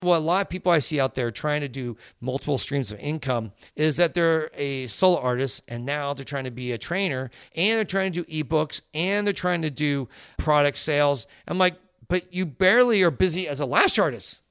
What 0.00 0.18
a 0.18 0.20
lot 0.20 0.46
of 0.46 0.48
people 0.48 0.70
I 0.70 0.78
see 0.78 1.00
out 1.00 1.16
there 1.16 1.32
trying 1.32 1.60
to 1.62 1.68
do 1.68 1.96
multiple 2.20 2.56
streams 2.56 2.92
of 2.92 3.00
income 3.00 3.50
is 3.74 3.96
that 3.96 4.14
they're 4.14 4.48
a 4.54 4.86
solo 4.86 5.18
artist 5.18 5.64
and 5.66 5.84
now 5.84 6.14
they're 6.14 6.24
trying 6.24 6.44
to 6.44 6.52
be 6.52 6.70
a 6.70 6.78
trainer 6.78 7.30
and 7.56 7.78
they're 7.78 7.84
trying 7.84 8.12
to 8.12 8.22
do 8.22 8.44
ebooks 8.44 8.80
and 8.94 9.26
they're 9.26 9.34
trying 9.34 9.62
to 9.62 9.70
do 9.70 10.08
product 10.36 10.76
sales. 10.76 11.26
I'm 11.48 11.58
like, 11.58 11.74
but 12.08 12.32
you 12.32 12.46
barely 12.46 13.02
are 13.02 13.10
busy 13.10 13.48
as 13.48 13.58
a 13.58 13.66
lash 13.66 13.98
artist. 13.98 14.42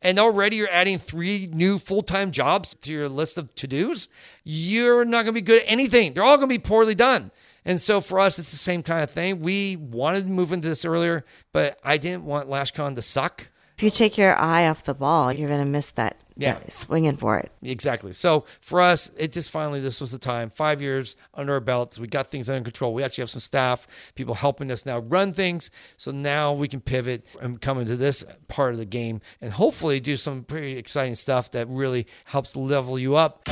And 0.00 0.18
already 0.18 0.56
you're 0.56 0.70
adding 0.70 0.98
three 0.98 1.48
new 1.52 1.78
full 1.78 2.02
time 2.02 2.30
jobs 2.30 2.74
to 2.82 2.92
your 2.92 3.08
list 3.08 3.38
of 3.38 3.54
to 3.56 3.66
dos. 3.66 4.08
You're 4.44 5.04
not 5.04 5.22
going 5.22 5.26
to 5.26 5.32
be 5.32 5.40
good 5.40 5.62
at 5.62 5.68
anything. 5.68 6.12
They're 6.12 6.24
all 6.24 6.36
going 6.36 6.48
to 6.48 6.54
be 6.54 6.58
poorly 6.58 6.94
done. 6.94 7.30
And 7.64 7.80
so 7.80 8.00
for 8.00 8.18
us, 8.18 8.38
it's 8.38 8.50
the 8.50 8.56
same 8.56 8.82
kind 8.82 9.04
of 9.04 9.10
thing. 9.10 9.40
We 9.40 9.76
wanted 9.76 10.24
to 10.24 10.30
move 10.30 10.52
into 10.52 10.68
this 10.68 10.84
earlier, 10.84 11.24
but 11.52 11.78
I 11.84 11.96
didn't 11.96 12.24
want 12.24 12.48
LashCon 12.48 12.96
to 12.96 13.02
suck. 13.02 13.48
If 13.82 13.86
you 13.86 13.90
take 13.90 14.16
your 14.16 14.38
eye 14.38 14.68
off 14.68 14.84
the 14.84 14.94
ball, 14.94 15.32
you're 15.32 15.48
going 15.48 15.64
to 15.64 15.68
miss 15.68 15.90
that. 15.90 16.16
Yeah. 16.36 16.54
that 16.54 16.72
swinging 16.72 17.16
for 17.16 17.36
it. 17.40 17.50
Exactly. 17.64 18.12
So 18.12 18.44
for 18.60 18.80
us, 18.80 19.10
it 19.16 19.32
just 19.32 19.50
finally, 19.50 19.80
this 19.80 20.00
was 20.00 20.12
the 20.12 20.20
time. 20.20 20.50
Five 20.50 20.80
years 20.80 21.16
under 21.34 21.54
our 21.54 21.60
belts. 21.60 21.98
We 21.98 22.06
got 22.06 22.28
things 22.28 22.48
under 22.48 22.62
control. 22.62 22.94
We 22.94 23.02
actually 23.02 23.22
have 23.22 23.30
some 23.30 23.40
staff, 23.40 23.88
people 24.14 24.34
helping 24.34 24.70
us 24.70 24.86
now 24.86 25.00
run 25.00 25.32
things. 25.32 25.68
So 25.96 26.12
now 26.12 26.52
we 26.52 26.68
can 26.68 26.80
pivot 26.80 27.26
and 27.40 27.60
come 27.60 27.80
into 27.80 27.96
this 27.96 28.24
part 28.46 28.72
of 28.72 28.78
the 28.78 28.86
game 28.86 29.20
and 29.40 29.52
hopefully 29.52 29.98
do 29.98 30.16
some 30.16 30.44
pretty 30.44 30.78
exciting 30.78 31.16
stuff 31.16 31.50
that 31.50 31.66
really 31.66 32.06
helps 32.26 32.54
level 32.54 33.00
you 33.00 33.16
up. 33.16 33.48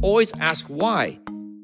Always 0.00 0.32
ask 0.40 0.64
why. 0.68 1.18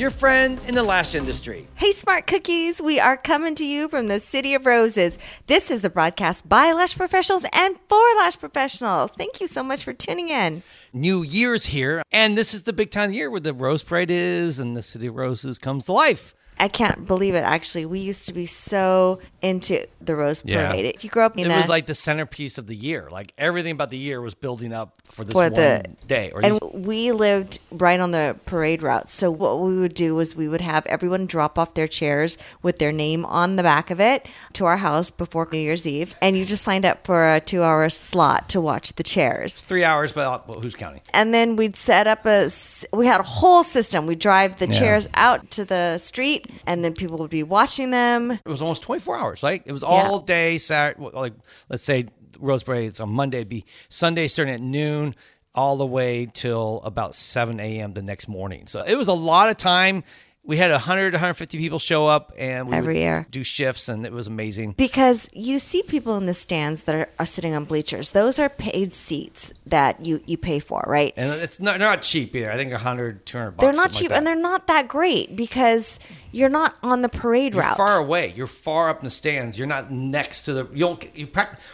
your 0.00 0.10
friend 0.10 0.58
in 0.66 0.74
the 0.74 0.82
lash 0.82 1.14
industry. 1.14 1.68
Hey, 1.74 1.92
smart 1.92 2.26
cookies, 2.26 2.80
we 2.80 2.98
are 2.98 3.18
coming 3.18 3.54
to 3.56 3.66
you 3.66 3.86
from 3.86 4.06
the 4.06 4.18
City 4.18 4.54
of 4.54 4.64
Roses. 4.64 5.18
This 5.46 5.70
is 5.70 5.82
the 5.82 5.90
broadcast 5.90 6.48
by 6.48 6.72
Lash 6.72 6.96
Professionals 6.96 7.44
and 7.52 7.76
for 7.86 8.00
Lash 8.16 8.38
Professionals. 8.38 9.10
Thank 9.18 9.42
you 9.42 9.46
so 9.46 9.62
much 9.62 9.84
for 9.84 9.92
tuning 9.92 10.30
in. 10.30 10.62
New 10.94 11.22
Year's 11.22 11.66
here, 11.66 12.02
and 12.10 12.38
this 12.38 12.54
is 12.54 12.62
the 12.62 12.72
big 12.72 12.90
time 12.90 13.04
of 13.04 13.10
the 13.10 13.16
year 13.18 13.30
where 13.30 13.40
the 13.40 13.52
Rose 13.52 13.82
Parade 13.82 14.10
is, 14.10 14.58
and 14.58 14.74
the 14.74 14.82
City 14.82 15.06
of 15.06 15.16
Roses 15.16 15.58
comes 15.58 15.84
to 15.84 15.92
life. 15.92 16.34
I 16.60 16.68
can't 16.68 17.06
believe 17.06 17.34
it. 17.34 17.40
Actually, 17.42 17.86
we 17.86 17.98
used 18.00 18.26
to 18.28 18.34
be 18.34 18.46
so 18.46 19.18
into 19.42 19.86
the 20.00 20.14
Rose 20.14 20.42
Yeah. 20.44 20.70
Parade. 20.70 20.84
If 20.94 21.02
you 21.04 21.10
grew 21.10 21.22
up 21.22 21.36
in 21.38 21.50
It 21.50 21.56
was 21.56 21.68
like 21.68 21.86
the 21.86 21.94
centerpiece 21.94 22.58
of 22.58 22.66
the 22.66 22.76
year. 22.76 23.08
Like 23.10 23.32
everything 23.38 23.72
about 23.72 23.88
the 23.90 23.96
year 23.96 24.20
was 24.20 24.34
building 24.34 24.72
up 24.72 25.00
for 25.04 25.24
this 25.24 25.32
for 25.32 25.42
one 25.44 25.52
the 25.54 25.82
day. 26.06 26.30
Or 26.32 26.44
and 26.44 26.52
these- 26.54 26.60
we 26.72 27.12
lived 27.12 27.58
right 27.72 27.98
on 27.98 28.10
the 28.10 28.36
parade 28.44 28.82
route. 28.82 29.08
So 29.10 29.30
what 29.30 29.58
we 29.60 29.78
would 29.78 29.94
do 29.94 30.14
was 30.14 30.36
we 30.36 30.48
would 30.48 30.60
have 30.60 30.84
everyone 30.86 31.26
drop 31.26 31.58
off 31.58 31.74
their 31.74 31.88
chairs 31.88 32.36
with 32.62 32.78
their 32.78 32.92
name 32.92 33.24
on 33.24 33.56
the 33.56 33.62
back 33.62 33.90
of 33.90 34.00
it 34.00 34.28
to 34.54 34.66
our 34.66 34.76
house 34.78 35.10
before 35.10 35.48
New 35.50 35.58
Year's 35.58 35.86
Eve, 35.86 36.14
and 36.20 36.36
you 36.36 36.44
just 36.44 36.62
signed 36.62 36.84
up 36.84 37.06
for 37.06 37.34
a 37.34 37.40
two-hour 37.40 37.88
slot 37.88 38.48
to 38.50 38.60
watch 38.60 38.92
the 38.94 39.02
chairs. 39.02 39.54
three 39.54 39.82
hours, 39.84 40.12
but 40.12 40.26
uh, 40.26 40.38
well, 40.46 40.60
who's 40.60 40.74
counting? 40.74 41.00
and 41.14 41.32
then 41.32 41.56
we'd 41.56 41.76
set 41.76 42.06
up 42.06 42.26
a. 42.26 42.50
we 42.92 43.06
had 43.06 43.20
a 43.20 43.24
whole 43.24 43.64
system 43.64 44.06
we'd 44.06 44.18
drive 44.18 44.58
the 44.58 44.68
Yeah. 44.68 44.78
chairs 44.78 45.08
out 45.14 45.50
to 45.52 45.64
the 45.64 45.96
street 45.98 46.49
and 46.66 46.84
then 46.84 46.94
people 46.94 47.18
would 47.18 47.30
be 47.30 47.42
watching 47.42 47.90
them 47.90 48.30
it 48.30 48.40
was 48.46 48.62
almost 48.62 48.82
24 48.82 49.18
hours, 49.18 49.42
right? 49.42 49.62
It 49.64 49.72
was 49.72 49.82
all 49.82 50.20
day 50.20 50.58
Saturday. 50.58 51.10
Like, 51.12 51.34
let's 51.68 51.82
say 51.82 52.06
Rose 52.38 52.62
Parade, 52.62 52.88
it's 52.88 53.00
on 53.00 53.10
Monday, 53.10 53.38
it'd 53.38 53.48
be 53.48 53.64
Sunday 53.88 54.28
starting 54.28 54.54
at 54.54 54.60
noon 54.60 55.14
all 55.54 55.76
the 55.76 55.86
way 55.86 56.30
till 56.32 56.80
about 56.84 57.14
7 57.14 57.58
a.m. 57.58 57.94
the 57.94 58.02
next 58.02 58.28
morning. 58.28 58.66
So 58.66 58.82
it 58.82 58.94
was 58.94 59.08
a 59.08 59.12
lot 59.12 59.50
of 59.50 59.56
time. 59.56 60.04
We 60.42 60.56
had 60.56 60.70
100, 60.70 61.12
150 61.12 61.58
people 61.58 61.78
show 61.78 62.06
up 62.06 62.32
and 62.38 62.66
we 62.68 62.74
Every 62.74 62.98
year. 62.98 63.26
do 63.30 63.44
shifts, 63.44 63.88
and 63.88 64.06
it 64.06 64.10
was 64.12 64.26
amazing. 64.26 64.72
because 64.72 65.28
you 65.34 65.58
see 65.58 65.82
people 65.82 66.16
in 66.16 66.26
the 66.26 66.34
stands 66.34 66.84
that 66.84 66.94
are, 66.94 67.08
are 67.18 67.26
sitting 67.26 67.54
on 67.54 67.64
bleachers 67.66 68.10
those 68.10 68.38
are 68.38 68.48
paid 68.48 68.92
seats 68.94 69.52
that 69.66 70.04
you 70.04 70.20
you 70.26 70.38
pay 70.38 70.58
for 70.58 70.82
right 70.86 71.12
And 71.16 71.30
it's 71.40 71.60
not, 71.60 71.78
not 71.78 72.02
cheap 72.02 72.34
either. 72.34 72.50
I 72.50 72.56
think 72.56 72.72
100, 72.72 73.26
200 73.26 73.50
bucks. 73.52 73.60
they're 73.62 73.72
not 73.72 73.92
something 73.92 73.94
like 73.94 74.00
cheap 74.00 74.10
and 74.16 74.26
they're 74.26 74.34
not 74.34 74.66
that 74.66 74.88
great 74.88 75.36
because 75.36 75.98
you're 76.32 76.48
not 76.48 76.74
on 76.82 77.02
the 77.02 77.08
parade 77.10 77.54
You're 77.54 77.62
route 77.62 77.76
far 77.76 77.98
away. 77.98 78.32
You're 78.34 78.46
far 78.46 78.88
up 78.88 79.00
in 79.00 79.04
the 79.04 79.10
stands. 79.10 79.58
You're 79.58 79.66
not 79.66 79.90
next 79.92 80.44
to 80.44 80.54
the. 80.54 80.68
You 80.72 80.86
don't. 80.86 81.16
You 81.18 81.28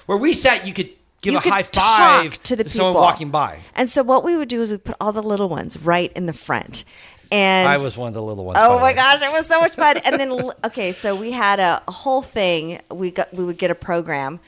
where 0.06 0.18
we 0.18 0.32
sat, 0.32 0.66
you 0.66 0.72
could 0.72 0.90
give 1.22 1.32
you 1.32 1.38
a 1.38 1.40
high 1.40 1.62
five 1.62 2.42
to 2.44 2.56
the 2.56 2.64
people 2.64 2.78
someone 2.78 2.94
walking 2.94 3.30
by. 3.30 3.60
and 3.74 3.88
so 3.88 4.02
what 4.02 4.24
we 4.24 4.36
would 4.36 4.48
do 4.48 4.60
is 4.62 4.70
we 4.70 4.76
put 4.76 4.96
all 5.00 5.12
the 5.12 5.22
little 5.22 5.48
ones 5.48 5.76
right 5.80 6.12
in 6.14 6.26
the 6.26 6.32
front 6.32 6.84
and 7.32 7.68
I 7.68 7.82
was 7.82 7.96
one 7.96 8.08
of 8.08 8.14
the 8.14 8.22
little 8.22 8.44
ones. 8.44 8.58
Oh 8.60 8.78
my 8.78 8.84
way. 8.84 8.94
gosh, 8.94 9.22
it 9.22 9.32
was 9.32 9.46
so 9.46 9.60
much 9.60 9.74
fun. 9.74 9.96
And 10.04 10.20
then 10.20 10.32
okay, 10.64 10.92
so 10.92 11.14
we 11.14 11.32
had 11.32 11.60
a, 11.60 11.82
a 11.86 11.92
whole 11.92 12.22
thing. 12.22 12.80
We 12.90 13.10
got 13.10 13.32
we 13.32 13.44
would 13.44 13.58
get 13.58 13.70
a 13.70 13.74
program, 13.74 14.40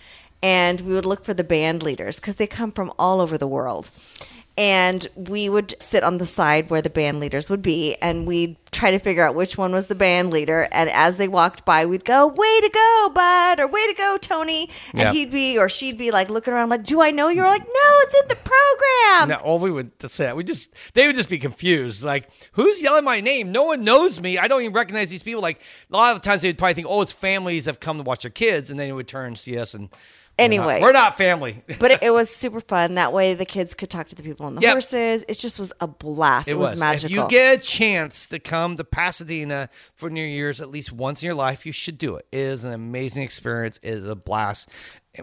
and 0.43 0.81
we 0.83 0.95
would 0.95 1.07
look 1.07 1.25
for 1.25 1.35
the 1.35 1.45
band 1.45 1.83
leaders 1.83 2.17
because 2.17 2.37
they 2.37 2.47
come 2.47 2.73
from 2.73 2.93
all 2.99 3.21
over 3.21 3.37
the 3.37 3.49
world. 3.49 3.91
And 4.59 5.07
we 5.15 5.49
would 5.49 5.81
sit 5.81 6.03
on 6.03 6.19
the 6.19 6.27
side 6.27 6.69
where 6.69 6.83
the 6.83 6.91
band 6.91 7.21
leaders 7.21 7.49
would 7.49 7.63
be, 7.63 7.95
and 8.03 8.27
we'd 8.27 8.57
try 8.73 8.91
to 8.91 8.99
figure 8.99 9.23
out 9.25 9.37
which 9.37 9.57
one 9.57 9.71
was 9.73 9.87
the 9.87 9.95
band 9.95 10.31
leader. 10.33 10.67
And 10.73 10.91
as 10.91 11.17
they 11.17 11.29
walked 11.29 11.65
by, 11.65 11.87
we'd 11.87 12.05
go, 12.05 12.27
"Way 12.27 12.61
to 12.63 12.69
go, 12.69 13.11
bud!" 13.15 13.61
or 13.61 13.69
"Way 13.69 13.87
to 13.87 13.95
go, 13.95 14.17
Tony!" 14.21 14.69
And 14.91 14.99
Yeah. 15.01 15.13
he'd 15.13 15.31
be, 15.31 15.57
or 15.57 15.69
she'd 15.69 15.97
be 15.97 16.11
like 16.11 16.29
looking 16.29 16.53
around, 16.53 16.71
like, 16.71 16.83
"Do 16.83 17.01
I 17.01 17.13
know 17.13 17.29
you're 17.29 17.47
like, 17.47 17.65
"No, 17.65 17.91
it's 18.03 18.21
in 18.21 18.29
the 18.29 18.35
program." 18.37 19.29
No, 19.29 19.37
all 19.45 19.61
we 19.61 19.71
would 19.71 19.93
say, 20.11 20.33
we 20.33 20.43
just 20.43 20.71
they 20.95 21.07
would 21.07 21.15
just 21.15 21.29
be 21.29 21.39
confused. 21.39 22.03
Like, 22.03 22.29
who's 22.53 22.83
yelling 22.83 23.05
my 23.05 23.21
name? 23.21 23.53
No 23.53 23.63
one 23.63 23.85
knows 23.85 24.21
me. 24.21 24.39
I 24.39 24.49
don't 24.49 24.63
even 24.63 24.73
recognize 24.75 25.09
these 25.11 25.23
people. 25.23 25.41
Like 25.41 25.61
a 25.89 25.97
lot 25.97 26.17
of 26.17 26.21
the 26.21 26.29
times 26.29 26.43
they'd 26.43 26.59
probably 26.59 26.75
think, 26.75 26.89
oh, 26.91 27.01
it's 27.01 27.13
families 27.13 27.67
have 27.67 27.79
come 27.79 27.99
to 27.99 28.03
watch 28.03 28.23
their 28.23 28.31
kids, 28.33 28.71
and 28.71 28.81
then 28.81 28.89
they 28.89 28.93
would 28.93 29.07
turn 29.07 29.29
and 29.29 29.39
see 29.39 29.57
us 29.57 29.73
and. 29.73 29.89
We're 30.39 30.45
not- 30.45 30.45
Anyway. 30.45 30.81
we're 30.81 30.93
not 30.93 31.17
family. 31.19 31.63
but 31.81 31.91
it, 31.91 32.03
it 32.05 32.11
was 32.11 32.31
super 32.35 32.61
fun. 32.61 32.95
That 32.95 33.13
way, 33.13 33.35
the 33.35 33.45
kids 33.45 33.75
could 33.75 33.91
talk 33.91 34.09
to 34.09 34.15
the 34.15 34.23
people 34.23 34.47
on 34.47 34.55
the 34.55 34.61
Yep. 34.63 34.73
horses. 34.73 35.25
It 35.29 35.39
just 35.39 35.59
was 35.59 35.73
a 35.81 35.87
blast. 35.89 36.49
It, 36.49 36.57
was, 36.59 36.79
magical. 36.79 37.07
If 37.11 37.23
you 37.25 37.29
get 37.29 37.59
a 37.59 37.61
chance 37.61 38.27
to 38.29 38.39
come 38.39 38.77
to 38.77 38.85
Pasadena 38.85 39.69
for 39.95 40.11
New 40.11 40.25
Year's 40.25 40.61
at 40.61 40.71
least 40.71 40.93
once 40.93 41.23
in 41.23 41.27
your 41.27 41.35
life, 41.35 41.67
you 41.67 41.73
should 41.73 41.99
do 41.99 42.17
it. 42.17 42.27
It 42.33 42.39
is 42.39 42.65
an 42.65 42.73
amazing 42.73 43.23
experience. 43.25 43.79
It 43.83 43.91
is 43.91 44.09
a 44.09 44.15
blast. 44.17 44.69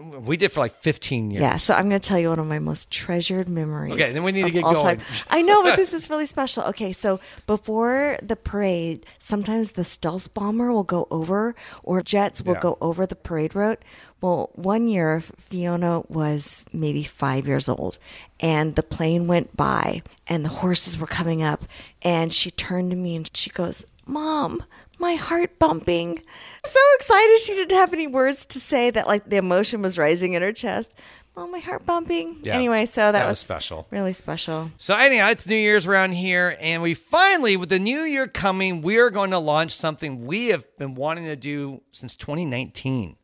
We 0.00 0.36
did 0.36 0.52
for 0.52 0.60
like 0.60 0.72
15 0.74 1.30
years. 1.30 1.40
yeah, 1.42 1.56
so 1.56 1.74
I'm 1.74 1.88
going 1.88 2.00
to 2.00 2.08
tell 2.08 2.18
you 2.18 2.28
one 2.30 2.38
of 2.38 2.46
my 2.46 2.58
most 2.58 2.90
treasured 2.90 3.48
memories. 3.48 3.94
Okay, 3.94 4.12
then 4.12 4.22
we 4.24 4.32
need 4.32 4.44
to 4.44 4.50
get 4.50 4.62
going. 4.64 4.98
time. 4.98 5.00
I 5.30 5.42
know, 5.42 5.62
but 5.62 5.76
this 5.76 5.92
is 5.98 6.10
really 6.10 6.26
special. 6.26 6.64
Okay, 6.64 6.92
so 6.92 7.20
before 7.46 8.18
the 8.22 8.36
parade, 8.36 9.06
sometimes 9.18 9.72
the 9.72 9.84
stealth 9.84 10.32
bomber 10.34 10.72
will 10.72 10.84
go 10.84 11.06
over, 11.10 11.54
or 11.82 12.02
jets 12.02 12.42
will 12.42 12.54
Yeah. 12.54 12.60
go 12.60 12.78
over 12.80 13.06
the 13.06 13.16
parade 13.16 13.54
route. 13.54 13.82
Well, 14.20 14.50
one 14.54 14.88
year 14.88 15.22
Fiona 15.38 16.00
was 16.08 16.64
maybe 16.72 17.02
five 17.02 17.46
years 17.46 17.68
old, 17.68 17.98
and 18.40 18.74
the 18.74 18.82
plane 18.82 19.26
went 19.26 19.56
by, 19.56 20.02
and 20.26 20.44
the 20.44 20.48
horses 20.48 20.98
were 20.98 21.06
coming 21.06 21.42
up, 21.42 21.64
and 22.02 22.32
she 22.32 22.50
turned 22.50 22.90
to 22.90 22.96
me 22.96 23.16
and 23.16 23.30
she 23.34 23.50
goes, 23.50 23.84
"Mom." 24.06 24.62
My 24.98 25.14
heart 25.14 25.58
bumping. 25.58 26.22
So 26.64 26.80
excited 26.96 27.38
she 27.40 27.54
didn't 27.54 27.76
have 27.76 27.92
any 27.92 28.06
words 28.06 28.44
to 28.46 28.60
say 28.60 28.90
that 28.90 29.06
like 29.06 29.28
the 29.28 29.36
emotion 29.36 29.82
was 29.82 29.98
rising 29.98 30.32
in 30.32 30.42
her 30.42 30.52
chest. 30.52 30.94
Oh, 31.38 31.46
my 31.46 31.58
heart 31.58 31.84
bumping. 31.84 32.38
Yeah, 32.42 32.54
anyway, 32.54 32.86
so 32.86 33.00
that, 33.00 33.12
that 33.12 33.24
was 33.24 33.32
was 33.32 33.38
special. 33.40 33.86
Really 33.90 34.14
special. 34.14 34.70
So 34.78 34.94
anyhow, 34.96 35.28
it's 35.28 35.46
New 35.46 35.54
Year's 35.54 35.86
around 35.86 36.12
here, 36.12 36.56
and 36.60 36.80
we 36.80 36.94
finally, 36.94 37.58
with 37.58 37.68
the 37.68 37.78
new 37.78 38.00
year 38.00 38.26
coming, 38.26 38.80
we 38.80 38.96
are 38.96 39.10
going 39.10 39.32
to 39.32 39.38
launch 39.38 39.72
something 39.72 40.24
we 40.24 40.46
have 40.46 40.64
been 40.78 40.94
wanting 40.94 41.26
to 41.26 41.36
do 41.36 41.82
since 41.92 42.16
2019. 42.16 43.16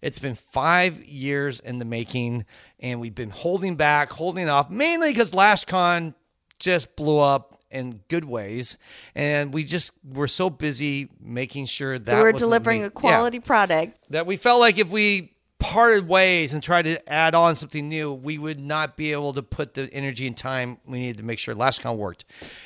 It's 0.00 0.18
been 0.18 0.36
five 0.36 1.04
years 1.04 1.60
in 1.60 1.78
the 1.78 1.84
making, 1.84 2.46
and 2.78 2.98
we've 2.98 3.14
been 3.14 3.28
holding 3.28 3.76
back, 3.76 4.10
holding 4.10 4.48
off, 4.48 4.70
mainly 4.70 5.10
because 5.10 5.32
LashCon 5.32 6.14
just 6.58 6.96
blew 6.96 7.18
up 7.18 7.59
in 7.70 8.00
good 8.08 8.24
ways, 8.24 8.78
and 9.14 9.54
we 9.54 9.64
just 9.64 9.92
were 10.04 10.28
so 10.28 10.50
busy 10.50 11.08
making 11.20 11.66
sure 11.66 11.98
that 11.98 12.16
we 12.16 12.22
were 12.22 12.32
delivering 12.32 12.84
a 12.84 12.90
quality 12.90 13.38
yeah, 13.38 13.46
product. 13.46 13.98
that 14.10 14.26
we 14.26 14.36
felt 14.36 14.60
like 14.60 14.78
if 14.78 14.90
we 14.90 15.34
parted 15.60 16.08
ways 16.08 16.52
and 16.52 16.62
tried 16.62 16.82
to 16.82 17.12
add 17.12 17.34
on 17.34 17.54
something 17.54 17.88
new, 17.88 18.12
we 18.12 18.38
would 18.38 18.60
not 18.60 18.96
be 18.96 19.12
able 19.12 19.32
to 19.34 19.42
put 19.42 19.74
the 19.74 19.92
energy 19.92 20.26
and 20.26 20.36
time 20.36 20.78
we 20.86 20.98
needed 20.98 21.18
to 21.18 21.22
make 21.22 21.38
sure 21.38 21.54
LashCon 21.54 21.96
worked. 21.96 22.24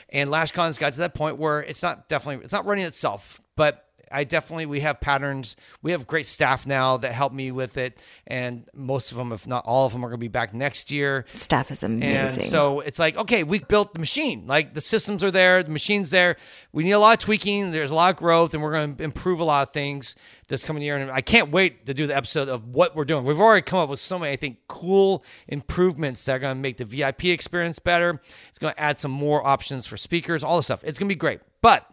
And 0.09 0.31
LashCon's 0.31 0.79
got 0.79 0.95
to 0.95 1.01
that 1.01 1.15
point 1.15 1.37
where 1.37 1.61
it's 1.61 1.83
not 1.83 2.09
definitely 2.09 2.45
it's 2.45 2.53
not 2.53 2.65
running 2.65 2.87
itself, 2.87 3.43
but 3.57 3.85
I 4.11 4.25
definitely 4.25 4.67
we 4.67 4.81
have 4.81 5.01
patterns. 5.01 5.57
We 5.83 5.93
have 5.93 6.07
great 6.07 6.27
staff 6.27 6.67
now 6.67 6.97
that 6.99 7.13
help 7.13 7.33
me 7.33 7.51
with 7.51 7.77
it, 7.77 8.03
and 8.27 8.69
most 8.75 9.11
of 9.13 9.19
them, 9.19 9.33
if 9.33 9.47
not 9.47 9.65
all 9.67 9.87
of 9.87 9.93
them, 9.93 10.05
are 10.05 10.09
going 10.09 10.19
to 10.19 10.25
be 10.25 10.29
back 10.29 10.55
next 10.55 10.91
year. 10.91 11.25
Staff 11.35 11.71
is 11.71 11.83
amazing. 11.83 12.43
And 12.43 12.51
so 12.51 12.81
it's 12.81 12.99
like, 12.99 13.17
okay, 13.17 13.43
we 13.43 13.61
built 13.61 13.95
the 13.95 14.01
machine. 14.01 14.47
Like 14.47 14.75
the 14.75 14.81
systems 14.81 15.23
are 15.23 15.31
there, 15.31 15.63
the 15.63 15.71
machine's 15.71 16.11
there. 16.11 16.37
We 16.73 16.85
need 16.85 16.93
a 16.93 16.99
lot 16.99 17.15
of 17.15 17.25
tweaking. 17.25 17.71
There's 17.71 17.91
a 17.91 17.95
lot 17.95 18.15
of 18.15 18.17
growth, 18.17 18.55
and 18.55 18.63
we're 18.63 18.73
going 18.73 18.97
to 18.97 19.03
improve 19.03 19.41
a 19.41 19.45
lot 19.45 19.69
of 19.69 19.73
things 19.73 20.17
this 20.49 20.65
coming 20.65 20.83
year. 20.83 20.97
And 20.97 21.11
I 21.11 21.21
can't 21.21 21.51
wait 21.51 21.87
to 21.87 21.95
do 21.95 22.07
the 22.07 22.17
episode 22.17 22.49
of 22.49 22.69
what 22.69 22.95
we're 22.95 23.05
doing. 23.05 23.25
We've 23.25 23.41
already 23.41 23.63
come 23.63 23.79
up 23.79 23.89
with 23.89 24.01
so 24.01 24.19
many, 24.19 24.33
I 24.33 24.37
think, 24.37 24.59
cool 24.69 25.25
improvements 25.49 26.25
that 26.25 26.37
are 26.37 26.39
going 26.39 26.57
to 26.57 26.61
make 26.61 26.77
the 26.77 26.85
VIP 26.85 27.27
experience 27.27 27.79
better. 27.79 28.21
It's 28.49 28.59
going 28.59 28.75
to 28.75 28.81
add 28.81 28.99
some 28.99 29.11
more 29.11 29.47
options 29.47 29.87
for 29.87 29.97
speakers, 29.97 30.45
all 30.45 30.57
this 30.57 30.67
stuff. 30.67 30.85
It's 30.85 30.99
going 30.99 31.09
to 31.09 31.15
be 31.15 31.19
great. 31.19 31.41
But 31.61 31.87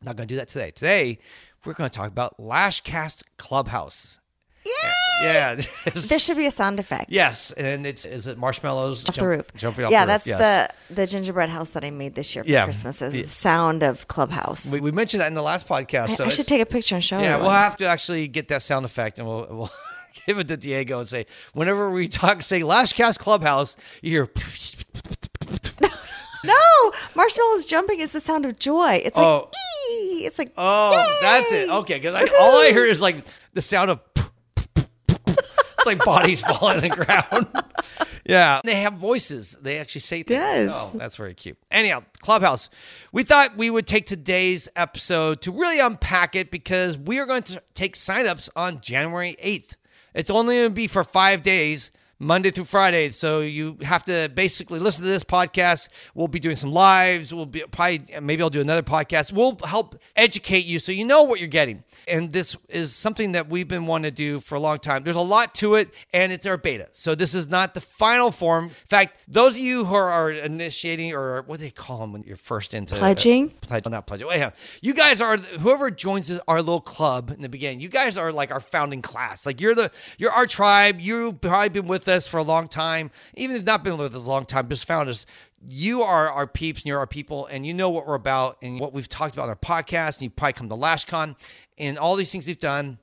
I'm 0.00 0.06
not 0.06 0.16
going 0.16 0.28
to 0.28 0.34
do 0.34 0.38
that 0.38 0.48
today. 0.48 0.70
Today, 0.70 1.18
we're 1.64 1.74
going 1.74 1.88
to 1.90 1.96
talk 1.96 2.08
about 2.08 2.36
Lashcast 2.38 3.22
Clubhouse. 3.38 4.18
Yeah. 5.22 5.60
there 5.94 6.18
should 6.18 6.36
be 6.36 6.46
a 6.46 6.50
sound 6.50 6.80
effect. 6.80 7.10
Yes, 7.10 7.52
and 7.52 7.86
it's 7.86 8.04
is 8.04 8.26
it 8.26 8.38
marshmallows 8.38 9.08
Off 9.08 9.14
jump- 9.14 9.22
the 9.24 9.28
roof. 9.28 9.46
jumping 9.56 9.84
off 9.84 9.90
yeah, 9.92 10.04
the 10.04 10.12
roof? 10.12 10.26
Yeah, 10.26 10.38
that's 10.38 10.68
yes. 10.68 10.74
the 10.88 10.94
the 10.94 11.06
gingerbread 11.06 11.48
house 11.48 11.70
that 11.70 11.84
I 11.84 11.90
made 11.90 12.14
this 12.16 12.34
year 12.34 12.42
for 12.44 12.50
Yeah. 12.50 12.64
Christmas. 12.64 13.00
Is 13.02 13.16
Yeah. 13.16 13.22
the 13.22 13.28
sound 13.28 13.82
of 13.84 14.08
Clubhouse. 14.08 14.70
We, 14.72 14.80
we 14.80 14.90
mentioned 14.90 15.20
that 15.20 15.28
in 15.28 15.34
the 15.34 15.42
last 15.42 15.68
podcast. 15.68 16.10
I, 16.10 16.14
so 16.14 16.24
I 16.24 16.28
should 16.28 16.48
take 16.48 16.60
a 16.60 16.66
picture 16.66 16.96
and 16.96 17.04
show 17.04 17.18
it. 17.18 17.22
Yeah, 17.22 17.34
everyone. 17.34 17.52
we'll 17.52 17.60
have 17.60 17.76
to 17.76 17.86
actually 17.86 18.26
get 18.28 18.48
that 18.48 18.62
sound 18.62 18.84
effect, 18.84 19.18
and 19.20 19.28
we'll 19.28 19.46
we'll 19.50 19.70
give 20.26 20.38
it 20.38 20.48
to 20.48 20.56
Diego 20.56 20.98
and 21.00 21.08
say 21.08 21.26
whenever 21.54 21.90
we 21.90 22.08
talk, 22.08 22.42
say 22.42 22.60
Lashcast 22.60 23.18
Clubhouse, 23.18 23.76
you 24.00 24.10
hear. 24.10 24.30
No, 26.44 26.92
marshmallows 27.14 27.64
jumping 27.66 28.00
is 28.00 28.12
the 28.12 28.20
sound 28.20 28.44
of 28.46 28.58
joy. 28.58 29.00
It's 29.04 29.16
like 29.16 29.26
Oh. 29.26 29.48
ee! 29.90 30.24
It's 30.26 30.38
like 30.38 30.52
Oh, 30.56 31.18
that's 31.20 31.52
it. 31.52 31.68
Okay, 31.70 31.98
because 31.98 32.14
all 32.40 32.58
I 32.60 32.70
hear 32.70 32.84
is 32.84 33.00
like 33.00 33.24
the 33.54 33.62
sound 33.62 33.90
of. 33.90 34.00
it's 35.26 35.86
like 35.86 36.04
bodies 36.04 36.40
falling 36.58 36.76
on 36.76 36.80
the 36.82 36.88
ground. 36.88 37.46
Yeah, 38.24 38.60
they 38.64 38.76
have 38.76 38.94
voices. 38.94 39.56
They 39.60 39.78
actually 39.78 40.02
say 40.02 40.22
things. 40.22 40.38
Yes. 40.38 40.70
Oh, 40.72 40.92
that's 40.94 41.16
very 41.16 41.34
cute. 41.34 41.58
Anyhow, 41.72 42.04
Clubhouse. 42.20 42.68
We 43.10 43.24
thought 43.24 43.56
we 43.56 43.68
would 43.68 43.86
take 43.86 44.06
today's 44.06 44.68
episode 44.76 45.40
to 45.42 45.50
really 45.50 45.80
unpack 45.80 46.36
it 46.36 46.52
because 46.52 46.96
we 46.96 47.18
are 47.18 47.26
going 47.26 47.42
to 47.44 47.60
take 47.74 47.96
signups 47.96 48.48
on 48.54 48.80
January 48.80 49.36
8th. 49.42 49.74
It's 50.14 50.30
only 50.30 50.54
going 50.56 50.68
to 50.70 50.74
be 50.74 50.86
for 50.86 51.02
five 51.02 51.42
days. 51.42 51.90
Monday 52.22 52.52
through 52.52 52.64
Friday. 52.64 53.10
So 53.10 53.40
you 53.40 53.76
have 53.82 54.04
to 54.04 54.30
basically 54.32 54.78
listen 54.78 55.02
to 55.02 55.10
this 55.10 55.24
podcast. 55.24 55.88
We'll 56.14 56.28
be 56.28 56.38
doing 56.38 56.54
some 56.56 56.70
lives. 56.70 57.34
We'll 57.34 57.46
be 57.46 57.64
probably 57.70 58.04
maybe 58.20 58.42
I'll 58.42 58.50
do 58.50 58.60
another 58.60 58.82
podcast. 58.82 59.32
We'll 59.32 59.58
help 59.64 59.96
educate 60.14 60.64
you 60.64 60.78
so 60.78 60.92
you 60.92 61.04
know 61.04 61.24
what 61.24 61.40
you're 61.40 61.48
getting. 61.48 61.82
And 62.06 62.32
this 62.32 62.56
is 62.68 62.94
something 62.94 63.32
that 63.32 63.48
we've 63.48 63.66
been 63.66 63.86
wanting 63.86 64.10
to 64.10 64.14
do 64.14 64.38
for 64.38 64.54
a 64.54 64.60
long 64.60 64.78
time. 64.78 65.02
There's 65.02 65.16
a 65.16 65.20
lot 65.20 65.54
to 65.56 65.74
it, 65.74 65.92
and 66.12 66.30
it's 66.30 66.46
our 66.46 66.56
beta. 66.56 66.88
So 66.92 67.14
this 67.16 67.34
is 67.34 67.48
not 67.48 67.74
the 67.74 67.80
final 67.80 68.30
form. 68.30 68.66
In 68.66 68.70
fact, 68.70 69.18
those 69.26 69.54
of 69.56 69.60
you 69.60 69.84
who 69.84 69.94
are 69.94 70.30
initiating 70.30 71.12
or 71.12 71.42
what 71.42 71.58
do 71.58 71.64
they 71.64 71.70
call 71.70 71.98
them 71.98 72.12
when 72.12 72.22
you're 72.22 72.36
first 72.36 72.72
into 72.72 72.94
Pledging? 72.94 73.50
pledge, 73.50 73.84
not 73.86 74.06
pledging. 74.06 74.28
Wait. 74.28 74.48
You 74.80 74.94
guys 74.94 75.20
are 75.20 75.36
whoever 75.36 75.90
joins 75.90 76.30
our 76.46 76.58
little 76.62 76.80
club 76.80 77.30
in 77.30 77.42
the 77.42 77.48
beginning. 77.48 77.80
You 77.80 77.88
guys 77.88 78.16
are 78.16 78.30
like 78.32 78.52
our 78.52 78.60
founding 78.60 79.02
class. 79.02 79.44
Like 79.44 79.60
you're 79.60 79.74
the 79.74 79.90
you're 80.18 80.30
our 80.30 80.46
tribe. 80.46 81.00
You've 81.00 81.40
probably 81.40 81.68
been 81.70 81.88
with 81.88 82.06
us 82.08 82.11
for 82.20 82.38
a 82.38 82.42
long 82.42 82.68
time. 82.68 83.10
Even 83.34 83.56
if 83.56 83.64
not 83.64 83.84
been 83.84 83.96
with 83.96 84.14
us 84.14 84.26
a 84.26 84.28
long 84.28 84.44
time, 84.44 84.68
just 84.68 84.86
found 84.86 85.08
us. 85.08 85.26
You 85.64 86.02
are 86.02 86.28
our 86.30 86.46
peeps 86.46 86.80
and 86.80 86.86
you're 86.86 86.98
our 86.98 87.06
people, 87.06 87.46
and 87.46 87.64
you 87.64 87.72
know 87.72 87.88
what 87.90 88.06
we're 88.06 88.14
about 88.14 88.58
and 88.62 88.80
what 88.80 88.92
we've 88.92 89.08
talked 89.08 89.34
about 89.34 89.44
on 89.44 89.48
our 89.50 89.56
podcast. 89.56 90.16
And 90.16 90.22
you 90.22 90.30
probably 90.30 90.54
come 90.54 90.68
to 90.68 90.74
LashCon 90.74 91.36
and 91.78 91.98
all 91.98 92.16
these 92.16 92.32
things 92.32 92.46
we've 92.46 92.58
done 92.58 92.98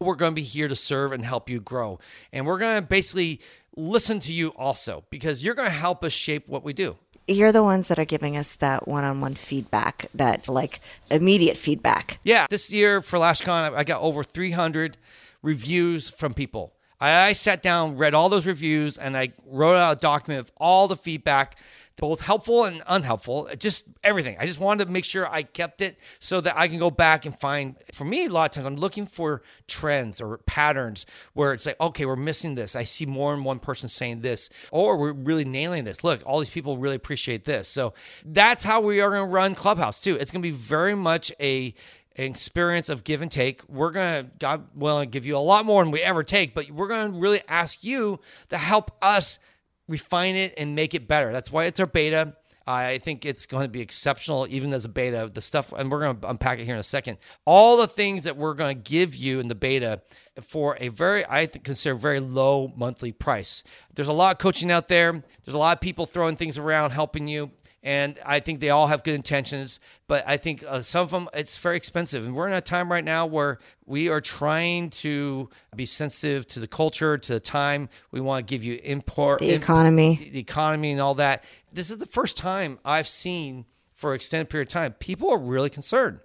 we're 0.00 0.14
going 0.14 0.30
to 0.30 0.36
be 0.36 0.42
here 0.42 0.68
to 0.68 0.76
serve 0.76 1.12
and 1.12 1.24
help 1.24 1.50
you 1.50 1.60
grow. 1.60 1.98
And 2.32 2.46
we're 2.46 2.58
going 2.58 2.76
to 2.76 2.82
basically 2.82 3.40
listen 3.76 4.20
to 4.20 4.32
you 4.32 4.50
also 4.50 5.04
because 5.10 5.42
you're 5.42 5.54
going 5.54 5.68
to 5.68 5.74
help 5.74 6.04
us 6.04 6.12
shape 6.12 6.48
what 6.48 6.62
we 6.62 6.72
do. 6.72 6.96
You're 7.26 7.52
the 7.52 7.62
ones 7.62 7.88
that 7.88 7.98
are 7.98 8.04
giving 8.04 8.36
us 8.36 8.54
that 8.56 8.88
one-on-one 8.88 9.34
feedback, 9.34 10.06
that 10.14 10.48
like 10.48 10.80
immediate 11.10 11.56
feedback. 11.56 12.20
Yeah, 12.22 12.46
this 12.48 12.72
year 12.72 13.02
for 13.02 13.18
LashCon, 13.18 13.74
I 13.74 13.84
got 13.84 14.00
over 14.00 14.24
300 14.24 14.96
reviews 15.42 16.08
from 16.08 16.32
people. 16.32 16.72
I 17.00 17.32
sat 17.32 17.62
down, 17.62 17.96
read 17.96 18.14
all 18.14 18.28
those 18.28 18.46
reviews, 18.46 18.98
and 18.98 19.16
I 19.16 19.32
wrote 19.46 19.76
out 19.76 19.96
a 19.98 20.00
document 20.00 20.40
of 20.40 20.52
all 20.56 20.88
the 20.88 20.96
feedback, 20.96 21.56
both 21.96 22.20
helpful 22.20 22.64
and 22.64 22.82
unhelpful, 22.86 23.50
just 23.58 23.84
everything. 24.02 24.36
I 24.38 24.46
just 24.46 24.60
wanted 24.60 24.86
to 24.86 24.90
make 24.90 25.04
sure 25.04 25.28
I 25.28 25.42
kept 25.42 25.80
it 25.80 25.98
so 26.18 26.40
that 26.40 26.56
I 26.56 26.68
can 26.68 26.78
go 26.78 26.90
back 26.90 27.24
and 27.24 27.38
find. 27.38 27.76
For 27.92 28.04
me, 28.04 28.26
a 28.26 28.30
lot 28.30 28.50
of 28.50 28.54
times 28.54 28.66
I'm 28.66 28.76
looking 28.76 29.06
for 29.06 29.42
trends 29.66 30.20
or 30.20 30.38
patterns 30.38 31.06
where 31.34 31.52
it's 31.52 31.66
like, 31.66 31.80
okay, 31.80 32.04
we're 32.06 32.16
missing 32.16 32.54
this. 32.56 32.74
I 32.76 32.84
see 32.84 33.06
more 33.06 33.32
than 33.32 33.44
one 33.44 33.58
person 33.58 33.88
saying 33.88 34.20
this, 34.20 34.50
or 34.70 34.96
we're 34.96 35.12
really 35.12 35.44
nailing 35.44 35.84
this. 35.84 36.02
Look, 36.02 36.22
all 36.24 36.38
these 36.40 36.50
people 36.50 36.78
really 36.78 36.96
appreciate 36.96 37.44
this. 37.44 37.68
So 37.68 37.94
that's 38.24 38.64
how 38.64 38.80
we 38.80 39.00
are 39.00 39.10
going 39.10 39.26
to 39.26 39.32
run 39.32 39.54
Clubhouse 39.54 40.00
too. 40.00 40.16
It's 40.16 40.30
going 40.30 40.42
to 40.42 40.48
be 40.48 40.54
very 40.54 40.94
much 40.94 41.32
a 41.40 41.74
experience 42.24 42.88
of 42.88 43.04
give 43.04 43.22
and 43.22 43.30
take. 43.30 43.62
We're 43.68 43.90
going 43.90 44.24
to, 44.24 44.30
God 44.38 44.66
willing, 44.74 45.10
give 45.10 45.26
you 45.26 45.36
a 45.36 45.38
lot 45.38 45.64
more 45.64 45.82
than 45.82 45.90
we 45.90 46.02
ever 46.02 46.22
take, 46.22 46.54
but 46.54 46.70
we're 46.70 46.88
going 46.88 47.12
to 47.12 47.18
really 47.18 47.42
ask 47.48 47.84
you 47.84 48.20
to 48.48 48.58
help 48.58 48.90
us 49.00 49.38
refine 49.86 50.36
it 50.36 50.54
and 50.56 50.74
make 50.74 50.94
it 50.94 51.08
better. 51.08 51.32
That's 51.32 51.50
why 51.50 51.64
it's 51.64 51.80
our 51.80 51.86
beta. 51.86 52.34
I 52.66 52.98
think 52.98 53.24
it's 53.24 53.46
going 53.46 53.62
to 53.62 53.70
be 53.70 53.80
exceptional, 53.80 54.46
even 54.50 54.74
as 54.74 54.84
a 54.84 54.90
beta. 54.90 55.30
The 55.32 55.40
stuff, 55.40 55.72
and 55.72 55.90
we're 55.90 56.00
going 56.00 56.20
to 56.20 56.28
unpack 56.28 56.58
it 56.58 56.66
here 56.66 56.74
in 56.74 56.80
a 56.80 56.84
second. 56.84 57.16
All 57.46 57.78
the 57.78 57.86
things 57.86 58.24
that 58.24 58.36
we're 58.36 58.52
going 58.52 58.76
to 58.76 58.90
give 58.90 59.14
you 59.16 59.40
in 59.40 59.48
the 59.48 59.54
beta 59.54 60.02
for 60.42 60.76
a 60.78 60.88
very, 60.88 61.24
I 61.24 61.46
think, 61.46 61.64
consider 61.64 61.94
very 61.94 62.20
low 62.20 62.70
monthly 62.76 63.10
price. 63.10 63.64
There's 63.94 64.08
a 64.08 64.12
lot 64.12 64.32
of 64.32 64.38
coaching 64.38 64.70
out 64.70 64.88
there. 64.88 65.12
There's 65.12 65.54
a 65.54 65.58
lot 65.58 65.78
of 65.78 65.80
people 65.80 66.04
throwing 66.04 66.36
things 66.36 66.58
around, 66.58 66.90
helping 66.90 67.26
you 67.26 67.52
and 67.82 68.18
I 68.26 68.40
think 68.40 68.60
they 68.60 68.70
all 68.70 68.88
have 68.88 69.04
good 69.04 69.14
intentions. 69.14 69.78
But 70.08 70.24
I 70.26 70.36
think 70.36 70.64
uh, 70.66 70.82
some 70.82 71.02
of 71.02 71.10
them 71.10 71.28
it's 71.34 71.56
very 71.58 71.76
expensive, 71.76 72.24
and 72.26 72.34
we're 72.34 72.48
in 72.48 72.54
a 72.54 72.60
time 72.60 72.90
right 72.90 73.04
now 73.04 73.26
where 73.26 73.58
we 73.86 74.08
are 74.08 74.20
trying 74.20 74.90
to 74.90 75.48
be 75.76 75.86
sensitive 75.86 76.46
to 76.48 76.60
the 76.60 76.66
culture, 76.68 77.16
to 77.18 77.32
the 77.34 77.40
time. 77.40 77.88
We 78.10 78.20
want 78.20 78.46
to 78.46 78.50
give 78.50 78.64
you 78.64 78.80
import 78.82 79.40
The 79.40 79.50
economy. 79.50 80.28
the 80.32 80.38
economy, 80.40 80.92
and 80.92 81.00
all 81.00 81.14
that. 81.16 81.44
This 81.72 81.90
is 81.90 81.98
the 81.98 82.06
first 82.06 82.36
time 82.36 82.78
I've 82.84 83.08
seen 83.08 83.64
for 83.94 84.12
an 84.12 84.16
extended 84.16 84.48
period 84.48 84.68
of 84.68 84.72
time 84.72 84.92
people 84.94 85.30
are 85.30 85.38
really 85.38 85.70
concerned 85.70 86.20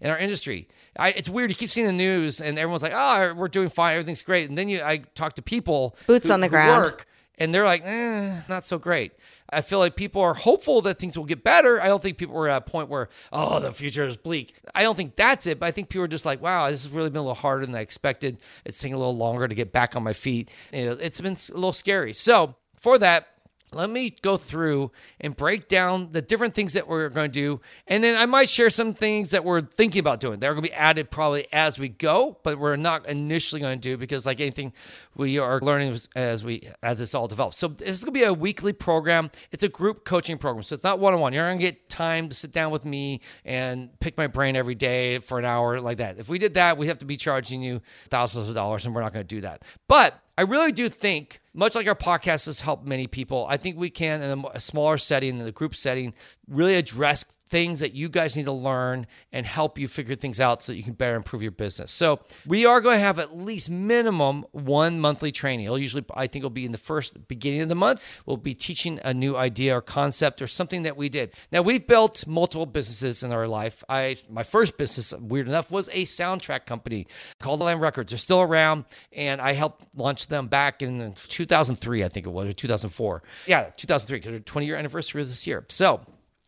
in 0.00 0.10
our 0.10 0.18
industry. 0.18 0.68
I, 0.98 1.10
it's 1.10 1.28
weird. 1.28 1.48
You 1.50 1.56
keep 1.56 1.70
seeing 1.70 1.86
the 1.86 1.92
news, 1.92 2.40
and 2.40 2.58
everyone's 2.58 2.82
like, 2.82 2.92
"Oh, 2.94 3.32
we're 3.34 3.48
doing 3.48 3.70
fine. 3.70 3.94
Everything's 3.94 4.20
great." 4.22 4.48
And 4.48 4.58
then 4.58 4.68
you, 4.68 4.82
I 4.82 4.98
talk 5.14 5.34
to 5.36 5.42
people 5.42 5.96
Boots 6.06 6.28
who- 6.28 6.34
on 6.34 6.40
the 6.40 6.48
ground. 6.50 6.82
work, 6.82 7.06
and 7.38 7.54
they're 7.54 7.64
like, 7.64 7.82
eh, 7.84 8.40
not 8.48 8.64
so 8.64 8.78
great. 8.78 9.12
I 9.50 9.60
feel 9.60 9.78
like 9.78 9.96
people 9.96 10.22
are 10.22 10.34
hopeful 10.34 10.80
that 10.82 10.98
things 10.98 11.16
will 11.16 11.24
get 11.24 11.44
better. 11.44 11.80
I 11.80 11.88
don't 11.88 12.02
think 12.02 12.16
people 12.16 12.38
are 12.38 12.48
at 12.48 12.56
a 12.66 12.70
point 12.70 12.88
where, 12.88 13.08
oh, 13.32 13.60
the 13.60 13.72
future 13.72 14.04
is 14.04 14.16
bleak. 14.16 14.54
I 14.74 14.82
don't 14.82 14.96
think 14.96 15.16
that's 15.16 15.46
it, 15.46 15.58
but 15.58 15.66
I 15.66 15.70
think 15.70 15.88
people 15.90 16.04
are 16.04 16.08
just 16.08 16.24
like, 16.24 16.40
wow, 16.40 16.70
this 16.70 16.84
has 16.84 16.92
really 16.92 17.10
been 17.10 17.18
a 17.18 17.22
little 17.22 17.34
harder 17.34 17.66
than 17.66 17.74
I 17.74 17.80
expected. 17.80 18.38
It's 18.64 18.78
taking 18.78 18.94
a 18.94 18.98
little 18.98 19.16
longer 19.16 19.46
to 19.48 19.54
get 19.54 19.72
back 19.72 19.94
on 19.94 20.02
my 20.02 20.14
feet. 20.14 20.50
It's 20.72 21.20
been 21.20 21.34
a 21.34 21.54
little 21.54 21.72
scary. 21.72 22.12
So 22.14 22.54
for 22.80 22.98
that, 22.98 23.28
let 23.74 23.90
me 23.90 24.14
go 24.22 24.36
through 24.36 24.90
and 25.20 25.36
break 25.36 25.68
down 25.68 26.12
the 26.12 26.22
different 26.22 26.54
things 26.54 26.72
that 26.74 26.88
we're 26.88 27.08
going 27.08 27.30
to 27.30 27.40
do. 27.40 27.60
And 27.86 28.02
then 28.02 28.18
I 28.18 28.26
might 28.26 28.48
share 28.48 28.70
some 28.70 28.92
things 28.92 29.30
that 29.30 29.44
we're 29.44 29.60
thinking 29.60 30.00
about 30.00 30.20
doing. 30.20 30.40
They're 30.40 30.52
going 30.52 30.64
to 30.64 30.70
be 30.70 30.74
added 30.74 31.10
probably 31.10 31.46
as 31.52 31.78
we 31.78 31.88
go, 31.88 32.38
but 32.42 32.58
we're 32.58 32.76
not 32.76 33.06
initially 33.06 33.60
going 33.60 33.80
to 33.80 33.88
do 33.88 33.96
because 33.96 34.26
like 34.26 34.40
anything 34.40 34.72
we 35.14 35.38
are 35.38 35.60
learning 35.60 35.98
as- 36.16 36.42
we 36.44 36.68
as 36.82 36.98
this 36.98 37.14
all 37.14 37.28
develops. 37.28 37.58
So 37.58 37.68
this 37.68 37.90
is 37.90 38.04
going 38.04 38.14
to 38.14 38.20
be 38.20 38.24
a 38.24 38.32
weekly 38.32 38.72
program. 38.72 39.30
It's 39.50 39.62
a 39.62 39.68
group 39.68 40.04
coaching 40.04 40.38
program. 40.38 40.62
So 40.62 40.74
it's 40.74 40.84
not 40.84 40.98
one-on-one. 40.98 41.32
You're 41.32 41.46
going 41.46 41.58
to 41.58 41.64
get 41.64 41.88
time 41.88 42.28
to 42.28 42.34
sit 42.34 42.52
down 42.52 42.72
with 42.72 42.84
me 42.84 43.20
and 43.44 43.88
pick 44.00 44.16
my 44.16 44.26
brain 44.26 44.56
every 44.56 44.74
day 44.74 45.18
for 45.18 45.38
an 45.38 45.44
hour 45.44 45.80
like 45.80 45.98
that. 45.98 46.18
If 46.18 46.28
we 46.28 46.38
did 46.38 46.54
that, 46.54 46.78
we'd 46.78 46.86
have 46.88 46.98
to 46.98 47.04
be 47.04 47.16
charging 47.16 47.62
you 47.62 47.82
thousands 48.10 48.48
of 48.48 48.54
dollars 48.54 48.86
and 48.86 48.94
we're 48.94 49.02
not 49.02 49.12
going 49.12 49.26
to 49.26 49.34
do 49.34 49.42
that. 49.42 49.62
But 49.88 50.18
I 50.38 50.42
really 50.42 50.72
do 50.72 50.88
think 50.88 51.41
much 51.54 51.74
like 51.74 51.86
our 51.86 51.94
podcast 51.94 52.46
has 52.46 52.60
helped 52.60 52.86
many 52.86 53.06
people, 53.06 53.46
I 53.48 53.56
think 53.56 53.76
we 53.76 53.90
can, 53.90 54.22
in 54.22 54.44
a 54.52 54.60
smaller 54.60 54.98
setting, 54.98 55.38
in 55.38 55.44
the 55.44 55.52
group 55.52 55.74
setting, 55.74 56.14
really 56.48 56.74
address 56.74 57.24
things 57.52 57.80
that 57.80 57.92
you 57.92 58.08
guys 58.08 58.34
need 58.34 58.46
to 58.46 58.52
learn 58.52 59.06
and 59.30 59.44
help 59.44 59.78
you 59.78 59.86
figure 59.86 60.14
things 60.14 60.40
out 60.40 60.62
so 60.62 60.72
that 60.72 60.78
you 60.78 60.82
can 60.82 60.94
better 60.94 61.14
improve 61.14 61.42
your 61.42 61.50
business. 61.50 61.92
So 61.92 62.20
we 62.46 62.64
are 62.64 62.80
going 62.80 62.96
to 62.96 63.00
have 63.00 63.18
at 63.18 63.36
least 63.36 63.68
minimum 63.68 64.46
one 64.52 64.98
monthly 64.98 65.30
training. 65.30 65.66
It'll 65.66 65.78
usually, 65.78 66.02
I 66.14 66.26
think, 66.28 66.44
will 66.44 66.50
be 66.50 66.64
in 66.64 66.72
the 66.72 66.78
first 66.78 67.28
beginning 67.28 67.60
of 67.60 67.68
the 67.68 67.74
month. 67.74 68.02
We'll 68.24 68.38
be 68.38 68.54
teaching 68.54 69.00
a 69.04 69.12
new 69.12 69.36
idea 69.36 69.76
or 69.76 69.82
concept 69.82 70.40
or 70.40 70.46
something 70.46 70.82
that 70.84 70.96
we 70.96 71.10
did. 71.10 71.34
Now 71.52 71.60
we've 71.60 71.86
built 71.86 72.26
multiple 72.26 72.64
businesses 72.64 73.22
in 73.22 73.32
our 73.32 73.46
life. 73.46 73.84
I 73.86 74.16
my 74.30 74.44
first 74.44 74.78
business, 74.78 75.12
weird 75.20 75.46
enough, 75.46 75.70
was 75.70 75.88
a 75.88 76.04
soundtrack 76.04 76.64
company 76.64 77.06
called 77.38 77.60
the 77.60 77.64
Land 77.64 77.82
Records. 77.82 78.12
They're 78.12 78.18
still 78.18 78.40
around, 78.40 78.86
and 79.12 79.42
I 79.42 79.52
helped 79.52 79.94
launch 79.94 80.28
them 80.28 80.48
back 80.48 80.80
in 80.80 81.12
2003, 81.44 82.04
I 82.04 82.08
think 82.08 82.26
it 82.26 82.30
was, 82.30 82.48
or 82.48 82.52
2004. 82.52 83.22
Yeah, 83.46 83.70
2003, 83.76 84.18
because 84.18 84.44
20 84.44 84.66
year 84.66 84.76
anniversary 84.76 85.22
of 85.22 85.28
this 85.28 85.46
year. 85.46 85.64
So 85.68 86.00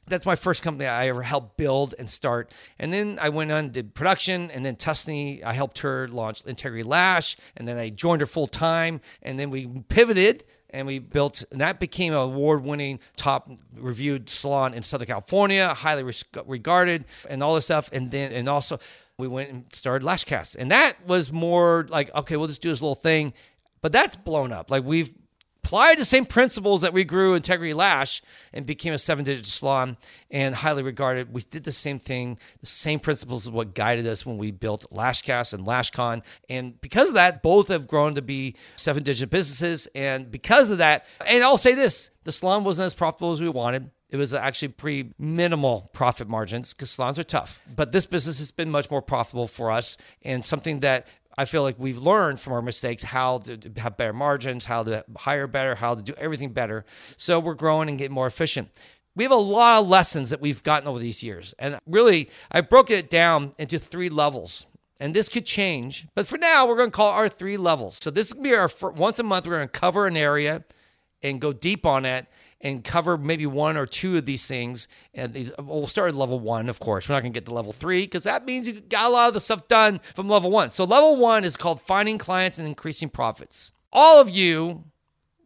that's 0.07 0.27
my 0.27 0.37
first 0.37 0.63
company 0.63 0.87
I 0.87 1.09
ever 1.09 1.23
helped 1.23 1.57
build 1.57 1.95
and 1.99 2.09
start. 2.09 2.53
And 2.79 2.93
then 2.93 3.19
I 3.21 3.31
went 3.31 3.51
on 3.51 3.71
did 3.71 3.95
production, 3.95 4.51
and 4.51 4.65
then 4.65 4.77
Tusney, 4.77 5.43
I 5.43 5.55
helped 5.55 5.79
her 5.81 6.09
launch 6.09 6.43
Integrity 6.45 6.83
Lash, 6.83 7.37
and 7.57 7.67
then 7.67 7.79
I 7.79 7.91
joined 7.91 8.21
her 8.21 8.27
full 8.27 8.47
time, 8.47 9.01
and 9.23 9.39
then 9.39 9.51
we 9.51 9.67
pivoted 9.89 10.45
and 10.71 10.89
we 10.89 10.99
built, 10.99 11.45
and 11.53 11.61
that 11.61 11.79
became 11.79 12.13
an 12.13 12.19
award-winning, 12.19 12.99
top 13.17 13.49
reviewed 13.77 14.29
salon 14.29 14.75
in 14.75 14.83
Southern 14.83 15.07
California, 15.07 15.69
highly 15.69 16.13
regarded, 16.47 17.05
and 17.31 17.45
all 17.45 17.55
this 17.55 17.67
stuff. 17.67 17.89
And 17.93 18.11
then, 18.11 18.33
and 18.33 18.49
also, 18.49 18.81
we 19.17 19.29
went 19.29 19.51
and 19.51 19.65
started 19.73 20.05
Lashcast, 20.05 20.57
and 20.59 20.73
that 20.73 20.95
was 21.07 21.33
more 21.33 21.87
like, 21.89 22.13
okay, 22.17 22.37
we'll 22.37 22.49
just 22.49 22.61
do 22.61 22.71
this 22.71 22.83
little 22.83 22.97
thing, 22.97 23.33
but 23.85 23.93
that's 23.93 24.17
blown 24.17 24.51
up. 24.51 24.71
Like 24.71 24.83
we've 24.83 25.13
applied 25.63 25.99
the 25.99 26.07
same 26.07 26.25
principles 26.25 26.81
that 26.81 26.95
we 26.95 27.05
grew 27.05 27.35
Integrity 27.35 27.75
Lash 27.75 28.23
and 28.55 28.65
became 28.65 28.95
a 28.95 28.99
seven 28.99 29.27
digit 29.27 29.45
salon 29.45 29.99
and 30.31 30.55
highly 30.55 30.83
regarded. 30.83 31.35
We 31.35 31.43
did 31.43 31.65
the 31.65 31.73
same 31.73 31.99
thing, 31.99 32.39
the 32.61 32.67
same 32.67 32.99
principles 32.99 33.43
is 33.43 33.51
what 33.51 33.75
guided 33.75 34.07
us 34.07 34.25
when 34.25 34.39
we 34.39 34.53
built 34.53 34.87
Lashcast 34.91 35.53
and 35.53 35.67
LashCon. 35.67 36.23
And 36.49 36.81
because 36.81 37.09
of 37.09 37.15
that, 37.17 37.43
both 37.43 37.69
have 37.69 37.87
grown 37.87 38.15
to 38.15 38.23
be 38.23 38.57
seven 38.77 39.03
digit 39.03 39.29
businesses. 39.29 39.87
And 39.95 40.31
because 40.31 40.71
of 40.71 40.79
that, 40.79 41.05
and 41.27 41.45
I'll 41.45 41.59
say 41.59 41.75
this 41.75 42.11
the 42.23 42.33
salon 42.33 42.65
wasn't 42.65 42.87
as 42.87 42.95
profitable 42.95 43.33
as 43.33 43.43
we 43.43 43.51
wanted. 43.51 43.91
It 44.09 44.17
was 44.17 44.33
actually 44.33 44.69
pretty 44.69 45.13
minimal 45.19 45.91
profit 45.93 46.29
margins 46.29 46.73
because 46.73 46.91
salons 46.91 47.19
are 47.19 47.25
tough. 47.25 47.61
But 47.75 47.93
this 47.93 48.07
business 48.07 48.39
has 48.39 48.51
been 48.51 48.71
much 48.71 48.91
more 48.91 49.03
profitable 49.03 49.49
for 49.49 49.71
us 49.71 49.99
and 50.23 50.43
something 50.43 50.81
that 50.81 51.09
I 51.37 51.45
feel 51.45 51.63
like 51.63 51.77
we've 51.79 51.99
learned 51.99 52.41
from 52.41 52.53
our 52.53 52.63
mistakes 52.63 53.03
how 53.03 53.39
to 53.39 53.59
have 53.79 53.97
better 53.97 54.13
margins, 54.13 54.65
how 54.65 54.83
to 54.85 55.05
hire 55.17 55.47
better, 55.47 55.75
how 55.75 55.95
to 55.95 56.03
do 56.03 56.15
everything 56.17 56.53
better. 56.53 56.85
So 57.17 57.41
we're 57.41 57.55
growing 57.55 57.89
and 57.89 57.99
getting 57.99 58.15
more 58.15 58.27
efficient. 58.27 58.71
We 59.17 59.25
have 59.25 59.33
a 59.33 59.37
lot 59.37 59.83
of 59.83 59.89
lessons 59.89 60.31
that 60.31 60.41
we've 60.41 60.63
gotten 60.63 60.89
over 60.89 60.99
these 60.99 61.23
years. 61.23 61.55
And 61.59 61.79
really, 61.87 62.31
I've 62.51 62.69
broken 62.69 62.97
it 62.97 63.11
down 63.11 63.55
into 63.59 63.79
three 63.79 64.09
levels. 64.09 64.67
And 65.01 65.15
this 65.15 65.29
could 65.29 65.45
change. 65.45 66.07
But 66.15 66.27
for 66.27 66.39
now, 66.39 66.67
we're 66.67 66.77
going 66.77 66.91
to 66.91 66.97
call 66.97 67.11
our 67.11 67.29
three 67.29 67.57
levels. 67.57 67.99
So 68.01 68.11
this 68.11 68.33
will 68.33 68.43
be 68.43 68.55
our 68.55 68.71
once 68.95 69.19
a 69.19 69.23
month, 69.23 69.47
we're 69.47 69.57
going 69.57 69.69
to 69.69 69.81
cover 69.81 70.07
an 70.07 70.17
area 70.17 70.65
and 71.23 71.41
go 71.41 71.53
deep 71.53 71.87
on 71.87 72.05
it 72.05 72.27
and 72.65 72.83
cover 72.83 73.19
maybe 73.19 73.47
one 73.47 73.77
or 73.77 73.87
two 73.87 74.17
of 74.17 74.25
these 74.25 74.47
things. 74.47 74.89
And 75.13 75.35
these, 75.35 75.53
we'll 75.59 75.87
start 75.87 76.09
at 76.09 76.15
level 76.15 76.41
one, 76.41 76.71
of 76.71 76.81
course. 76.81 77.09
We're 77.09 77.15
not 77.15 77.21
going 77.21 77.33
to 77.35 77.37
get 77.39 77.47
to 77.47 77.55
level 77.55 77.75
three 77.75 78.03
because 78.03 78.25
that 78.25 78.47
means 78.47 78.67
you 78.67 78.81
got 78.81 79.07
a 79.07 79.13
lot 79.13 79.29
of 79.29 79.35
the 79.35 79.41
stuff 79.41 79.69
done 79.69 80.01
from 80.15 80.29
level 80.29 80.51
one. 80.51 80.71
So, 80.71 80.85
level 80.85 81.15
one 81.17 81.45
is 81.45 81.59
called 81.59 81.83
finding 81.83 82.17
clients 82.17 82.59
and 82.59 82.67
increasing 82.67 83.11
profits. 83.11 83.73
All 83.93 84.19
of 84.19 84.31
you 84.31 84.85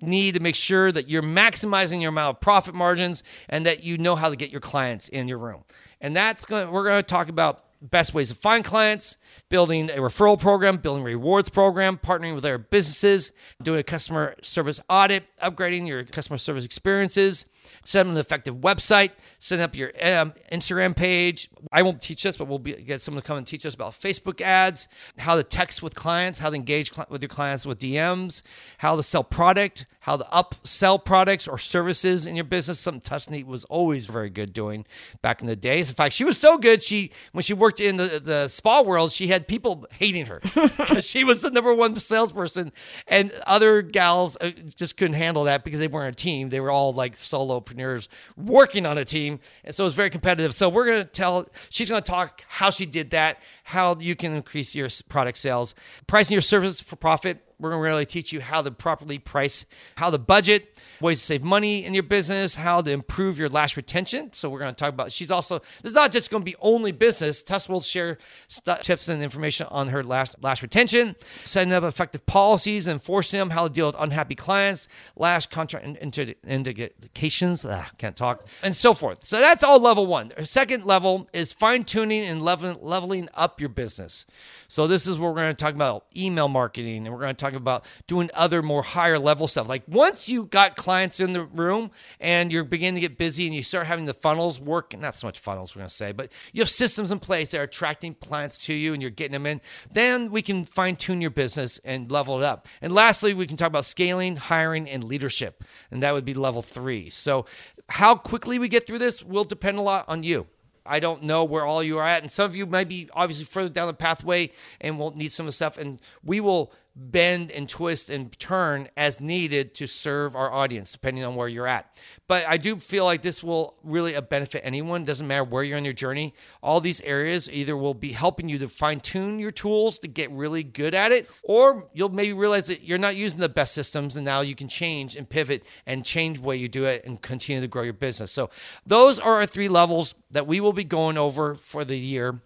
need 0.00 0.34
to 0.34 0.40
make 0.40 0.54
sure 0.54 0.92
that 0.92 1.08
you're 1.08 1.22
maximizing 1.22 2.00
your 2.00 2.10
amount 2.10 2.37
of 2.37 2.40
profit 2.40 2.72
margins 2.72 3.25
and 3.48 3.66
that 3.66 3.82
you 3.82 3.98
know 3.98 4.14
how 4.14 4.30
to 4.30 4.37
get 4.37 4.50
your 4.50 4.60
clients 4.60 5.08
in 5.08 5.26
your 5.26 5.38
room. 5.38 5.64
And 6.00 6.14
that's 6.14 6.46
going 6.46 6.70
we're 6.70 6.84
going 6.84 7.00
to 7.00 7.06
talk 7.06 7.28
about 7.28 7.64
best 7.80 8.14
ways 8.14 8.30
to 8.30 8.35
find 8.35 8.64
clients, 8.64 9.16
building 9.49 9.90
a 9.90 9.97
referral 9.97 10.38
program, 10.38 10.76
building 10.78 11.04
rewards 11.04 11.49
program, 11.49 11.97
partnering 11.97 12.35
with 12.35 12.44
other 12.44 12.58
businesses, 12.58 13.32
doing 13.62 13.80
a 13.80 13.85
customer 13.85 14.35
service 14.42 14.80
audit, 14.88 15.25
upgrading 15.42 15.87
your 15.87 16.04
customer 16.04 16.38
service 16.38 16.64
experiences, 16.64 17.44
setting 17.84 18.12
an 18.12 18.18
effective 18.18 18.56
website, 18.56 19.10
Set 19.40 19.60
up 19.60 19.76
your 19.76 19.92
um, 20.02 20.32
Instagram 20.50 20.96
page. 20.96 21.48
I 21.70 21.82
won't 21.82 22.02
teach 22.02 22.25
this, 22.25 22.37
but 22.37 22.48
we'll 22.48 22.58
be, 22.58 22.72
get 22.72 23.00
someone 23.00 23.22
to 23.22 23.26
come 23.26 23.37
and 23.37 23.46
teach 23.46 23.64
us 23.64 23.72
about 23.72 23.92
Facebook 23.92 24.40
ads, 24.40 24.88
how 25.16 25.37
to 25.37 25.44
text 25.44 25.80
with 25.80 25.94
clients, 25.94 26.40
how 26.40 26.50
to 26.50 26.56
engage 26.56 26.92
cl- 26.92 27.06
with 27.08 27.22
your 27.22 27.28
clients 27.28 27.64
with 27.64 27.78
DMs, 27.78 28.42
how 28.78 28.96
to 28.96 29.02
sell 29.02 29.22
product, 29.22 29.87
how 30.00 30.16
to 30.16 30.25
upsell 30.25 31.04
products 31.04 31.46
or 31.46 31.56
services 31.56 32.26
in 32.26 32.34
your 32.34 32.44
business. 32.44 32.80
Something 32.80 33.00
Tusney 33.00 33.46
was 33.46 33.64
always 33.66 34.06
very 34.06 34.28
good 34.28 34.52
doing 34.52 34.84
back 35.22 35.40
in 35.40 35.46
the 35.46 35.54
days. 35.54 35.88
In 35.88 35.94
fact, 35.94 36.14
she 36.14 36.25
was 36.25 36.37
so 36.37 36.58
good. 36.58 36.82
She 36.82 37.12
when 37.30 37.42
she 37.42 37.54
worked 37.54 37.78
in 37.78 37.96
the, 37.96 38.18
the 38.18 38.48
spa 38.48 38.82
world, 38.82 39.12
she 39.12 39.28
had 39.28 39.46
people 39.46 39.87
hating 39.92 40.26
her 40.26 40.40
because 40.54 41.08
she 41.08 41.22
was 41.22 41.42
the 41.42 41.50
number 41.50 41.72
one 41.72 41.94
salesperson, 41.94 42.72
and 43.06 43.30
other 43.46 43.82
gals 43.82 44.37
uh, 44.40 44.50
just 44.75 44.96
couldn't 44.96 45.14
handle 45.14 45.44
that 45.44 45.62
because 45.62 45.78
they 45.78 45.87
weren't 45.87 46.12
a 46.12 46.16
team. 46.20 46.48
They 46.48 46.58
were 46.58 46.72
all 46.72 46.92
like 46.92 47.14
solopreneurs 47.61 48.09
working 48.37 48.87
on 48.87 48.99
a 48.99 49.05
team, 49.05 49.41
and 49.65 49.75
so 49.75 49.85
it 49.85 49.87
was 49.87 49.95
very 49.95 50.11
competitive. 50.11 50.55
So 50.55 50.69
we're 50.69 50.87
gonna 50.87 51.05
tell. 51.05 51.49
She's 51.71 51.88
gonna 51.88 52.03
talk 52.03 52.45
how 52.49 52.71
she 52.71 52.87
did 52.87 53.11
that, 53.11 53.43
how 53.65 53.97
you 53.99 54.17
can 54.17 54.35
increase 54.35 54.75
your 54.75 54.88
product 55.09 55.38
sales, 55.38 55.75
pricing 56.07 56.35
your 56.35 56.43
service 56.43 56.81
for 56.81 56.97
profit 56.97 57.48
we're 57.59 57.71
going 57.71 57.81
to 57.81 57.85
really 57.85 58.07
teach 58.07 58.33
you 58.33 58.41
how 58.41 58.62
to 58.62 58.71
properly 58.71 59.19
price, 59.19 59.67
how 59.97 60.11
to 60.11 60.19
budget, 60.19 60.79
ways 61.00 61.19
to 61.21 61.27
save 61.27 61.43
money 61.43 61.85
in 61.85 61.93
your 61.93 62.05
business, 62.05 62.55
how 62.55 62.81
to 62.81 62.91
improve 62.91 63.38
your 63.38 63.49
lash 63.49 63.77
retention. 63.77 64.33
So 64.33 64.49
we're 64.49 64.61
going 64.61 64.73
to 64.73 64.77
talk 64.77 64.93
about. 64.93 65.11
She's 65.11 65.31
also 65.31 65.59
this 65.59 65.91
is 65.91 65.95
not 65.95 66.12
just 66.12 66.31
going 66.31 66.43
to 66.43 66.45
be 66.45 66.55
only 66.61 66.93
business. 66.93 67.43
Tess 67.43 67.69
will 67.69 67.81
share 67.81 68.19
st- 68.47 68.83
tips 68.83 69.09
and 69.09 69.23
information 69.23 69.67
on 69.71 69.88
her 69.88 70.05
lash 70.05 70.31
lash 70.41 70.62
retention, 70.62 71.17
setting 71.45 71.73
up 71.73 71.85
effective 71.85 72.25
policies, 72.27 72.87
and 72.87 72.95
enforcing 72.95 73.38
them, 73.38 73.50
how 73.50 73.67
to 73.67 73.73
deal 73.73 73.87
with 73.87 73.97
unhappy 73.99 74.37
clients, 74.37 74.87
lash 75.17 75.49
contraindications. 75.49 77.69
Ah, 77.69 77.91
can't 77.99 78.17
talk, 78.17 78.47
and 78.62 78.77
so 78.77 78.95
forth. 78.95 79.25
So 79.25 79.41
that's 79.41 79.65
all 79.65 79.81
level 79.81 80.07
one. 80.07 80.31
Second 80.45 80.85
level 80.85 81.29
is 81.33 81.53
fine 81.53 81.83
tuning 81.85 82.25
and 82.25 82.41
leveling 82.41 82.79
leveling 82.81 83.29
up 83.35 83.61
your 83.61 83.69
business. 83.69 84.27
So 84.69 84.87
this 84.87 85.07
is 85.07 85.19
what 85.19 85.29
we're 85.29 85.41
going 85.41 85.57
to 85.57 85.61
talk 85.61 85.75
about 85.75 86.05
email 86.17 86.49
marketing 86.49 87.07
and 87.07 87.15
we're 87.15 87.21
going 87.21 87.35
to 87.35 87.41
talk 87.41 87.48
about 87.55 87.85
doing 88.07 88.31
other 88.35 88.62
more 88.62 88.83
higher 88.83 89.19
level 89.19 89.49
stuff. 89.49 89.69
Like 89.69 89.83
once 89.87 90.28
you 90.28 90.45
got 90.45 90.76
clients 90.76 91.21
in 91.21 91.33
the 91.33 91.45
room 91.45 91.90
and 92.21 92.52
you're 92.52 92.64
beginning 92.64 92.97
to 92.97 93.00
get 93.00 93.19
busy 93.19 93.47
and 93.47 93.55
you 93.55 93.62
start 93.62 93.87
having 93.87 94.07
the 94.07 94.14
funnels 94.14 94.61
work, 94.61 94.93
and 94.93 95.02
not 95.02 95.17
so 95.17 95.26
much 95.26 95.38
funnels 95.38 95.75
we're 95.75 95.81
going 95.81 95.88
to 95.88 95.95
say, 95.95 96.12
but 96.12 96.31
you 96.52 96.61
have 96.61 96.69
systems 96.69 97.11
in 97.11 97.19
place 97.19 97.50
that 97.50 97.61
are 97.61 97.64
attracting 97.64 98.14
clients 98.14 98.59
to 98.59 98.75
you 98.75 98.93
and 98.93 99.02
you're 99.02 99.11
getting 99.11 99.33
them 99.33 99.47
in, 99.47 99.61
then 99.93 100.31
we 100.31 100.43
can 100.43 100.64
fine 100.64 100.97
tune 100.97 101.21
your 101.21 101.31
business 101.31 101.78
and 101.85 102.11
level 102.11 102.38
it 102.38 102.45
up. 102.45 102.67
And 102.81 102.93
lastly, 102.93 103.35
we 103.35 103.47
can 103.47 103.57
talk 103.57 103.69
about 103.69 103.85
scaling, 103.85 104.37
hiring, 104.37 104.88
and 104.88 105.05
leadership. 105.05 105.64
And 105.90 106.02
that 106.02 106.12
would 106.12 106.25
be 106.25 106.35
level 106.35 106.62
three. 106.62 107.11
So 107.11 107.47
how 107.88 108.14
quickly 108.14 108.59
we 108.59 108.69
get 108.69 108.87
through 108.87 108.99
this 108.99 109.23
will 109.23 109.45
depend 109.45 109.78
a 109.78 109.83
lot 109.83 110.05
on 110.09 110.23
you. 110.23 110.47
I 110.85 111.00
don't 111.00 111.25
know 111.25 111.45
where 111.45 111.64
all 111.64 111.83
you 111.83 111.99
are 111.99 112.05
at. 112.05 112.23
And 112.23 112.31
some 112.31 112.47
of 112.47 112.57
you 112.57 112.67
might 112.67 112.88
be 112.88 113.09
obviously 113.12 113.45
further 113.45 113.69
down 113.69 113.88
the 113.88 113.95
pathway 113.95 114.50
and 114.81 114.99
won't 114.99 115.17
need 115.17 115.31
some 115.31 115.45
of 115.45 115.49
the 115.49 115.52
stuff. 115.52 115.76
And 115.76 116.00
we 116.25 116.40
will 116.40 116.73
bend 116.99 117.52
and 117.52 117.69
twist 117.69 118.11
and 118.11 118.37
turn 118.38 118.88
as 118.97 119.21
needed 119.21 119.73
to 119.75 119.87
serve 119.87 120.35
our 120.35 120.52
audience, 120.52 120.93
depending 120.93 121.25
on 121.25 121.37
where 121.37 121.47
you're 121.47 121.67
at. 121.67 121.97
But 122.26 122.45
I 122.47 122.57
do 122.57 122.76
feel 122.76 123.05
like 123.05 123.23
this 123.23 123.43
will 123.43 123.78
really 123.85 124.19
benefit 124.21 124.62
anyone. 124.64 125.05
Doesn't 125.05 125.26
matter 125.26 125.45
where 125.45 125.62
you're 125.62 125.76
on 125.76 125.85
your 125.85 125.95
journey. 125.95 126.35
All 126.62 126.81
these 126.81 127.00
areas 127.02 127.49
either 127.50 127.76
will 127.76 127.95
be 127.95 128.12
helping 128.12 128.49
you 128.49 128.59
to 128.59 128.69
fine 128.69 129.00
tune 129.00 129.38
your 129.38 129.52
tools 129.52 129.99
to 130.00 130.09
get 130.09 130.31
really 130.33 130.64
good 130.64 130.95
at 130.95 131.12
it, 131.12 131.31
or 131.45 131.88
you'll 131.95 132.09
maybe 132.09 132.33
realize 132.33 132.67
that 132.67 132.83
you're 132.83 132.99
not 132.99 133.17
using 133.17 133.40
the 133.40 133.49
best 133.49 133.75
systems 133.75 134.17
and 134.17 134.25
now 134.25 134.40
you 134.40 134.55
can 134.55 134.69
change 134.69 135.14
and 135.14 135.28
pivot 135.28 135.64
and 135.87 136.05
change 136.05 136.38
the 136.38 136.45
way 136.45 136.57
you 136.57 136.69
do 136.69 136.85
it 136.85 137.05
and 137.07 137.23
continue 137.23 137.61
to 137.61 137.69
grow 137.69 137.83
your 137.83 137.93
business. 137.93 138.33
So 138.33 138.50
those 138.85 139.19
are 139.19 139.35
our 139.35 139.47
three 139.47 139.69
levels 139.69 140.14
that 140.31 140.47
we 140.47 140.61
will 140.61 140.73
be 140.73 140.85
going 140.85 141.17
over 141.17 141.55
for 141.55 141.85
the 141.85 141.97
year. 141.97 142.40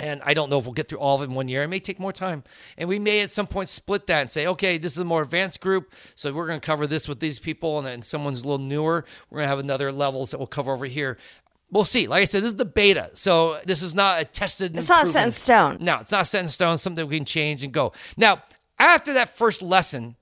And 0.00 0.22
I 0.24 0.32
don't 0.32 0.48
know 0.48 0.58
if 0.58 0.64
we'll 0.64 0.74
get 0.74 0.88
through 0.88 1.00
all 1.00 1.16
of 1.16 1.22
it 1.22 1.24
in 1.24 1.34
one 1.34 1.48
year. 1.48 1.64
It 1.64 1.68
may 1.68 1.80
take 1.80 1.98
more 1.98 2.12
time. 2.12 2.44
And 2.76 2.88
we 2.88 3.00
may 3.00 3.20
at 3.20 3.30
some 3.30 3.48
point 3.48 3.68
split 3.68 4.06
that 4.06 4.20
and 4.20 4.30
say, 4.30 4.46
okay, 4.46 4.78
this 4.78 4.92
is 4.92 4.98
a 4.98 5.04
more 5.04 5.22
advanced 5.22 5.60
group. 5.60 5.92
So 6.14 6.32
we're 6.32 6.46
going 6.46 6.60
to 6.60 6.66
cover 6.66 6.86
this 6.86 7.08
with 7.08 7.18
these 7.18 7.40
people. 7.40 7.78
And 7.78 7.86
then 7.86 8.02
someone's 8.02 8.42
a 8.42 8.48
little 8.48 8.64
newer. 8.64 9.04
We're 9.28 9.38
going 9.38 9.46
to 9.46 9.48
have 9.48 9.58
another 9.58 9.90
levels 9.90 10.30
that 10.30 10.38
we'll 10.38 10.46
cover 10.46 10.72
over 10.72 10.86
here. 10.86 11.18
We'll 11.70 11.84
see. 11.84 12.06
Like 12.06 12.22
I 12.22 12.24
said, 12.26 12.42
this 12.42 12.50
is 12.50 12.56
the 12.56 12.64
beta. 12.64 13.10
So 13.14 13.60
this 13.64 13.82
is 13.82 13.94
not 13.94 14.22
a 14.22 14.24
tested. 14.24 14.76
It's 14.76 14.88
not 14.88 15.06
set 15.08 15.26
in 15.26 15.32
stone. 15.32 15.78
No, 15.80 15.98
it's 15.98 16.12
not 16.12 16.26
set 16.28 16.42
in 16.42 16.48
stone. 16.48 16.78
Something 16.78 17.08
we 17.08 17.16
can 17.16 17.24
change 17.24 17.64
and 17.64 17.72
go. 17.72 17.92
Now, 18.16 18.42
after 18.78 19.14
that 19.14 19.30
first 19.30 19.62
lesson, 19.62 20.14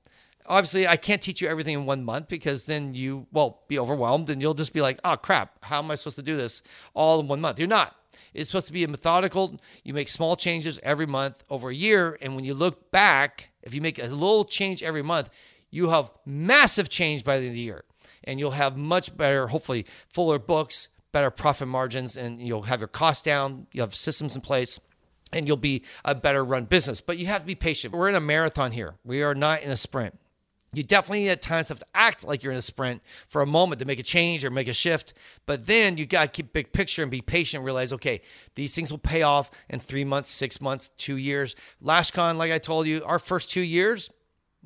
obviously 0.46 0.88
I 0.88 0.96
can't 0.96 1.20
teach 1.20 1.40
you 1.40 1.48
everything 1.48 1.74
in 1.74 1.86
one 1.86 2.02
month 2.02 2.28
because 2.28 2.66
then 2.66 2.94
you 2.94 3.26
will 3.30 3.60
be 3.68 3.78
overwhelmed 3.78 4.30
and 4.30 4.40
you'll 4.40 4.54
just 4.54 4.72
be 4.72 4.80
like, 4.80 5.00
oh 5.04 5.16
crap, 5.16 5.64
how 5.64 5.80
am 5.80 5.90
I 5.90 5.96
supposed 5.96 6.16
to 6.16 6.22
do 6.22 6.36
this 6.36 6.62
all 6.94 7.20
in 7.20 7.28
one 7.28 7.40
month? 7.40 7.58
You're 7.58 7.68
not. 7.68 7.94
It's 8.34 8.50
supposed 8.50 8.66
to 8.68 8.72
be 8.72 8.84
a 8.84 8.88
methodical. 8.88 9.60
You 9.84 9.94
make 9.94 10.08
small 10.08 10.36
changes 10.36 10.80
every 10.82 11.06
month 11.06 11.44
over 11.50 11.70
a 11.70 11.74
year. 11.74 12.18
And 12.20 12.34
when 12.34 12.44
you 12.44 12.54
look 12.54 12.90
back, 12.90 13.50
if 13.62 13.74
you 13.74 13.80
make 13.80 13.98
a 13.98 14.06
little 14.06 14.44
change 14.44 14.82
every 14.82 15.02
month, 15.02 15.30
you 15.70 15.90
have 15.90 16.10
massive 16.24 16.88
change 16.88 17.24
by 17.24 17.38
the 17.38 17.46
end 17.46 17.52
of 17.52 17.54
the 17.54 17.60
year. 17.60 17.84
And 18.24 18.38
you'll 18.38 18.52
have 18.52 18.76
much 18.76 19.16
better, 19.16 19.48
hopefully, 19.48 19.86
fuller 20.08 20.38
books, 20.38 20.88
better 21.12 21.30
profit 21.30 21.68
margins, 21.68 22.16
and 22.16 22.38
you'll 22.40 22.62
have 22.62 22.80
your 22.80 22.88
costs 22.88 23.22
down. 23.22 23.66
You 23.72 23.80
have 23.82 23.94
systems 23.94 24.34
in 24.34 24.42
place 24.42 24.80
and 25.32 25.46
you'll 25.46 25.56
be 25.56 25.82
a 26.04 26.14
better 26.14 26.44
run 26.44 26.64
business. 26.64 27.00
But 27.00 27.18
you 27.18 27.26
have 27.26 27.42
to 27.42 27.46
be 27.46 27.54
patient. 27.54 27.92
We're 27.92 28.08
in 28.08 28.14
a 28.14 28.20
marathon 28.20 28.72
here. 28.72 28.94
We 29.04 29.22
are 29.22 29.34
not 29.34 29.62
in 29.62 29.70
a 29.70 29.76
sprint. 29.76 30.18
You 30.72 30.82
definitely 30.82 31.20
need 31.20 31.30
at 31.30 31.42
times 31.42 31.68
have 31.68 31.78
to 31.78 31.86
act 31.94 32.24
like 32.24 32.42
you're 32.42 32.52
in 32.52 32.58
a 32.58 32.62
sprint 32.62 33.02
for 33.28 33.40
a 33.40 33.46
moment 33.46 33.78
to 33.78 33.86
make 33.86 33.98
a 33.98 34.02
change 34.02 34.44
or 34.44 34.50
make 34.50 34.68
a 34.68 34.74
shift. 34.74 35.14
But 35.46 35.66
then 35.66 35.96
you 35.96 36.04
got 36.06 36.22
to 36.22 36.28
keep 36.28 36.52
big 36.52 36.72
picture 36.72 37.02
and 37.02 37.10
be 37.10 37.22
patient 37.22 37.60
and 37.60 37.64
realize, 37.64 37.92
okay, 37.94 38.20
these 38.56 38.74
things 38.74 38.90
will 38.90 38.98
pay 38.98 39.22
off 39.22 39.50
in 39.70 39.80
three 39.80 40.04
months, 40.04 40.28
six 40.28 40.60
months, 40.60 40.90
two 40.90 41.16
years. 41.16 41.56
LashCon, 41.82 42.36
like 42.36 42.52
I 42.52 42.58
told 42.58 42.86
you, 42.86 43.02
our 43.04 43.18
first 43.18 43.50
two 43.50 43.62
years, 43.62 44.10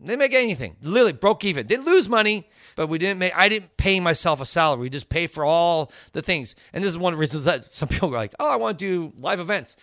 didn't 0.03 0.19
make 0.19 0.35
anything. 0.35 0.77
Literally 0.83 1.13
broke 1.13 1.45
even. 1.45 1.67
Didn't 1.67 1.85
lose 1.85 2.09
money, 2.09 2.49
but 2.75 2.87
we 2.87 2.99
didn't 2.99 3.19
make. 3.19 3.37
I 3.37 3.49
didn't 3.51 3.77
pay 3.77 4.01
myself 4.01 4.41
a 4.41 4.47
salary. 4.47 4.81
We 4.81 4.91
just 4.91 5.11
paid 5.11 5.31
for 5.31 5.45
all 5.45 5.93
the 6.13 6.23
things. 6.23 6.55
And 6.73 6.83
this 6.83 6.89
is 6.89 6.99
one 6.99 7.13
of 7.13 7.19
the 7.19 7.21
reasons 7.21 7.45
that 7.45 7.71
some 7.73 7.89
people 7.89 8.09
are 8.09 8.17
like, 8.17 8.35
"Oh, 8.41 8.49
I 8.49 8.57
want 8.57 8.79
to 8.79 8.85
do 8.85 9.13
live 9.19 9.41
events." 9.41 9.77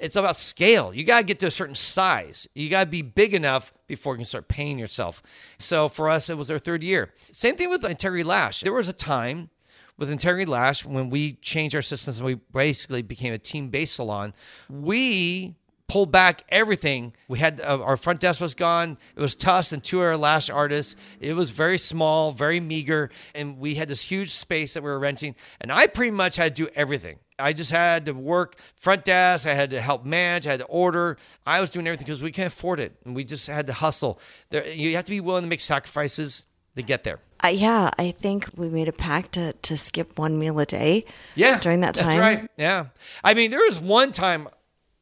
It's 0.00 0.16
about 0.16 0.36
scale. 0.36 0.94
You 0.94 1.04
got 1.04 1.18
to 1.18 1.24
get 1.26 1.38
to 1.40 1.46
a 1.46 1.50
certain 1.50 1.74
size. 1.74 2.48
You 2.54 2.70
got 2.70 2.84
to 2.84 2.90
be 2.90 3.02
big 3.02 3.34
enough 3.34 3.72
before 3.86 4.14
you 4.14 4.18
can 4.18 4.24
start 4.24 4.48
paying 4.48 4.78
yourself. 4.78 5.22
So 5.58 5.88
for 5.88 6.08
us, 6.08 6.30
it 6.30 6.38
was 6.38 6.50
our 6.50 6.58
third 6.58 6.82
year. 6.82 7.12
Same 7.30 7.54
thing 7.54 7.68
with 7.68 7.84
Integrity 7.84 8.24
Lash. 8.24 8.62
There 8.62 8.72
was 8.72 8.88
a 8.88 8.94
time 8.94 9.50
with 9.98 10.10
Integrity 10.10 10.46
Lash 10.46 10.86
when 10.86 11.10
we 11.10 11.34
changed 11.34 11.74
our 11.76 11.82
systems 11.82 12.18
and 12.18 12.26
we 12.26 12.34
basically 12.34 13.02
became 13.02 13.34
a 13.34 13.38
team-based 13.38 13.94
salon. 13.94 14.32
We 14.70 15.54
pulled 15.90 16.12
back 16.12 16.44
everything. 16.50 17.12
We 17.26 17.40
had 17.40 17.60
uh, 17.60 17.82
our 17.82 17.96
front 17.96 18.20
desk 18.20 18.40
was 18.40 18.54
gone. 18.54 18.96
It 19.16 19.20
was 19.20 19.34
Tuss 19.34 19.72
and 19.72 19.82
two 19.82 19.98
of 19.98 20.06
our 20.06 20.16
last 20.16 20.48
artists. 20.48 20.94
It 21.18 21.34
was 21.34 21.50
very 21.50 21.78
small, 21.78 22.30
very 22.30 22.60
meager, 22.60 23.10
and 23.34 23.58
we 23.58 23.74
had 23.74 23.88
this 23.88 24.02
huge 24.02 24.30
space 24.30 24.74
that 24.74 24.84
we 24.84 24.88
were 24.88 25.00
renting. 25.00 25.34
And 25.60 25.72
I 25.72 25.88
pretty 25.88 26.12
much 26.12 26.36
had 26.36 26.54
to 26.54 26.64
do 26.64 26.70
everything. 26.76 27.18
I 27.40 27.52
just 27.52 27.72
had 27.72 28.06
to 28.06 28.12
work 28.12 28.56
front 28.76 29.04
desk. 29.04 29.48
I 29.48 29.54
had 29.54 29.70
to 29.70 29.80
help 29.80 30.04
manage. 30.04 30.46
I 30.46 30.52
had 30.52 30.60
to 30.60 30.66
order. 30.66 31.16
I 31.44 31.60
was 31.60 31.70
doing 31.70 31.88
everything 31.88 32.06
because 32.06 32.22
we 32.22 32.30
can't 32.30 32.52
afford 32.52 32.78
it, 32.78 32.94
and 33.04 33.16
we 33.16 33.24
just 33.24 33.48
had 33.48 33.66
to 33.66 33.72
hustle. 33.72 34.20
There, 34.50 34.64
you 34.68 34.94
have 34.94 35.04
to 35.06 35.10
be 35.10 35.20
willing 35.20 35.42
to 35.42 35.48
make 35.48 35.60
sacrifices 35.60 36.44
to 36.76 36.82
get 36.82 37.02
there. 37.02 37.18
Uh, 37.42 37.48
yeah, 37.48 37.90
I 37.98 38.12
think 38.12 38.48
we 38.54 38.68
made 38.68 38.86
a 38.86 38.92
pact 38.92 39.32
to, 39.32 39.54
to 39.54 39.76
skip 39.76 40.18
one 40.18 40.38
meal 40.38 40.60
a 40.60 40.66
day. 40.66 41.04
Yeah, 41.34 41.58
during 41.58 41.80
that 41.80 41.94
time. 41.94 42.18
That's 42.18 42.18
right. 42.18 42.50
Yeah, 42.56 42.86
I 43.24 43.34
mean, 43.34 43.50
there 43.50 43.64
was 43.64 43.80
one 43.80 44.12
time, 44.12 44.46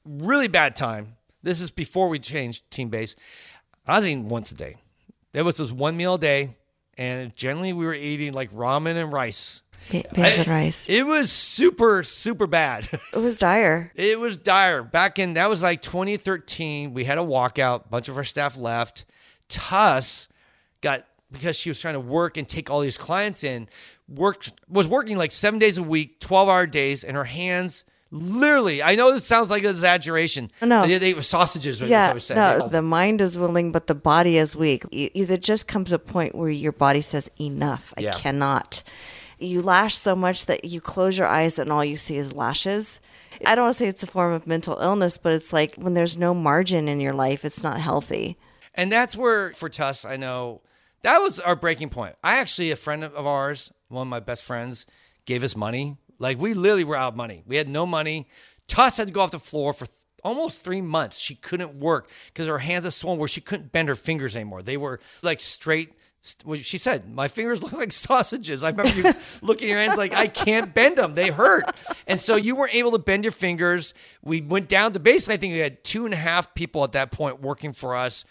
really 0.09 0.49
bad 0.49 0.77
time. 0.77 1.17
This 1.43 1.61
is 1.61 1.71
before 1.71 2.09
we 2.09 2.19
changed 2.19 2.69
team 2.71 2.89
base. 2.89 3.15
I 3.87 3.99
was 3.99 4.07
eating 4.07 4.29
once 4.29 4.51
a 4.53 4.55
day. 4.55 4.77
There 5.33 5.45
was 5.45 5.59
this 5.59 5.71
one 5.71 5.97
meal 5.97 6.15
a 6.15 6.19
day, 6.19 6.57
and 6.97 7.35
generally 7.37 7.73
we 7.73 7.85
were 7.85 7.95
eating 7.95 8.33
like 8.33 8.51
ramen 8.53 8.97
and 8.97 9.13
rice. 9.13 9.63
Be- 9.91 10.05
beans 10.15 10.39
and 10.39 10.49
rice. 10.49 10.89
It 10.89 11.07
was 11.07 11.31
super, 11.31 12.03
super 12.03 12.47
bad. 12.47 12.89
It 13.13 13.19
was 13.19 13.37
dire. 13.37 13.93
It 13.95 14.19
was 14.19 14.37
dire. 14.37 14.83
Back 14.83 15.19
in 15.19 15.35
that 15.35 15.49
was 15.49 15.63
like 15.63 15.81
2013. 15.83 16.93
We 16.93 17.05
had 17.05 17.19
a 17.19 17.23
walkout. 17.23 17.87
A 17.87 17.89
bunch 17.89 18.09
of 18.09 18.17
our 18.17 18.25
staff 18.25 18.57
left. 18.57 19.05
Tuss 19.49 20.29
got 20.81 21.05
because 21.31 21.57
she 21.57 21.71
was 21.71 21.81
trying 21.81 21.95
to 21.95 22.01
work 22.01 22.37
and 22.37 22.49
take 22.49 22.71
all 22.71 22.81
these 22.81 22.99
clients 22.99 23.45
in. 23.45 23.69
Worked 24.09 24.53
was 24.69 24.87
working 24.87 25.17
like 25.17 25.33
seven 25.33 25.59
days 25.59 25.79
a 25.79 25.83
week, 25.83 26.21
12 26.21 26.49
hour 26.49 26.67
days, 26.67 27.05
and 27.05 27.17
her 27.17 27.25
hands 27.25 27.85
literally. 28.11 28.83
I 28.83 28.95
know 28.95 29.13
this 29.13 29.27
sounds 29.27 29.51
like 29.51 29.65
an 29.65 29.71
exaggeration. 29.71 30.51
No, 30.63 30.87
they, 30.87 30.99
they 30.99 31.15
were 31.15 31.23
sausages. 31.23 31.81
Right? 31.81 31.91
Yeah, 31.91 32.17
no. 32.35 32.69
The 32.69 32.83
mind 32.83 33.21
is 33.21 33.39
willing, 33.39 33.73
but 33.73 33.87
the 33.87 33.95
body 33.95 34.37
is 34.39 34.57
weak. 34.57 34.85
There 35.15 35.37
just 35.37 35.67
comes 35.67 35.93
a 35.93 35.99
point 35.99 36.35
where 36.35 36.51
your 36.51 36.73
body 36.73 37.01
says, 37.01 37.31
"Enough. 37.41 37.93
I 37.97 38.03
Yeah. 38.03 38.13
cannot." 38.13 38.83
You 39.39 39.63
lash 39.63 39.97
so 39.97 40.17
much 40.17 40.47
that 40.47 40.65
you 40.65 40.81
close 40.81 41.17
your 41.17 41.29
eyes 41.29 41.59
and 41.61 41.71
all 41.71 41.85
you 41.85 41.97
see 41.97 42.17
is 42.17 42.33
lashes. 42.33 42.99
I 43.47 43.55
don't 43.55 43.67
want 43.67 43.77
to 43.77 43.79
say 43.79 43.87
it's 43.89 44.03
a 44.03 44.09
form 44.09 44.33
of 44.33 44.49
mental 44.49 44.77
illness, 44.81 45.17
but 45.17 45.33
it's 45.33 45.53
like 45.53 45.77
when 45.77 45.95
there's 45.95 46.17
no 46.17 46.35
margin 46.35 46.89
in 46.89 46.99
your 46.99 47.13
life, 47.13 47.45
it's 47.45 47.63
not 47.63 47.79
healthy. 47.79 48.37
And 48.75 48.91
that's 48.91 49.17
where, 49.17 49.53
for 49.53 49.69
Tuss, 49.69 50.05
I 50.05 50.17
know 50.17 50.61
that 51.03 51.19
was 51.19 51.39
our 51.39 51.55
breaking 51.55 51.91
point. 51.91 52.17
I 52.25 52.39
actually, 52.39 52.73
a 52.73 52.77
friend 52.77 53.05
of 53.05 53.27
ours, 53.27 53.73
one 53.89 54.03
of 54.03 54.09
my 54.09 54.19
best 54.19 54.43
friends, 54.43 54.87
gave 55.25 55.45
us 55.45 55.55
money. 55.55 55.97
Like 56.19 56.39
we 56.39 56.55
literally 56.55 56.85
were 56.85 56.97
out 56.97 57.13
of 57.13 57.17
money. 57.17 57.43
We 57.47 57.57
had 57.57 57.69
no 57.69 57.87
money. 57.87 58.29
Tuss 58.67 58.97
had 58.97 59.07
to 59.07 59.13
go 59.13 59.21
off 59.21 59.31
the 59.31 59.39
floor 59.39 59.73
for 59.73 59.87
almost 60.25 60.63
three 60.63 60.81
months. 60.81 61.19
She 61.19 61.35
couldn't 61.35 61.75
work 61.79 62.11
because 62.27 62.47
her 62.47 62.59
hands 62.59 62.85
had 62.85 62.93
swollen 62.93 63.19
where 63.19 63.29
she 63.29 63.41
couldn't 63.41 63.73
bend 63.73 63.89
her 63.89 63.95
fingers 63.95 64.37
anymore. 64.37 64.63
They 64.63 64.77
were 64.77 65.01
like 65.23 65.41
straight. 65.41 65.93
st- 66.21 66.65
she 66.65 66.77
said, 66.79 67.09
my 67.09 67.29
fingers 67.29 67.63
look 67.65 67.73
like 67.73 67.93
sausages. 67.93 68.65
I 68.65 68.71
remember 68.71 68.95
you 68.95 69.15
looking 69.43 69.69
at 69.69 69.71
your 69.71 69.81
hands 69.81 69.97
like 69.97 70.13
I 70.15 70.27
can't 70.27 70.75
bend 70.75 70.97
them; 70.97 71.15
they 71.15 71.31
hurt. 71.31 71.65
And 72.07 72.21
so 72.21 72.37
you 72.37 72.57
weren't 72.57 72.75
able 72.75 72.91
to 72.93 72.99
bend 72.99 73.25
your 73.25 73.31
fingers. 73.33 73.95
We 74.23 74.41
went 74.41 74.69
down 74.69 74.93
to 74.93 75.01
basically, 75.01 75.35
I 75.35 75.37
think 75.39 75.53
we 75.53 75.59
had 75.61 75.85
two 75.85 76.05
and 76.05 76.13
a 76.13 76.19
half 76.19 76.55
people 76.55 76.85
at 76.85 76.93
that 76.93 77.11
point 77.11 77.41
working 77.41 77.73
for 77.73 77.97
us. 77.97 78.25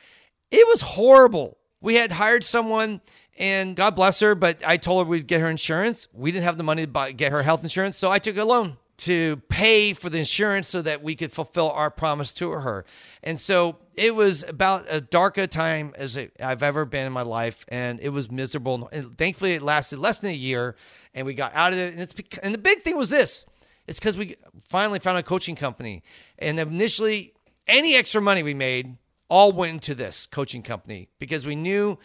It 0.51 0.67
was 0.67 0.81
horrible. 0.81 1.57
We 1.79 1.95
had 1.95 2.11
hired 2.11 2.43
someone, 2.43 3.01
and 3.37 3.75
God 3.75 3.95
bless 3.95 4.19
her, 4.19 4.35
but 4.35 4.61
I 4.65 4.77
told 4.77 5.05
her 5.05 5.09
we'd 5.09 5.27
get 5.27 5.41
her 5.41 5.49
insurance. 5.49 6.07
We 6.13 6.31
didn't 6.31 6.45
have 6.45 6.57
the 6.57 6.63
money 6.63 6.83
to 6.83 6.87
buy, 6.87 7.11
get 7.11 7.31
her 7.31 7.43
health 7.43 7.63
insurance, 7.63 7.97
so 7.97 8.11
I 8.11 8.19
took 8.19 8.37
a 8.37 8.45
loan 8.45 8.77
to 8.97 9.37
pay 9.47 9.93
for 9.93 10.09
the 10.09 10.17
insurance 10.17 10.67
so 10.67 10.81
that 10.81 11.03
we 11.03 11.15
could 11.15 11.31
fulfill 11.31 11.69
our 11.69 11.91
promise 11.91 12.33
to 12.33 12.49
her. 12.49 12.83
And 13.23 13.39
so 13.39 13.77
it 13.93 14.15
was 14.15 14.43
about 14.43 14.85
a 14.89 14.99
dark 14.99 15.37
a 15.37 15.45
time 15.45 15.93
as 15.95 16.17
I've 16.39 16.63
ever 16.63 16.83
been 16.85 17.05
in 17.05 17.13
my 17.13 17.21
life, 17.21 17.63
and 17.67 17.99
it 17.99 18.09
was 18.09 18.31
miserable. 18.31 18.89
And 18.91 19.15
thankfully, 19.17 19.53
it 19.53 19.61
lasted 19.61 19.99
less 19.99 20.17
than 20.17 20.31
a 20.31 20.35
year, 20.35 20.75
and 21.13 21.27
we 21.27 21.35
got 21.35 21.53
out 21.53 21.73
of 21.73 21.79
it. 21.79 21.93
And 21.93 22.01
it's 22.01 22.13
bec- 22.13 22.39
and 22.41 22.53
the 22.53 22.59
big 22.59 22.81
thing 22.81 22.97
was 22.97 23.11
this: 23.11 23.45
it's 23.85 23.99
because 23.99 24.17
we 24.17 24.35
finally 24.67 24.99
found 24.99 25.19
a 25.19 25.23
coaching 25.23 25.55
company, 25.55 26.01
and 26.39 26.59
initially, 26.59 27.33
any 27.67 27.95
extra 27.95 28.21
money 28.21 28.41
we 28.41 28.55
made 28.55 28.97
all 29.29 29.51
went 29.51 29.73
into 29.73 29.93
this 29.93 30.25
coaching 30.25 30.63
company 30.63 31.09
because 31.19 31.45
we 31.45 31.55
knew 31.55 31.97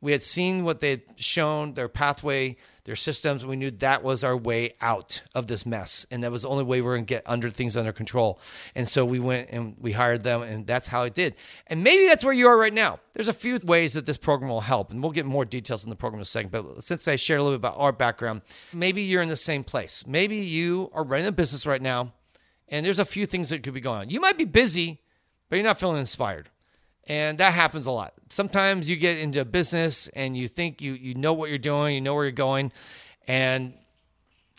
we 0.00 0.12
had 0.12 0.22
seen 0.22 0.64
what 0.64 0.80
they'd 0.80 1.02
shown 1.16 1.74
their 1.74 1.88
pathway 1.88 2.56
their 2.86 2.96
systems. 2.96 3.44
We 3.44 3.56
knew 3.56 3.72
that 3.72 4.04
was 4.04 4.22
our 4.22 4.36
way 4.36 4.74
out 4.80 5.22
of 5.34 5.48
this 5.48 5.66
mess. 5.66 6.06
And 6.10 6.22
that 6.22 6.30
was 6.30 6.42
the 6.42 6.48
only 6.48 6.62
way 6.62 6.80
we 6.80 6.86
were 6.86 6.94
going 6.94 7.04
to 7.04 7.14
get 7.14 7.24
under 7.26 7.50
things 7.50 7.76
under 7.76 7.92
control. 7.92 8.40
And 8.76 8.86
so 8.86 9.04
we 9.04 9.18
went 9.18 9.50
and 9.50 9.74
we 9.78 9.90
hired 9.92 10.22
them 10.22 10.42
and 10.42 10.66
that's 10.66 10.86
how 10.86 11.02
it 11.02 11.12
did. 11.12 11.34
And 11.66 11.82
maybe 11.82 12.06
that's 12.06 12.24
where 12.24 12.32
you 12.32 12.46
are 12.46 12.56
right 12.56 12.72
now. 12.72 13.00
There's 13.12 13.28
a 13.28 13.32
few 13.32 13.58
ways 13.64 13.94
that 13.94 14.06
this 14.06 14.16
program 14.16 14.50
will 14.50 14.60
help 14.60 14.92
and 14.92 15.02
we'll 15.02 15.12
get 15.12 15.26
more 15.26 15.44
details 15.44 15.82
in 15.82 15.90
the 15.90 15.96
program 15.96 16.20
in 16.20 16.22
a 16.22 16.26
second. 16.26 16.52
But 16.52 16.84
since 16.84 17.08
i 17.08 17.16
shared 17.16 17.40
a 17.40 17.42
little 17.42 17.58
bit 17.58 17.68
about 17.68 17.78
our 17.78 17.92
background 17.92 18.42
maybe 18.72 19.02
you're 19.02 19.22
in 19.22 19.28
the 19.28 19.36
same 19.36 19.64
place. 19.64 20.04
Maybe 20.06 20.36
you 20.36 20.90
are 20.94 21.02
running 21.02 21.26
a 21.26 21.32
business 21.32 21.66
right 21.66 21.82
now 21.82 22.12
and 22.68 22.86
there's 22.86 23.00
a 23.00 23.04
few 23.04 23.26
things 23.26 23.48
that 23.50 23.64
could 23.64 23.74
be 23.74 23.80
going 23.80 24.02
on. 24.02 24.10
You 24.10 24.20
might 24.20 24.38
be 24.38 24.44
busy 24.44 25.02
but 25.48 25.56
you're 25.56 25.64
not 25.64 25.80
feeling 25.80 25.98
inspired 25.98 26.50
and 27.06 27.38
that 27.38 27.52
happens 27.52 27.86
a 27.86 27.92
lot. 27.92 28.14
Sometimes 28.28 28.90
you 28.90 28.96
get 28.96 29.18
into 29.18 29.40
a 29.40 29.44
business 29.44 30.08
and 30.08 30.36
you 30.36 30.48
think 30.48 30.80
you 30.80 30.94
you 30.94 31.14
know 31.14 31.32
what 31.32 31.48
you're 31.48 31.58
doing, 31.58 31.94
you 31.94 32.00
know 32.00 32.14
where 32.14 32.24
you're 32.24 32.32
going, 32.32 32.72
and 33.26 33.74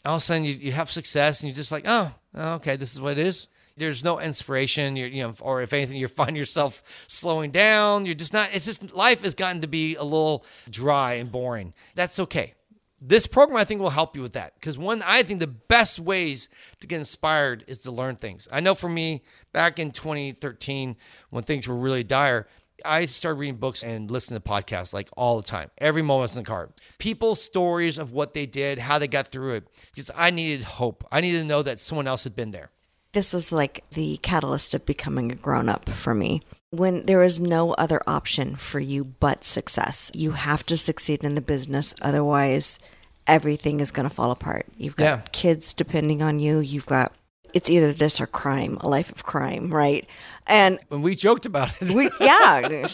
all 0.05 0.15
of 0.15 0.21
a 0.21 0.25
sudden 0.25 0.45
you, 0.45 0.53
you 0.53 0.71
have 0.71 0.89
success 0.89 1.41
and 1.41 1.49
you're 1.49 1.55
just 1.55 1.71
like, 1.71 1.83
oh, 1.87 2.13
okay, 2.35 2.75
this 2.75 2.93
is 2.93 3.01
what 3.01 3.13
it 3.13 3.19
is. 3.19 3.49
There's 3.75 4.03
no 4.03 4.19
inspiration, 4.19 4.95
you're, 4.95 5.07
you 5.07 5.21
know, 5.21 5.35
or 5.39 5.61
if 5.61 5.71
anything, 5.71 5.97
you 5.97 6.07
find 6.07 6.35
yourself 6.35 6.81
slowing 7.07 7.51
down. 7.51 8.07
You're 8.07 8.15
just 8.15 8.33
not. 8.33 8.49
It's 8.51 8.65
just 8.65 8.93
life 8.93 9.21
has 9.21 9.35
gotten 9.35 9.61
to 9.61 9.67
be 9.67 9.95
a 9.95 10.03
little 10.03 10.43
dry 10.69 11.15
and 11.15 11.31
boring. 11.31 11.75
That's 11.93 12.19
okay. 12.19 12.53
This 12.99 13.27
program, 13.27 13.57
I 13.57 13.63
think, 13.63 13.79
will 13.79 13.91
help 13.91 14.15
you 14.15 14.23
with 14.23 14.33
that 14.33 14.55
because 14.55 14.77
one, 14.77 15.03
I 15.03 15.21
think 15.21 15.39
the 15.39 15.47
best 15.47 15.99
ways 15.99 16.49
to 16.79 16.87
get 16.87 16.97
inspired 16.97 17.63
is 17.67 17.79
to 17.83 17.91
learn 17.91 18.15
things. 18.15 18.47
I 18.51 18.59
know 18.59 18.73
for 18.73 18.89
me, 18.89 19.23
back 19.53 19.77
in 19.77 19.91
2013, 19.91 20.95
when 21.29 21.43
things 21.43 21.67
were 21.67 21.75
really 21.75 22.03
dire, 22.03 22.47
I 22.83 23.05
started 23.05 23.39
reading 23.39 23.57
books 23.57 23.83
and 23.83 24.09
listening 24.09 24.41
to 24.41 24.47
podcasts 24.47 24.93
like 24.93 25.09
all 25.15 25.37
the 25.37 25.47
time, 25.47 25.69
every 25.77 26.01
moment 26.01 26.35
in 26.35 26.43
the 26.43 26.47
car. 26.47 26.69
People's 26.97 27.41
stories 27.41 27.97
of 27.97 28.13
what 28.13 28.33
they 28.33 28.45
did, 28.45 28.79
how 28.79 28.99
they 28.99 29.07
got 29.07 29.27
through 29.27 29.55
it, 29.55 29.67
because 29.93 30.11
I 30.15 30.31
needed 30.31 30.63
hope. 30.63 31.07
I 31.11 31.21
needed 31.21 31.39
to 31.39 31.45
know 31.45 31.63
that 31.63 31.79
someone 31.79 32.07
else 32.07 32.23
had 32.23 32.35
been 32.35 32.51
there. 32.51 32.71
This 33.13 33.33
was 33.33 33.51
like 33.51 33.83
the 33.91 34.17
catalyst 34.21 34.73
of 34.73 34.85
becoming 34.85 35.31
a 35.31 35.35
grown 35.35 35.69
up 35.69 35.89
for 35.89 36.13
me. 36.13 36.41
When 36.71 37.05
there 37.05 37.23
is 37.23 37.39
no 37.39 37.71
other 37.73 38.01
option 38.05 38.55
for 38.57 38.79
you 38.81 39.05
but 39.05 39.45
success, 39.45 40.11
you 40.13 40.31
have 40.31 40.65
to 40.65 40.75
succeed 40.75 41.23
in 41.23 41.35
the 41.35 41.41
business. 41.41 41.95
Otherwise, 42.01 42.77
everything 43.25 43.79
is 43.79 43.91
going 43.91 44.07
to 44.07 44.13
fall 44.13 44.31
apart. 44.31 44.65
You've 44.77 44.97
got 44.97 45.03
Yeah. 45.05 45.21
kids 45.31 45.71
depending 45.73 46.21
on 46.21 46.39
you. 46.39 46.59
You've 46.59 46.85
got, 46.85 47.13
it's 47.53 47.69
either 47.69 47.93
this 47.93 48.19
or 48.19 48.27
crime, 48.27 48.77
a 48.81 48.89
life 48.89 49.11
of 49.13 49.23
crime, 49.23 49.73
right? 49.73 50.05
And 50.45 50.77
When 50.89 51.01
we 51.01 51.15
joked 51.15 51.45
about 51.45 51.71
it, 51.81 51.93
we, 51.93 52.09
yeah, 52.19 52.85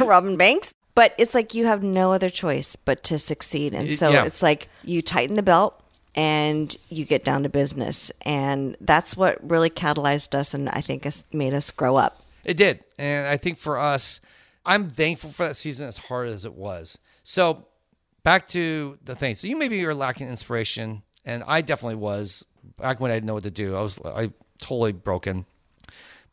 robbing 0.04 0.36
banks? 0.36 0.74
But 0.94 1.14
it's 1.16 1.34
like 1.34 1.54
you 1.54 1.64
have 1.64 1.82
no 1.82 2.12
other 2.12 2.28
choice 2.30 2.76
but 2.76 3.02
to 3.04 3.18
succeed. 3.18 3.74
And 3.74 3.98
so 3.98 4.10
Yeah. 4.10 4.24
it's 4.26 4.42
like 4.42 4.68
you 4.84 5.00
tighten 5.00 5.36
the 5.36 5.42
belt 5.42 5.80
and 6.14 6.76
you 6.90 7.06
get 7.06 7.24
down 7.24 7.42
to 7.44 7.48
business. 7.48 8.12
And 8.22 8.76
that's 8.82 9.16
what 9.16 9.38
really 9.50 9.70
catalyzed 9.70 10.34
us 10.34 10.52
and 10.52 10.68
I 10.68 10.82
think 10.82 11.04
has 11.04 11.24
made 11.32 11.54
us 11.54 11.70
grow 11.70 11.96
up. 11.96 12.20
It 12.44 12.56
did. 12.56 12.84
And 12.98 13.26
I 13.26 13.36
think 13.36 13.58
for 13.58 13.78
us, 13.78 14.20
I'm 14.64 14.88
thankful 14.88 15.30
for 15.30 15.46
that 15.46 15.56
season 15.56 15.86
as 15.88 15.96
hard 15.96 16.28
as 16.28 16.44
it 16.44 16.54
was. 16.54 16.98
So 17.22 17.66
back 18.22 18.48
to 18.48 18.98
the 19.04 19.14
thing. 19.14 19.34
So 19.34 19.46
you 19.46 19.56
maybe 19.56 19.76
you're 19.76 19.94
lacking 19.94 20.28
inspiration, 20.28 21.02
and 21.24 21.42
I 21.46 21.60
definitely 21.60 21.96
was 21.96 22.44
back 22.78 23.00
when 23.00 23.10
I 23.10 23.14
didn't 23.14 23.26
know 23.26 23.34
what 23.34 23.44
to 23.44 23.50
do. 23.50 23.76
I 23.76 23.82
was 23.82 24.00
I 24.04 24.32
totally 24.58 24.92
broken. 24.92 25.46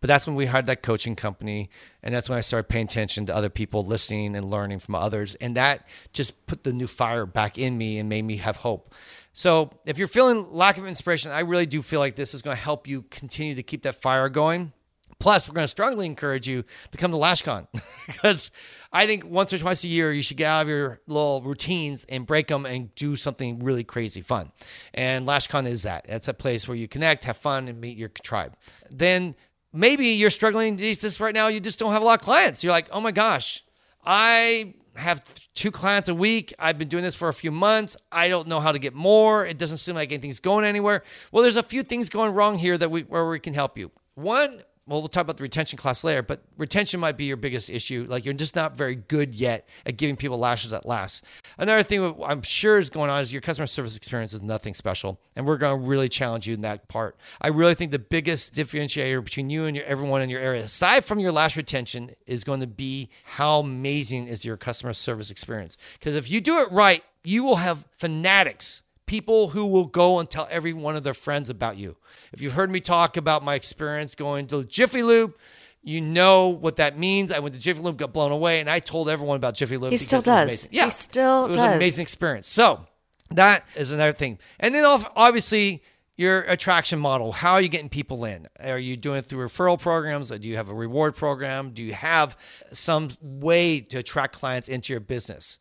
But 0.02 0.08
that's 0.08 0.26
when 0.26 0.36
we 0.36 0.48
hired 0.48 0.66
that 0.66 0.82
coaching 0.82 1.16
company. 1.16 1.70
And 2.02 2.14
that's 2.14 2.28
when 2.28 2.38
I 2.38 2.42
started 2.42 2.68
paying 2.68 2.86
attention 2.86 3.28
to 3.28 3.36
other 3.36 3.52
people, 3.52 3.86
listening 3.86 4.36
and 4.36 4.50
learning 4.50 4.80
from 4.80 4.96
others. 4.96 5.36
And 5.36 5.56
that 5.56 5.88
just 6.12 6.48
put 6.48 6.64
the 6.64 6.74
new 6.74 6.88
fire 6.88 7.28
back 7.28 7.60
in 7.60 7.78
me 7.78 8.00
and 8.00 8.10
made 8.10 8.24
me 8.24 8.38
have 8.38 8.58
hope. 8.58 8.96
So 9.32 9.70
if 9.86 10.00
you're 10.00 10.08
feeling 10.08 10.52
lack 10.52 10.80
of 10.80 10.88
inspiration, 10.88 11.32
I 11.32 11.42
really 11.42 11.68
do 11.68 11.84
feel 11.84 12.00
like 12.00 12.16
this 12.16 12.34
is 12.34 12.42
going 12.42 12.58
to 12.58 12.62
help 12.62 12.88
you 12.88 13.04
continue 13.04 13.54
to 13.54 13.64
keep 13.64 13.84
that 13.84 14.02
fire 14.02 14.28
going. 14.28 14.74
Plus, 15.22 15.48
we're 15.48 15.54
going 15.54 15.64
to 15.64 15.70
strongly 15.70 16.06
encourage 16.06 16.48
you 16.48 16.66
to 16.92 16.98
come 16.98 17.12
to 17.12 17.18
LashCon 17.18 17.68
because 18.08 18.52
I 18.92 19.06
think 19.06 19.24
once 19.24 19.54
or 19.54 19.60
twice 19.60 19.84
a 19.84 19.88
year 19.88 20.12
you 20.12 20.22
should 20.22 20.38
get 20.38 20.48
out 20.48 20.64
of 20.64 20.68
your 20.68 21.00
little 21.08 21.42
routines 21.42 22.06
and 22.10 22.26
break 22.26 22.48
them 22.48 22.66
and 22.66 22.94
do 22.96 23.16
something 23.16 23.60
really 23.60 23.84
crazy 23.84 24.22
fun. 24.22 24.52
And 24.94 25.26
LashCon 25.26 25.68
is 25.68 25.84
that. 25.84 26.08
It's 26.10 26.28
a 26.28 26.34
place 26.34 26.68
where 26.68 26.76
you 26.76 26.88
connect, 26.88 27.24
have 27.26 27.38
fun, 27.38 27.68
and 27.68 27.80
meet 27.80 27.98
your 27.98 28.10
tribe. 28.10 28.58
Then 28.90 29.36
maybe 29.74 30.08
you're 30.08 30.30
struggling 30.30 30.78
just 30.78 31.20
right 31.20 31.34
now 31.34 31.48
you 31.48 31.60
just 31.60 31.80
don't 31.80 31.94
have 31.94 32.02
a 32.02 32.06
lot 32.06 32.20
of 32.20 32.24
clients 32.24 32.64
you're 32.64 32.72
like 32.72 32.90
oh 32.92 33.00
my 33.00 33.12
gosh 33.12 33.64
i 34.04 34.74
have 34.96 35.24
two 35.54 35.72
clients 35.72 36.10
a 36.10 36.16
week 36.16 36.54
i've 36.60 36.78
been 36.78 36.90
doing 36.90 37.04
this 37.04 37.16
for 37.16 37.30
a 37.30 37.34
few 37.34 37.52
months 37.52 37.96
i 38.12 38.28
don't 38.28 38.48
know 38.48 38.60
how 38.60 38.72
to 38.72 38.80
get 38.80 38.94
more 38.94 39.46
it 39.46 39.58
doesn't 39.58 39.78
seem 39.78 39.96
like 39.96 40.12
anything's 40.12 40.40
going 40.40 40.66
anywhere 40.66 41.04
well 41.32 41.42
there's 41.42 41.56
a 41.56 41.64
few 41.64 41.84
things 41.84 42.10
going 42.10 42.34
wrong 42.34 42.58
here 42.58 42.78
that 42.78 42.92
we 42.92 43.04
where 43.04 43.28
we 43.30 43.40
can 43.40 43.54
help 43.54 43.78
you 43.78 43.90
one 44.16 44.62
well, 44.88 45.00
we'll 45.00 45.10
talk 45.10 45.22
about 45.22 45.38
the 45.38 45.44
retention 45.44 45.78
class 45.78 46.04
later, 46.04 46.24
but 46.24 46.42
retention 46.58 47.00
might 47.00 47.16
be 47.16 47.26
your 47.26 47.38
biggest 47.38 47.70
issue. 47.70 48.06
Like 48.10 48.26
you're 48.26 48.34
just 48.34 48.56
not 48.56 48.76
very 48.76 48.96
good 48.96 49.36
yet 49.36 49.70
at 49.86 49.96
giving 49.96 50.16
people 50.16 50.40
lashes 50.40 50.72
that 50.72 50.86
last. 50.86 51.24
Another 51.58 51.84
thing 51.84 52.16
I'm 52.26 52.42
sure 52.42 52.80
is 52.80 52.90
going 52.90 53.10
on 53.10 53.22
is 53.22 53.32
your 53.32 53.42
customer 53.42 53.68
service 53.68 53.96
experience 53.96 54.34
is 54.34 54.42
nothing 54.42 54.74
special, 54.74 55.20
and 55.36 55.46
we're 55.46 55.58
going 55.58 55.80
to 55.80 55.88
really 55.88 56.10
challenge 56.10 56.48
you 56.48 56.56
in 56.56 56.62
that 56.62 56.88
part. 56.88 57.16
I 57.40 57.50
really 57.50 57.76
think 57.76 57.92
the 57.92 58.00
biggest 58.00 58.56
differentiator 58.56 59.24
between 59.24 59.50
you 59.50 59.66
and 59.66 59.76
your, 59.76 59.86
everyone 59.86 60.24
in 60.24 60.30
your 60.30 60.42
area, 60.42 60.64
aside 60.64 61.06
from 61.06 61.20
your 61.20 61.32
lash 61.32 61.56
retention, 61.56 62.12
is 62.26 62.44
going 62.44 62.62
to 62.62 62.68
be 62.68 63.10
how 63.24 63.60
amazing 63.60 64.28
is 64.28 64.44
your 64.44 64.58
customer 64.58 64.94
service 64.94 65.30
experience. 65.30 65.78
Because 65.94 66.16
if 66.16 66.30
you 66.32 66.42
do 66.42 66.60
it 66.60 66.72
right, 66.72 67.04
you 67.24 67.44
will 67.44 67.58
have 67.58 67.86
fanatics 67.98 68.84
people 69.12 69.50
who 69.50 69.66
will 69.66 69.88
go 69.88 70.20
and 70.20 70.30
tell 70.30 70.48
every 70.50 70.72
one 70.72 70.96
of 70.96 71.04
their 71.04 71.14
friends 71.14 71.50
about 71.50 71.76
you. 71.76 71.98
If 72.32 72.42
you've 72.42 72.54
heard 72.54 72.72
me 72.72 72.80
talk 72.80 73.18
about 73.18 73.44
my 73.44 73.56
experience 73.56 74.16
going 74.16 74.48
to 74.48 74.64
Jiffy 74.64 75.04
Lube, 75.04 75.36
you 75.84 76.00
know 76.00 76.48
what 76.48 76.78
that 76.78 76.98
means. 76.98 77.30
I 77.30 77.40
went 77.40 77.54
to 77.56 77.60
Jiffy 77.60 77.82
Lube, 77.82 77.98
got 77.98 78.14
blown 78.14 78.32
away, 78.32 78.62
and 78.62 78.70
I 78.70 78.80
told 78.80 79.10
everyone 79.10 79.36
about 79.36 79.54
Jiffy 79.56 79.76
Lube. 79.76 79.92
He 79.92 79.98
still 79.98 80.22
does. 80.22 80.66
Yeah, 80.72 80.86
he 80.86 80.92
still 80.92 81.44
it 81.44 81.50
was 81.50 81.58
does. 81.58 81.72
an 81.72 81.76
amazing 81.76 82.04
experience. 82.04 82.48
So 82.48 82.86
that 83.32 83.66
is 83.76 83.92
another 83.92 84.14
thing. 84.14 84.40
And 84.62 84.74
then 84.74 84.86
obviously 84.86 85.84
your 86.16 86.44
attraction 86.44 86.98
model. 86.98 87.34
How 87.34 87.56
are 87.56 87.62
you 87.62 87.68
getting 87.68 87.90
people 87.90 88.24
in? 88.24 88.48
Are 88.62 88.80
you 88.80 88.96
doing 88.96 89.20
it 89.20 89.26
through 89.26 89.46
referral 89.46 89.78
programs? 89.78 90.30
Do 90.30 90.48
you 90.48 90.56
have 90.56 90.70
a 90.70 90.74
reward 90.74 91.16
program? 91.16 91.72
Do 91.72 91.84
you 91.84 91.96
have 91.96 92.38
some 92.72 93.10
way 93.22 93.82
to 93.82 93.98
attract 93.98 94.36
clients 94.36 94.70
into 94.70 94.94
your 94.94 95.02
business? 95.02 95.60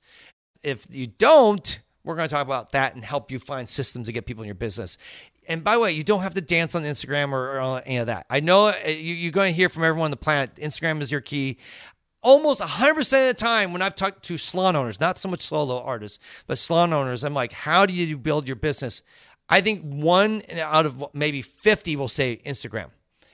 If 0.62 0.86
you 0.94 1.08
don't, 1.08 1.80
we're 2.04 2.16
going 2.16 2.28
to 2.28 2.34
talk 2.34 2.46
about 2.46 2.72
that 2.72 2.94
and 2.94 3.04
help 3.04 3.30
you 3.30 3.38
find 3.38 3.68
systems 3.68 4.06
to 4.06 4.12
get 4.12 4.26
people 4.26 4.42
in 4.42 4.46
your 4.46 4.54
business. 4.54 4.98
And 5.46 5.64
by 5.64 5.74
the 5.74 5.80
way, 5.80 5.92
you 5.92 6.04
don't 6.04 6.22
have 6.22 6.34
to 6.34 6.40
dance 6.40 6.74
on 6.74 6.82
Instagram 6.82 7.32
or, 7.32 7.60
or 7.60 7.82
any 7.84 7.96
of 7.98 8.06
that. 8.06 8.26
I 8.30 8.40
know 8.40 8.68
uh, 8.68 8.88
you're 8.88 9.32
going 9.32 9.52
to 9.52 9.56
hear 9.56 9.68
from 9.68 9.84
everyone 9.84 10.06
on 10.06 10.10
the 10.10 10.16
planet. 10.16 10.54
Instagram 10.56 11.00
is 11.00 11.10
your 11.10 11.20
key. 11.20 11.58
Almost 12.22 12.60
100% 12.60 12.98
of 12.98 13.06
the 13.06 13.34
time, 13.34 13.72
when 13.72 13.82
I've 13.82 13.94
talked 13.94 14.22
to 14.24 14.36
salon 14.36 14.76
owners, 14.76 15.00
not 15.00 15.18
so 15.18 15.28
much 15.28 15.40
solo 15.40 15.82
artists, 15.82 16.18
but 16.46 16.58
salon 16.58 16.92
owners, 16.92 17.24
I'm 17.24 17.34
like, 17.34 17.52
how 17.52 17.86
do 17.86 17.94
you 17.94 18.16
build 18.18 18.46
your 18.46 18.56
business? 18.56 19.02
I 19.48 19.60
think 19.60 19.82
one 19.82 20.42
out 20.60 20.86
of 20.86 21.04
maybe 21.12 21.42
50 21.42 21.96
will 21.96 22.08
say 22.08 22.40
Instagram. 22.46 22.90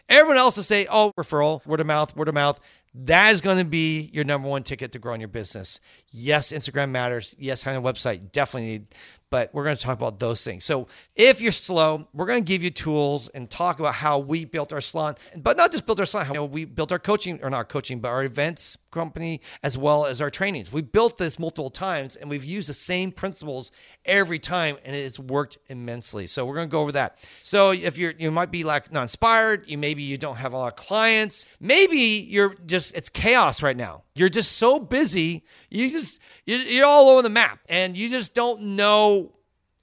Everyone 0.08 0.38
else 0.38 0.56
will 0.56 0.64
say, 0.64 0.86
oh, 0.90 1.12
referral, 1.18 1.66
word 1.66 1.80
of 1.80 1.86
mouth, 1.86 2.16
word 2.16 2.28
of 2.28 2.34
mouth. 2.34 2.60
That 2.98 3.32
is 3.32 3.42
going 3.42 3.58
to 3.58 3.64
be 3.64 4.10
your 4.12 4.24
number 4.24 4.48
one 4.48 4.62
ticket 4.62 4.92
to 4.92 4.98
growing 4.98 5.20
your 5.20 5.28
business. 5.28 5.80
Yes, 6.10 6.50
Instagram 6.50 6.90
matters. 6.90 7.34
Yes, 7.38 7.62
having 7.62 7.84
a 7.84 7.86
website 7.86 8.32
definitely 8.32 8.70
need, 8.70 8.86
but 9.30 9.52
we're 9.52 9.64
going 9.64 9.76
to 9.76 9.82
talk 9.82 9.98
about 9.98 10.18
those 10.18 10.44
things. 10.44 10.64
So 10.64 10.86
if 11.14 11.40
you're 11.40 11.52
slow, 11.52 12.06
we're 12.12 12.26
going 12.26 12.44
to 12.44 12.48
give 12.48 12.62
you 12.62 12.70
tools 12.70 13.28
and 13.30 13.50
talk 13.50 13.80
about 13.80 13.94
how 13.94 14.18
we 14.18 14.44
built 14.44 14.72
our 14.72 14.80
salon, 14.80 15.16
but 15.36 15.56
not 15.56 15.72
just 15.72 15.84
built 15.84 15.98
our 15.98 16.06
salon, 16.06 16.26
how 16.26 16.44
we 16.44 16.64
built 16.64 16.92
our 16.92 16.98
coaching 16.98 17.40
or 17.42 17.50
not 17.50 17.68
coaching, 17.68 17.98
but 17.98 18.08
our 18.08 18.24
events 18.24 18.78
company 18.90 19.40
as 19.62 19.76
well 19.76 20.06
as 20.06 20.20
our 20.20 20.30
trainings. 20.30 20.72
We 20.72 20.82
built 20.82 21.18
this 21.18 21.38
multiple 21.38 21.70
times 21.70 22.16
and 22.16 22.30
we've 22.30 22.44
used 22.44 22.68
the 22.68 22.74
same 22.74 23.10
principles 23.12 23.72
every 24.04 24.38
time 24.38 24.78
and 24.84 24.94
it 24.94 25.02
has 25.02 25.18
worked 25.18 25.58
immensely. 25.68 26.26
So 26.26 26.46
we're 26.46 26.54
going 26.54 26.68
to 26.68 26.72
go 26.72 26.82
over 26.82 26.92
that. 26.92 27.18
So 27.42 27.72
if 27.72 27.98
you're, 27.98 28.14
you 28.18 28.30
might 28.30 28.50
be 28.50 28.64
like 28.64 28.92
not 28.92 29.02
inspired, 29.02 29.68
you 29.68 29.76
maybe 29.76 30.02
you 30.02 30.18
don't 30.18 30.36
have 30.36 30.52
a 30.52 30.56
lot 30.56 30.68
of 30.68 30.76
clients, 30.76 31.46
maybe 31.60 31.98
you're 31.98 32.54
just, 32.66 32.94
it's 32.94 33.08
chaos 33.08 33.62
right 33.62 33.76
now. 33.76 34.02
You're 34.16 34.30
just 34.30 34.52
so 34.52 34.78
busy. 34.78 35.44
You 35.70 35.90
just, 35.90 36.18
you're 36.46 36.86
all 36.86 37.10
over 37.10 37.22
the 37.22 37.28
map 37.30 37.60
and 37.68 37.96
you 37.96 38.08
just 38.08 38.34
don't 38.34 38.62
know 38.76 39.32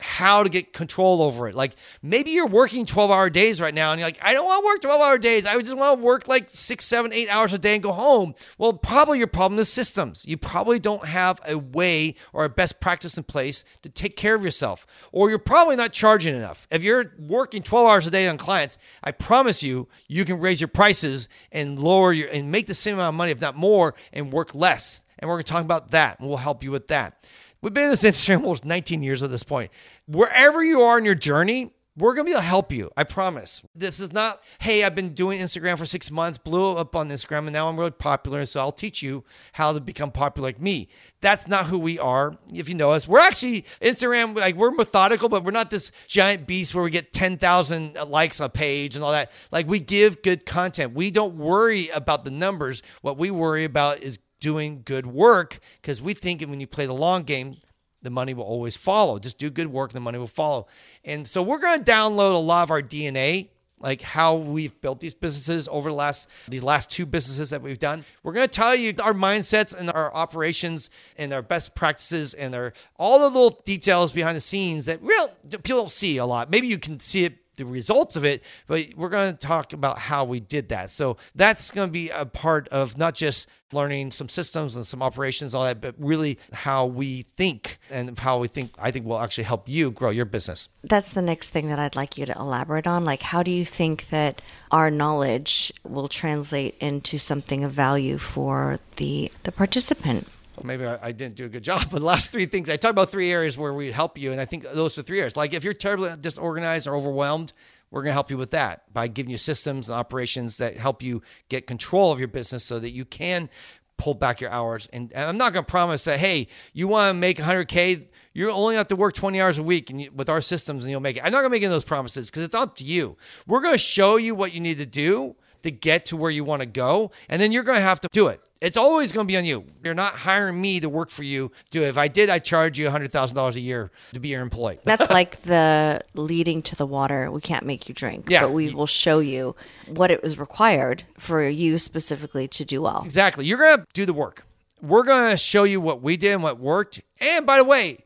how 0.03 0.43
to 0.43 0.49
get 0.49 0.73
control 0.73 1.21
over 1.21 1.47
it. 1.47 1.55
Like 1.55 1.75
maybe 2.01 2.31
you're 2.31 2.45
working 2.45 2.85
12 2.85 3.09
hour 3.09 3.29
days 3.29 3.61
right 3.61 3.73
now 3.73 3.91
and 3.91 3.99
you're 3.99 4.07
like, 4.07 4.19
I 4.21 4.33
don't 4.33 4.45
want 4.45 4.61
to 4.61 4.65
work 4.65 4.81
12 4.81 5.01
hour 5.01 5.17
days. 5.17 5.45
I 5.45 5.59
just 5.61 5.77
want 5.77 5.99
to 5.99 6.03
work 6.03 6.27
like 6.27 6.49
six, 6.49 6.83
seven, 6.83 7.13
eight 7.13 7.29
hours 7.29 7.53
a 7.53 7.57
day 7.57 7.75
and 7.75 7.83
go 7.83 7.93
home. 7.93 8.35
Well, 8.57 8.73
probably 8.73 9.17
your 9.17 9.27
problem 9.27 9.59
is 9.59 9.69
systems. 9.69 10.25
You 10.27 10.35
probably 10.35 10.77
don't 10.77 11.05
have 11.05 11.39
a 11.47 11.57
way 11.57 12.15
or 12.33 12.43
a 12.43 12.49
best 12.49 12.81
practice 12.81 13.17
in 13.17 13.23
place 13.23 13.63
to 13.81 13.89
take 13.89 14.17
care 14.17 14.35
of 14.35 14.43
yourself, 14.43 14.85
or 15.13 15.29
you're 15.29 15.39
probably 15.39 15.77
not 15.77 15.93
charging 15.93 16.35
enough. 16.35 16.67
If 16.69 16.83
you're 16.83 17.13
working 17.17 17.63
12 17.63 17.87
hours 17.87 18.05
a 18.05 18.11
day 18.11 18.27
on 18.27 18.37
clients, 18.37 18.77
I 19.03 19.11
promise 19.11 19.63
you, 19.63 19.87
you 20.07 20.25
can 20.25 20.39
raise 20.39 20.59
your 20.59 20.67
prices 20.67 21.29
and 21.51 21.79
lower 21.79 22.11
your 22.11 22.27
and 22.27 22.51
make 22.51 22.67
the 22.67 22.75
same 22.75 22.95
amount 22.95 23.15
of 23.15 23.17
money, 23.17 23.31
if 23.31 23.39
not 23.39 23.55
more, 23.55 23.95
and 24.11 24.33
work 24.33 24.53
less. 24.53 25.05
And 25.19 25.29
we're 25.29 25.35
going 25.35 25.43
to 25.43 25.51
talk 25.51 25.63
about 25.63 25.91
that 25.91 26.19
and 26.19 26.27
we'll 26.27 26.37
help 26.37 26.63
you 26.63 26.71
with 26.71 26.89
that. 26.89 27.25
We've 27.63 27.73
been 27.73 27.85
in 27.85 27.89
this 27.91 28.03
industry 28.03 28.35
almost 28.35 28.65
19 28.65 29.01
years 29.01 29.23
at 29.23 29.31
this 29.31 29.43
point. 29.43 29.71
Wherever 30.05 30.63
you 30.63 30.81
are 30.81 30.97
in 30.97 31.05
your 31.05 31.15
journey, 31.15 31.71
we're 31.95 32.15
going 32.15 32.25
to 32.25 32.29
be 32.29 32.33
able 32.33 32.41
to 32.41 32.47
help 32.47 32.73
you. 32.73 32.89
I 32.97 33.03
promise. 33.03 33.61
This 33.75 33.99
is 33.99 34.11
not, 34.11 34.41
hey, 34.59 34.83
I've 34.83 34.95
been 34.95 35.13
doing 35.13 35.39
Instagram 35.39 35.77
for 35.77 35.85
six 35.85 36.09
months, 36.09 36.39
blew 36.39 36.75
up 36.75 36.95
on 36.95 37.09
Instagram, 37.09 37.39
and 37.39 37.53
now 37.53 37.69
I'm 37.69 37.77
really 37.77 37.91
popular. 37.91 38.45
So 38.45 38.59
I'll 38.59 38.71
teach 38.71 39.03
you 39.03 39.23
how 39.53 39.73
to 39.73 39.79
become 39.79 40.11
popular 40.11 40.47
like 40.47 40.59
me. 40.59 40.89
That's 41.21 41.47
not 41.47 41.67
who 41.67 41.77
we 41.77 41.99
are. 41.99 42.35
If 42.51 42.67
you 42.67 42.75
know 42.75 42.91
us, 42.91 43.07
we're 43.07 43.19
actually 43.19 43.65
Instagram, 43.79 44.35
like 44.35 44.55
we're 44.55 44.71
methodical, 44.71 45.29
but 45.29 45.43
we're 45.43 45.51
not 45.51 45.69
this 45.69 45.91
giant 46.07 46.47
beast 46.47 46.73
where 46.73 46.83
we 46.83 46.89
get 46.89 47.13
10,000 47.13 47.93
likes 48.07 48.41
on 48.41 48.47
a 48.47 48.49
page 48.49 48.95
and 48.95 49.03
all 49.03 49.11
that. 49.11 49.31
Like 49.51 49.67
we 49.67 49.79
give 49.79 50.23
good 50.23 50.45
content. 50.45 50.95
We 50.95 51.11
don't 51.11 51.35
worry 51.35 51.89
about 51.89 52.23
the 52.23 52.31
numbers. 52.31 52.81
What 53.01 53.17
we 53.17 53.29
worry 53.29 53.65
about 53.65 54.01
is 54.01 54.17
doing 54.39 54.81
good 54.83 55.05
work 55.05 55.59
because 55.81 56.01
we 56.01 56.13
think 56.13 56.41
when 56.41 56.59
you 56.59 56.67
play 56.67 56.85
the 56.85 56.93
long 56.93 57.23
game, 57.23 57.57
the 58.03 58.09
money 58.09 58.33
will 58.33 58.43
always 58.43 58.77
follow. 58.77 59.17
Just 59.17 59.37
do 59.37 59.49
good 59.49 59.67
work, 59.67 59.91
and 59.91 59.95
the 59.95 60.01
money 60.01 60.19
will 60.19 60.27
follow. 60.27 60.67
And 61.03 61.27
so 61.27 61.41
we're 61.41 61.57
going 61.57 61.83
to 61.83 61.91
download 61.91 62.35
a 62.35 62.37
lot 62.37 62.63
of 62.63 62.71
our 62.71 62.81
DNA, 62.81 63.47
like 63.79 64.01
how 64.01 64.35
we've 64.35 64.79
built 64.81 64.99
these 64.99 65.13
businesses 65.13 65.67
over 65.71 65.89
the 65.89 65.95
last 65.95 66.29
these 66.47 66.63
last 66.63 66.91
two 66.91 67.05
businesses 67.05 67.49
that 67.49 67.61
we've 67.61 67.79
done. 67.79 68.05
We're 68.21 68.33
going 68.33 68.47
to 68.47 68.53
tell 68.53 68.75
you 68.75 68.93
our 69.01 69.13
mindsets 69.13 69.77
and 69.77 69.89
our 69.89 70.13
operations 70.13 70.89
and 71.17 71.33
our 71.33 71.41
best 71.41 71.75
practices 71.75 72.33
and 72.33 72.53
our 72.53 72.73
all 72.97 73.19
the 73.19 73.25
little 73.25 73.61
details 73.65 74.11
behind 74.11 74.35
the 74.35 74.41
scenes 74.41 74.85
that 74.85 75.01
real 75.01 75.29
people 75.49 75.81
don't 75.81 75.91
see 75.91 76.17
a 76.17 76.25
lot. 76.25 76.49
Maybe 76.49 76.67
you 76.67 76.77
can 76.77 76.99
see 76.99 77.25
it 77.25 77.37
the 77.55 77.65
results 77.65 78.15
of 78.15 78.25
it, 78.25 78.43
but 78.67 78.87
we're 78.95 79.09
going 79.09 79.31
to 79.31 79.37
talk 79.37 79.73
about 79.73 79.97
how 79.97 80.25
we 80.25 80.39
did 80.39 80.69
that. 80.69 80.89
So 80.89 81.17
that's 81.35 81.71
going 81.71 81.87
to 81.87 81.91
be 81.91 82.09
a 82.09 82.25
part 82.25 82.67
of 82.69 82.97
not 82.97 83.15
just 83.15 83.47
learning 83.71 84.11
some 84.11 84.29
systems 84.29 84.75
and 84.75 84.85
some 84.85 85.01
operations, 85.01 85.53
all 85.53 85.63
that, 85.63 85.81
but 85.81 85.95
really 85.97 86.37
how 86.51 86.85
we 86.85 87.23
think 87.23 87.79
and 87.89 88.17
how 88.17 88.39
we 88.39 88.47
think, 88.47 88.71
I 88.77 88.91
think 88.91 89.05
will 89.05 89.19
actually 89.19 89.45
help 89.45 89.67
you 89.67 89.91
grow 89.91 90.09
your 90.09 90.25
business. 90.25 90.69
That's 90.83 91.13
the 91.13 91.21
next 91.21 91.49
thing 91.49 91.67
that 91.69 91.79
I'd 91.79 91.95
like 91.95 92.17
you 92.17 92.25
to 92.25 92.37
elaborate 92.37 92.87
on. 92.87 93.05
Like, 93.05 93.21
how 93.21 93.43
do 93.43 93.51
you 93.51 93.65
think 93.65 94.09
that 94.09 94.41
our 94.71 94.91
knowledge 94.91 95.73
will 95.83 96.07
translate 96.07 96.75
into 96.79 97.17
something 97.17 97.63
of 97.63 97.71
value 97.71 98.17
for 98.17 98.79
the, 98.97 99.31
the 99.43 99.51
participant? 99.51 100.27
Maybe 100.61 100.85
I, 100.85 100.99
I, 101.01 101.11
didn't 101.11 101.35
do 101.35 101.45
a 101.45 101.49
good 101.49 101.63
job. 101.63 101.87
But 101.91 101.99
the 101.99 102.05
last 102.05 102.31
three 102.31 102.45
things 102.45 102.69
I 102.69 102.77
talked 102.77 102.91
about 102.91 103.09
three 103.09 103.31
areas 103.31 103.57
where 103.57 103.73
we 103.73 103.91
help 103.91 104.17
you, 104.17 104.31
and 104.31 104.39
I 104.39 104.45
think 104.45 104.63
those 104.63 104.97
are 104.97 105.01
three 105.01 105.19
areas. 105.19 105.35
Like 105.35 105.53
if 105.53 105.63
you're 105.63 105.73
terribly 105.73 106.13
disorganized 106.19 106.87
or 106.87 106.95
overwhelmed, 106.95 107.53
we're 107.91 108.01
going 108.01 108.09
to 108.09 108.13
help 108.13 108.31
you 108.31 108.37
with 108.37 108.51
that 108.51 108.91
by 108.91 109.07
giving 109.07 109.29
you 109.29 109.37
systems 109.37 109.89
and 109.89 109.95
operations 109.95 110.57
that 110.57 110.77
help 110.77 111.03
you 111.03 111.21
get 111.49 111.67
control 111.67 112.11
of 112.11 112.19
your 112.19 112.27
business 112.27 112.63
so 112.63 112.79
that 112.79 112.89
you 112.89 113.05
can 113.05 113.49
pull 113.97 114.13
back 114.15 114.41
your 114.41 114.49
hours. 114.49 114.89
And, 114.91 115.13
and 115.13 115.29
I'm 115.29 115.37
not 115.37 115.53
going 115.53 115.63
to 115.63 115.69
promise 115.69 116.03
that, 116.05 116.19
hey, 116.19 116.47
you 116.73 116.87
want 116.87 117.11
to 117.11 117.13
make 117.13 117.37
100K, 117.37 118.07
you're 118.33 118.49
only 118.49 118.75
have 118.75 118.87
to 118.87 118.95
work 118.95 119.13
20 119.13 119.39
hours 119.39 119.59
a 119.59 119.63
week 119.63 119.91
and 119.91 120.01
you, 120.01 120.11
with 120.11 120.27
our 120.27 120.41
systems 120.41 120.83
and 120.83 120.91
you'll 120.91 121.01
make 121.01 121.17
it. 121.17 121.23
I'm 121.23 121.31
not 121.31 121.39
going 121.39 121.51
to 121.51 121.51
make 121.51 121.61
any 121.61 121.67
of 121.67 121.71
those 121.71 121.83
promises 121.83 122.29
because 122.29 122.43
it's 122.43 122.55
up 122.55 122.75
to 122.77 122.83
you. 122.83 123.15
We're 123.47 123.61
going 123.61 123.75
to 123.75 123.77
show 123.77 124.17
you 124.17 124.33
what 124.33 124.53
you 124.53 124.59
need 124.59 124.79
to 124.79 124.85
do 124.85 125.35
to 125.63 125.71
get 125.71 126.05
to 126.07 126.17
where 126.17 126.31
you 126.31 126.43
want 126.43 126.61
to 126.61 126.65
go. 126.65 127.11
And 127.29 127.41
then 127.41 127.51
you're 127.51 127.63
going 127.63 127.77
to 127.77 127.81
have 127.83 127.99
to 128.01 128.09
do 128.11 128.27
it. 128.27 128.41
It's 128.61 128.77
always 128.77 129.11
going 129.11 129.27
to 129.27 129.31
be 129.31 129.35
on 129.37 129.43
you. 129.43 129.65
You're 129.83 129.93
not 129.93 130.13
hiring 130.13 130.61
me 130.61 130.79
to 130.79 130.87
work 130.87 131.09
for 131.09 131.23
you. 131.23 131.51
Do 131.71 131.83
it. 131.83 131.87
If 131.87 131.97
I 131.97 132.07
did, 132.07 132.29
I'd 132.29 132.45
charge 132.45 132.79
you 132.79 132.87
$100,000 132.87 133.55
a 133.55 133.59
year 133.59 133.91
to 134.13 134.19
be 134.19 134.29
your 134.29 134.41
employee. 134.41 134.79
That's 134.85 135.09
like 135.09 135.41
the 135.41 136.01
leading 136.13 136.61
to 136.63 136.75
the 136.75 136.85
water. 136.85 137.29
We 137.31 137.41
can't 137.41 137.65
make 137.65 137.89
you 137.89 137.95
drink, 137.95 138.29
Yeah. 138.29 138.41
but 138.43 138.51
we 138.51 138.73
will 138.73 138.85
show 138.85 139.19
you 139.19 139.55
what 139.87 140.11
it 140.11 140.23
was 140.23 140.37
required 140.39 141.03
for 141.17 141.45
you 141.47 141.77
specifically 141.77 142.47
to 142.49 142.63
do 142.63 142.81
well. 142.81 143.01
Exactly. 143.03 143.45
You're 143.45 143.57
going 143.57 143.79
to 143.79 143.85
do 143.93 144.05
the 144.05 144.13
work. 144.13 144.45
We're 144.81 145.03
going 145.03 145.31
to 145.31 145.37
show 145.37 145.63
you 145.63 145.81
what 145.81 146.01
we 146.01 146.15
did 146.17 146.33
and 146.33 146.43
what 146.43 146.59
worked. 146.59 147.01
And 147.19 147.45
by 147.45 147.57
the 147.57 147.63
way, 147.63 147.99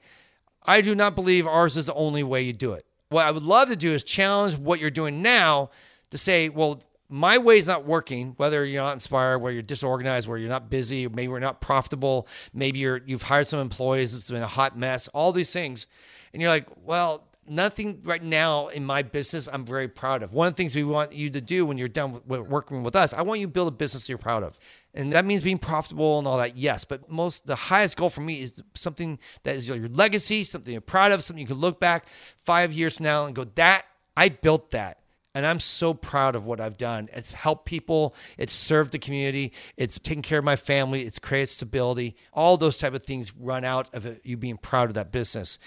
I 0.64 0.82
do 0.82 0.96
not 0.96 1.16
believe 1.16 1.48
ours 1.48 1.78
is 1.78 1.86
the 1.88 1.94
only 1.94 2.24
way 2.24 2.42
you 2.44 2.54
do 2.54 2.74
it. 2.74 2.86
What 3.10 3.26
I 3.26 3.32
would 3.32 3.44
love 3.44 3.70
to 3.70 3.76
do 3.76 3.94
is 3.94 4.04
challenge 4.04 4.58
what 4.58 4.80
you're 4.80 4.90
doing 4.90 5.22
now 5.22 5.70
to 6.12 6.18
say, 6.18 6.50
well, 6.50 6.82
my 7.10 7.38
way 7.38 7.58
is 7.58 7.68
not 7.68 7.86
working, 7.86 8.34
whether 8.38 8.66
you're 8.66 8.82
not 8.82 8.94
inspired, 8.94 9.40
where 9.40 9.54
you're 9.54 9.62
disorganized, 9.62 10.28
where 10.28 10.38
you're 10.38 10.50
not 10.50 10.70
busy, 10.70 11.08
maybe 11.08 11.30
we're 11.30 11.40
not 11.40 11.62
profitable, 11.62 12.28
maybe 12.54 12.80
you're 12.80 13.02
you've 13.06 13.24
hired 13.24 13.48
some 13.48 13.60
employees, 13.60 14.14
it's 14.14 14.30
been 14.30 14.42
a 14.42 14.48
hot 14.48 14.78
mess, 14.78 15.08
all 15.10 15.32
these 15.32 15.52
things. 15.54 15.88
And 16.34 16.42
you're 16.42 16.52
like, 16.52 16.68
well, 16.84 17.28
nothing 17.50 18.02
right 18.04 18.22
now 18.22 18.68
in 18.68 18.86
my 18.86 19.02
business 19.02 19.48
I'm 19.52 19.66
very 19.66 19.88
proud 19.88 20.22
of. 20.22 20.34
One 20.34 20.48
of 20.48 20.54
the 20.54 20.58
things 20.58 20.76
we 20.76 20.84
want 20.84 21.14
you 21.14 21.30
to 21.30 21.42
do 21.42 21.66
when 21.66 21.78
you're 21.78 21.88
done 21.88 22.22
with 22.26 22.42
working 22.42 22.84
with 22.84 22.96
us, 22.96 23.14
I 23.14 23.22
want 23.22 23.40
you 23.40 23.48
to 23.48 23.52
build 23.52 23.70
a 23.70 23.72
business 23.72 24.10
you're 24.10 24.18
proud 24.18 24.44
of. 24.44 24.60
And 24.94 25.14
that 25.14 25.26
means 25.26 25.44
being 25.44 25.58
profitable 25.58 26.20
and 26.20 26.28
all 26.28 26.38
that, 26.38 26.58
yes. 26.58 26.84
But 26.84 27.10
most 27.10 27.48
the 27.48 27.56
highest 27.56 27.98
goal 27.98 28.10
for 28.10 28.22
me 28.22 28.42
is 28.42 28.62
something 28.74 29.20
that 29.44 29.56
is 29.56 29.68
your 29.68 29.88
legacy, 29.90 30.44
something 30.44 30.74
you're 30.74 30.82
proud 30.82 31.12
of, 31.12 31.24
something 31.24 31.42
you 31.42 31.48
can 31.48 31.58
look 31.58 31.80
back 31.80 32.08
five 32.44 32.74
years 32.74 32.98
from 32.98 33.06
now 33.06 33.26
and 33.26 33.36
go, 33.36 33.46
that 33.56 33.86
I 34.16 34.30
built 34.30 34.72
that. 34.72 35.00
And 35.38 35.46
I'm 35.46 35.60
so 35.60 35.94
proud 35.94 36.36
of 36.36 36.48
what 36.48 36.60
I've 36.60 36.78
done. 36.78 37.10
It's 37.14 37.36
helped 37.36 37.66
people, 37.66 38.16
it's 38.40 38.52
served 38.52 38.92
the 38.92 38.98
community, 38.98 39.54
it's 39.78 40.00
taken 40.00 40.24
care 40.24 40.40
of 40.40 40.44
my 40.44 40.56
family, 40.56 41.04
it's 41.04 41.20
created 41.20 41.50
stability. 41.50 42.16
All 42.34 42.58
those 42.58 42.80
type 42.80 42.96
of 42.96 43.04
things 43.04 43.32
run 43.36 43.64
out 43.64 43.88
of 43.94 44.08
it, 44.08 44.22
you 44.24 44.36
being 44.36 44.58
proud 44.58 44.90
of 44.90 44.96
that 44.96 45.12
business. 45.12 45.60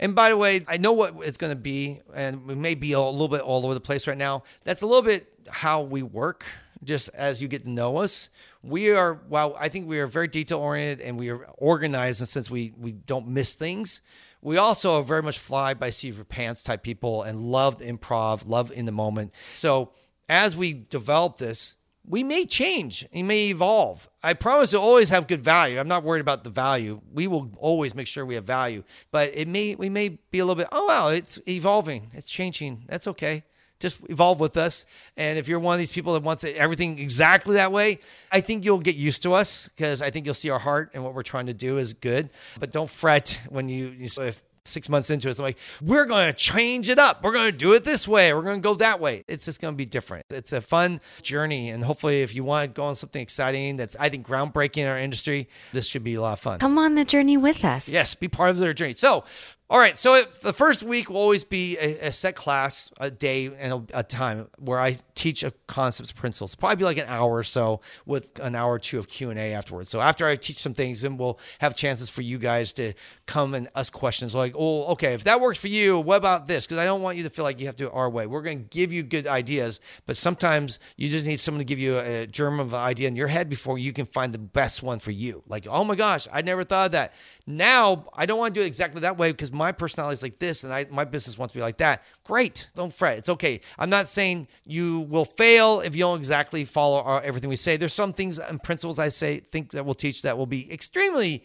And 0.00 0.14
by 0.14 0.30
the 0.30 0.38
way, 0.38 0.64
I 0.66 0.78
know 0.78 0.92
what 0.92 1.14
it's 1.20 1.36
going 1.36 1.50
to 1.50 1.60
be, 1.60 2.00
and 2.14 2.46
we 2.46 2.54
may 2.54 2.74
be 2.74 2.92
a 2.92 3.00
little 3.02 3.28
bit 3.28 3.42
all 3.42 3.66
over 3.66 3.74
the 3.74 3.80
place 3.80 4.06
right 4.06 4.16
now. 4.16 4.44
That's 4.64 4.80
a 4.80 4.86
little 4.86 5.02
bit 5.02 5.30
how 5.46 5.82
we 5.82 6.02
work, 6.02 6.46
just 6.82 7.10
as 7.12 7.42
you 7.42 7.48
get 7.48 7.64
to 7.64 7.70
know 7.70 7.98
us. 7.98 8.30
We 8.62 8.92
are, 8.92 9.20
well, 9.28 9.54
I 9.60 9.68
think 9.68 9.88
we 9.88 9.98
are 9.98 10.06
very 10.06 10.28
detail 10.28 10.60
oriented 10.60 11.06
and 11.06 11.18
we 11.18 11.28
are 11.28 11.44
organized, 11.58 12.22
and 12.22 12.28
since 12.28 12.50
we 12.50 12.72
we 12.78 12.92
don't 12.92 13.28
miss 13.28 13.54
things, 13.54 14.00
we 14.40 14.56
also 14.56 14.98
are 14.98 15.02
very 15.02 15.22
much 15.22 15.38
fly 15.38 15.74
by 15.74 15.90
seat 15.90 16.18
of 16.18 16.28
pants 16.28 16.62
type 16.62 16.82
people 16.82 17.22
and 17.22 17.38
love 17.40 17.78
improv, 17.78 18.46
love 18.46 18.70
in 18.72 18.84
the 18.84 18.92
moment. 18.92 19.32
So 19.54 19.92
as 20.28 20.56
we 20.56 20.72
develop 20.72 21.38
this, 21.38 21.76
we 22.06 22.22
may 22.22 22.46
change, 22.46 23.06
it 23.12 23.22
may 23.22 23.48
evolve. 23.50 24.08
I 24.22 24.32
promise 24.32 24.70
to 24.70 24.80
always 24.80 25.10
have 25.10 25.26
good 25.26 25.42
value. 25.44 25.78
I'm 25.78 25.88
not 25.88 26.04
worried 26.04 26.20
about 26.20 26.42
the 26.42 26.50
value. 26.50 27.02
We 27.12 27.26
will 27.26 27.50
always 27.58 27.94
make 27.94 28.06
sure 28.06 28.24
we 28.24 28.36
have 28.36 28.44
value, 28.44 28.82
but 29.10 29.30
it 29.34 29.46
may 29.46 29.74
we 29.74 29.90
may 29.90 30.08
be 30.30 30.38
a 30.38 30.44
little 30.44 30.54
bit. 30.54 30.68
Oh 30.72 30.86
wow, 30.86 31.08
it's 31.08 31.38
evolving, 31.46 32.10
it's 32.14 32.26
changing. 32.26 32.84
That's 32.88 33.06
okay. 33.08 33.44
Just 33.80 34.00
evolve 34.08 34.40
with 34.40 34.56
us. 34.56 34.86
And 35.16 35.38
if 35.38 35.48
you're 35.48 35.60
one 35.60 35.74
of 35.74 35.78
these 35.78 35.90
people 35.90 36.14
that 36.14 36.22
wants 36.22 36.44
everything 36.44 36.98
exactly 36.98 37.54
that 37.54 37.70
way, 37.70 38.00
I 38.32 38.40
think 38.40 38.64
you'll 38.64 38.80
get 38.80 38.96
used 38.96 39.22
to 39.22 39.34
us 39.34 39.68
because 39.68 40.02
I 40.02 40.10
think 40.10 40.26
you'll 40.26 40.34
see 40.34 40.50
our 40.50 40.58
heart 40.58 40.90
and 40.94 41.04
what 41.04 41.14
we're 41.14 41.22
trying 41.22 41.46
to 41.46 41.54
do 41.54 41.78
is 41.78 41.94
good. 41.94 42.30
But 42.58 42.72
don't 42.72 42.90
fret 42.90 43.38
when 43.48 43.68
you, 43.68 43.88
you 43.88 44.08
if 44.18 44.42
six 44.68 44.88
months 44.88 45.10
into 45.10 45.28
it, 45.28 45.30
it's 45.30 45.40
like, 45.40 45.58
we're 45.82 46.04
going 46.04 46.26
to 46.26 46.32
change 46.32 46.88
it 46.88 46.98
up. 46.98 47.22
We're 47.24 47.32
going 47.32 47.50
to 47.50 47.56
do 47.56 47.72
it 47.72 47.84
this 47.84 48.06
way. 48.06 48.32
We're 48.32 48.42
going 48.42 48.60
to 48.60 48.66
go 48.66 48.74
that 48.74 49.00
way. 49.00 49.24
It's 49.26 49.44
just 49.44 49.60
going 49.60 49.74
to 49.74 49.76
be 49.76 49.86
different. 49.86 50.26
It's 50.30 50.52
a 50.52 50.60
fun 50.60 51.00
journey. 51.22 51.70
And 51.70 51.84
hopefully, 51.84 52.22
if 52.22 52.34
you 52.34 52.44
want 52.44 52.70
to 52.70 52.76
go 52.76 52.84
on 52.84 52.94
something 52.94 53.20
exciting 53.20 53.76
that's, 53.76 53.96
I 53.98 54.08
think, 54.08 54.26
groundbreaking 54.26 54.78
in 54.78 54.86
our 54.86 54.98
industry, 54.98 55.48
this 55.72 55.88
should 55.88 56.04
be 56.04 56.14
a 56.14 56.20
lot 56.20 56.34
of 56.34 56.40
fun. 56.40 56.58
Come 56.58 56.78
on 56.78 56.94
the 56.94 57.04
journey 57.04 57.36
with 57.36 57.64
us. 57.64 57.88
Yes, 57.88 58.14
be 58.14 58.28
part 58.28 58.50
of 58.50 58.58
their 58.58 58.74
journey. 58.74 58.94
So, 58.94 59.24
all 59.70 59.78
right. 59.78 59.98
So 59.98 60.14
it, 60.14 60.32
the 60.40 60.54
first 60.54 60.82
week 60.82 61.10
will 61.10 61.18
always 61.18 61.44
be 61.44 61.76
a, 61.76 62.06
a 62.06 62.12
set 62.12 62.34
class, 62.34 62.90
a 62.98 63.10
day, 63.10 63.46
and 63.46 63.72
a, 63.72 63.98
a 63.98 64.02
time 64.02 64.48
where 64.58 64.80
I 64.80 64.96
teach 65.14 65.42
a 65.42 65.52
concepts, 65.66 66.10
principles. 66.10 66.54
Probably 66.54 66.76
be 66.76 66.84
like 66.84 66.96
an 66.96 67.04
hour 67.06 67.36
or 67.36 67.44
so 67.44 67.82
with 68.06 68.38
an 68.38 68.54
hour 68.54 68.72
or 68.72 68.78
two 68.78 68.98
of 68.98 69.08
Q 69.08 69.28
and 69.28 69.38
A 69.38 69.52
afterwards. 69.52 69.90
So 69.90 70.00
after 70.00 70.26
I 70.26 70.36
teach 70.36 70.56
some 70.56 70.72
things, 70.72 71.02
then 71.02 71.18
we'll 71.18 71.38
have 71.58 71.76
chances 71.76 72.08
for 72.08 72.22
you 72.22 72.38
guys 72.38 72.72
to 72.74 72.94
come 73.26 73.52
and 73.52 73.68
ask 73.74 73.92
questions 73.92 74.34
like, 74.34 74.54
"Oh, 74.56 74.84
okay, 74.92 75.12
if 75.12 75.24
that 75.24 75.38
works 75.38 75.58
for 75.58 75.68
you, 75.68 76.00
what 76.00 76.16
about 76.16 76.46
this?" 76.46 76.64
Because 76.64 76.78
I 76.78 76.86
don't 76.86 77.02
want 77.02 77.18
you 77.18 77.24
to 77.24 77.30
feel 77.30 77.44
like 77.44 77.60
you 77.60 77.66
have 77.66 77.76
to 77.76 77.84
do 77.84 77.88
it 77.88 77.94
our 77.94 78.08
way. 78.08 78.26
We're 78.26 78.40
going 78.40 78.60
to 78.60 78.68
give 78.70 78.90
you 78.90 79.02
good 79.02 79.26
ideas, 79.26 79.80
but 80.06 80.16
sometimes 80.16 80.78
you 80.96 81.10
just 81.10 81.26
need 81.26 81.40
someone 81.40 81.60
to 81.60 81.66
give 81.66 81.78
you 81.78 81.98
a, 81.98 82.22
a 82.22 82.26
germ 82.26 82.58
of 82.58 82.72
an 82.72 82.80
idea 82.80 83.06
in 83.06 83.16
your 83.16 83.28
head 83.28 83.50
before 83.50 83.76
you 83.76 83.92
can 83.92 84.06
find 84.06 84.32
the 84.32 84.38
best 84.38 84.82
one 84.82 84.98
for 84.98 85.10
you. 85.10 85.42
Like, 85.46 85.66
oh 85.68 85.84
my 85.84 85.94
gosh, 85.94 86.26
I 86.32 86.40
never 86.40 86.64
thought 86.64 86.86
of 86.86 86.92
that. 86.92 87.12
Now 87.46 88.06
I 88.14 88.24
don't 88.24 88.38
want 88.38 88.54
to 88.54 88.60
do 88.60 88.64
it 88.64 88.66
exactly 88.66 89.02
that 89.02 89.18
way 89.18 89.30
because 89.30 89.52
my 89.58 89.72
personality 89.72 90.14
is 90.14 90.22
like 90.22 90.38
this 90.38 90.64
and 90.64 90.72
I, 90.72 90.86
my 90.90 91.04
business 91.04 91.36
wants 91.36 91.52
to 91.52 91.58
be 91.58 91.62
like 91.62 91.78
that. 91.78 92.02
Great. 92.24 92.68
Don't 92.74 92.92
fret. 92.92 93.18
It's 93.18 93.28
okay. 93.28 93.60
I'm 93.78 93.90
not 93.90 94.06
saying 94.06 94.48
you 94.64 95.00
will 95.10 95.24
fail 95.26 95.80
if 95.80 95.94
you 95.94 96.00
don't 96.02 96.18
exactly 96.18 96.64
follow 96.64 97.02
our, 97.02 97.20
everything 97.22 97.50
we 97.50 97.56
say. 97.56 97.76
There's 97.76 97.92
some 97.92 98.12
things 98.12 98.38
and 98.38 98.62
principles 98.62 98.98
I 98.98 99.10
say, 99.10 99.40
think 99.40 99.72
that 99.72 99.84
we'll 99.84 99.94
teach 99.94 100.22
that 100.22 100.38
will 100.38 100.46
be 100.46 100.72
extremely 100.72 101.44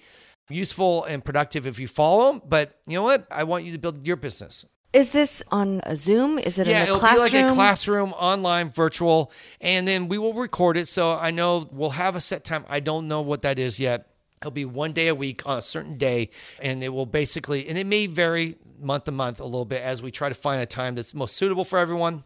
useful 0.49 1.03
and 1.05 1.23
productive 1.25 1.65
if 1.67 1.79
you 1.79 1.87
follow 1.87 2.31
them. 2.31 2.41
But 2.47 2.79
you 2.87 2.95
know 2.95 3.03
what? 3.03 3.27
I 3.31 3.43
want 3.43 3.65
you 3.65 3.73
to 3.73 3.79
build 3.79 4.05
your 4.05 4.15
business. 4.15 4.65
Is 4.93 5.09
this 5.09 5.41
on 5.51 5.81
a 5.85 5.95
Zoom? 5.95 6.37
Is 6.37 6.59
it 6.59 6.67
Yeah, 6.67 6.77
in 6.77 6.81
a 6.81 6.83
it'll 6.83 6.99
classroom? 6.99 7.31
be 7.31 7.41
like 7.43 7.51
a 7.51 7.55
classroom, 7.55 8.13
online, 8.13 8.69
virtual, 8.69 9.31
and 9.59 9.87
then 9.87 10.07
we 10.07 10.19
will 10.19 10.33
record 10.33 10.77
it. 10.77 10.87
So 10.87 11.13
I 11.13 11.31
know 11.31 11.67
we'll 11.71 11.89
have 11.89 12.15
a 12.15 12.21
set 12.21 12.43
time. 12.43 12.63
I 12.69 12.79
don't 12.79 13.07
know 13.07 13.21
what 13.21 13.41
that 13.41 13.57
is 13.57 13.79
yet. 13.79 14.07
It'll 14.43 14.51
be 14.51 14.65
one 14.65 14.91
day 14.91 15.07
a 15.07 15.15
week 15.15 15.41
on 15.45 15.57
a 15.57 15.61
certain 15.61 15.97
day, 15.97 16.29
and 16.61 16.83
it 16.83 16.89
will 16.89 17.05
basically, 17.05 17.67
and 17.67 17.77
it 17.77 17.87
may 17.87 18.07
vary 18.07 18.57
month 18.79 19.05
to 19.05 19.11
month 19.11 19.39
a 19.39 19.45
little 19.45 19.65
bit 19.65 19.81
as 19.81 20.01
we 20.01 20.11
try 20.11 20.29
to 20.29 20.35
find 20.35 20.61
a 20.61 20.65
time 20.65 20.95
that's 20.95 21.13
most 21.13 21.35
suitable 21.35 21.63
for 21.63 21.79
everyone. 21.79 22.23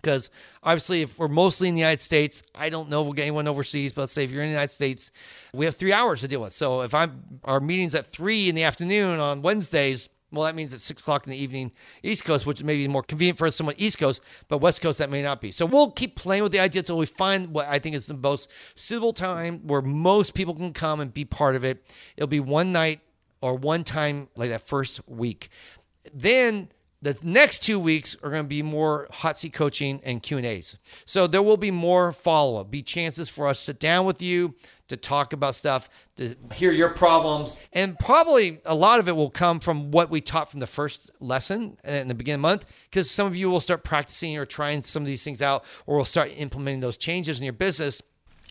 Because 0.00 0.30
obviously, 0.62 1.02
if 1.02 1.18
we're 1.18 1.28
mostly 1.28 1.68
in 1.68 1.74
the 1.74 1.80
United 1.80 2.00
States, 2.00 2.42
I 2.54 2.70
don't 2.70 2.88
know 2.88 3.02
if 3.02 3.06
we'll 3.06 3.12
get 3.12 3.22
anyone 3.22 3.46
overseas, 3.46 3.92
but 3.92 4.02
let's 4.02 4.12
say 4.12 4.24
if 4.24 4.32
you're 4.32 4.42
in 4.42 4.48
the 4.48 4.54
United 4.54 4.72
States, 4.72 5.12
we 5.52 5.64
have 5.64 5.76
three 5.76 5.92
hours 5.92 6.22
to 6.22 6.28
deal 6.28 6.40
with. 6.40 6.52
So 6.52 6.82
if 6.82 6.92
I'm 6.92 7.40
our 7.44 7.60
meeting's 7.60 7.94
at 7.94 8.06
three 8.06 8.48
in 8.48 8.54
the 8.54 8.64
afternoon 8.64 9.20
on 9.20 9.42
Wednesdays, 9.42 10.08
well, 10.32 10.44
that 10.44 10.54
means 10.54 10.72
it's 10.72 10.82
six 10.82 11.02
o'clock 11.02 11.26
in 11.26 11.30
the 11.30 11.36
evening, 11.36 11.72
East 12.02 12.24
Coast, 12.24 12.46
which 12.46 12.64
may 12.64 12.76
be 12.76 12.88
more 12.88 13.02
convenient 13.02 13.38
for 13.38 13.50
someone 13.50 13.74
East 13.78 13.98
Coast, 13.98 14.22
but 14.48 14.58
West 14.58 14.80
Coast 14.80 14.98
that 14.98 15.10
may 15.10 15.22
not 15.22 15.40
be. 15.40 15.50
So 15.50 15.66
we'll 15.66 15.90
keep 15.90 16.16
playing 16.16 16.42
with 16.42 16.52
the 16.52 16.60
idea 16.60 16.80
until 16.80 16.98
we 16.98 17.06
find 17.06 17.48
what 17.48 17.68
I 17.68 17.78
think 17.78 17.94
is 17.94 18.06
the 18.06 18.14
most 18.14 18.50
suitable 18.74 19.12
time 19.12 19.60
where 19.66 19.82
most 19.82 20.34
people 20.34 20.54
can 20.54 20.72
come 20.72 21.00
and 21.00 21.12
be 21.12 21.24
part 21.24 21.54
of 21.54 21.64
it. 21.64 21.86
It'll 22.16 22.26
be 22.26 22.40
one 22.40 22.72
night 22.72 23.00
or 23.42 23.54
one 23.54 23.84
time 23.84 24.28
like 24.34 24.48
that 24.50 24.66
first 24.66 25.06
week. 25.06 25.50
Then 26.14 26.68
the 27.02 27.18
next 27.22 27.64
two 27.64 27.80
weeks 27.80 28.16
are 28.22 28.30
going 28.30 28.44
to 28.44 28.48
be 28.48 28.62
more 28.62 29.08
hot 29.10 29.36
seat 29.36 29.52
coaching 29.52 30.00
and 30.04 30.22
Q 30.22 30.38
and 30.38 30.46
A's. 30.46 30.78
So 31.04 31.26
there 31.26 31.42
will 31.42 31.56
be 31.56 31.72
more 31.72 32.12
follow 32.12 32.60
up, 32.60 32.70
be 32.70 32.82
chances 32.82 33.28
for 33.28 33.48
us 33.48 33.58
to 33.58 33.64
sit 33.64 33.80
down 33.80 34.06
with 34.06 34.22
you 34.22 34.54
to 34.88 34.96
talk 34.96 35.32
about 35.32 35.54
stuff, 35.54 35.88
to 36.16 36.36
hear 36.52 36.70
your 36.70 36.90
problems, 36.90 37.56
and 37.72 37.98
probably 37.98 38.60
a 38.66 38.74
lot 38.74 39.00
of 39.00 39.08
it 39.08 39.16
will 39.16 39.30
come 39.30 39.58
from 39.58 39.90
what 39.90 40.10
we 40.10 40.20
taught 40.20 40.50
from 40.50 40.60
the 40.60 40.66
first 40.66 41.10
lesson 41.18 41.78
in 41.82 42.08
the 42.08 42.14
beginning 42.14 42.42
the 42.42 42.48
month. 42.48 42.66
Because 42.90 43.10
some 43.10 43.26
of 43.26 43.34
you 43.34 43.48
will 43.48 43.60
start 43.60 43.84
practicing 43.84 44.36
or 44.36 44.44
trying 44.44 44.84
some 44.84 45.02
of 45.02 45.06
these 45.06 45.24
things 45.24 45.40
out, 45.40 45.64
or 45.86 45.96
will 45.96 46.04
start 46.04 46.30
implementing 46.36 46.80
those 46.80 46.98
changes 46.98 47.40
in 47.40 47.44
your 47.44 47.54
business. 47.54 48.02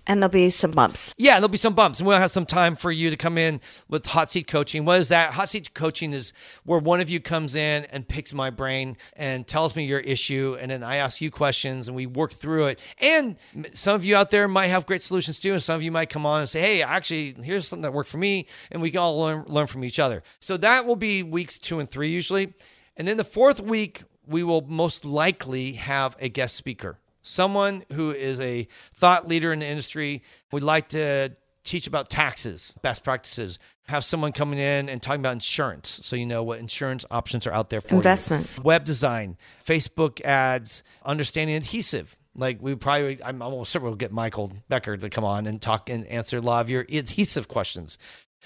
And 0.07 0.21
there'll 0.21 0.31
be 0.31 0.49
some 0.49 0.71
bumps. 0.71 1.13
Yeah, 1.17 1.35
there'll 1.35 1.49
be 1.49 1.57
some 1.57 1.75
bumps, 1.75 1.99
and 1.99 2.07
we'll 2.07 2.17
have 2.17 2.31
some 2.31 2.45
time 2.45 2.75
for 2.75 2.91
you 2.91 3.09
to 3.09 3.17
come 3.17 3.37
in 3.37 3.61
with 3.87 4.05
hot 4.07 4.29
seat 4.29 4.47
coaching. 4.47 4.85
What 4.85 4.99
is 4.99 5.09
that? 5.09 5.33
Hot 5.33 5.49
seat 5.49 5.73
coaching 5.73 6.13
is 6.13 6.33
where 6.63 6.79
one 6.79 6.99
of 6.99 7.09
you 7.09 7.19
comes 7.19 7.55
in 7.55 7.85
and 7.85 8.07
picks 8.07 8.33
my 8.33 8.49
brain 8.49 8.97
and 9.13 9.45
tells 9.45 9.75
me 9.75 9.85
your 9.85 9.99
issue, 9.99 10.57
and 10.59 10.71
then 10.71 10.83
I 10.83 10.97
ask 10.97 11.21
you 11.21 11.31
questions 11.31 11.87
and 11.87 11.95
we 11.95 12.05
work 12.05 12.33
through 12.33 12.67
it. 12.67 12.79
And 12.99 13.37
some 13.73 13.95
of 13.95 14.03
you 14.03 14.15
out 14.15 14.31
there 14.31 14.47
might 14.47 14.67
have 14.67 14.85
great 14.85 15.01
solutions 15.01 15.39
too, 15.39 15.53
and 15.53 15.61
some 15.61 15.75
of 15.75 15.83
you 15.83 15.91
might 15.91 16.09
come 16.09 16.25
on 16.25 16.39
and 16.39 16.49
say, 16.49 16.61
"Hey, 16.61 16.81
actually, 16.81 17.35
here's 17.43 17.67
something 17.67 17.83
that 17.83 17.93
worked 17.93 18.09
for 18.09 18.17
me," 18.17 18.47
and 18.71 18.81
we 18.81 18.91
can 18.91 18.99
all 18.99 19.19
learn 19.19 19.45
learn 19.47 19.67
from 19.67 19.83
each 19.83 19.99
other. 19.99 20.23
So 20.39 20.57
that 20.57 20.85
will 20.85 20.95
be 20.95 21.23
weeks 21.23 21.59
two 21.59 21.79
and 21.79 21.89
three 21.89 22.09
usually, 22.09 22.53
and 22.97 23.07
then 23.07 23.17
the 23.17 23.23
fourth 23.23 23.59
week 23.59 24.03
we 24.27 24.43
will 24.43 24.61
most 24.61 25.03
likely 25.05 25.73
have 25.73 26.15
a 26.19 26.29
guest 26.29 26.55
speaker 26.55 26.97
someone 27.21 27.83
who 27.93 28.11
is 28.11 28.39
a 28.39 28.67
thought 28.93 29.27
leader 29.27 29.53
in 29.53 29.59
the 29.59 29.67
industry. 29.67 30.23
We'd 30.51 30.63
like 30.63 30.89
to 30.89 31.35
teach 31.63 31.87
about 31.87 32.09
taxes, 32.09 32.73
best 32.81 33.03
practices, 33.03 33.59
have 33.87 34.05
someone 34.05 34.31
coming 34.31 34.57
in 34.57 34.89
and 34.89 35.01
talking 35.01 35.19
about 35.19 35.33
insurance 35.33 35.99
so 36.03 36.15
you 36.15 36.25
know 36.25 36.43
what 36.43 36.59
insurance 36.59 37.05
options 37.11 37.45
are 37.45 37.51
out 37.51 37.69
there 37.69 37.81
for 37.81 37.95
you. 37.95 37.97
Investments. 37.97 38.59
Web 38.61 38.85
design, 38.85 39.37
Facebook 39.63 40.21
ads, 40.21 40.83
understanding 41.05 41.55
adhesive. 41.55 42.15
Like 42.33 42.59
we 42.61 42.75
probably, 42.75 43.21
I'm 43.23 43.41
almost 43.41 43.71
certain 43.71 43.87
we'll 43.87 43.95
get 43.95 44.13
Michael 44.13 44.53
Becker 44.69 44.95
to 44.95 45.09
come 45.09 45.25
on 45.25 45.45
and 45.45 45.61
talk 45.61 45.89
and 45.89 46.07
answer 46.07 46.37
a 46.37 46.41
lot 46.41 46.61
of 46.61 46.69
your 46.69 46.85
adhesive 46.89 47.49
questions. 47.49 47.97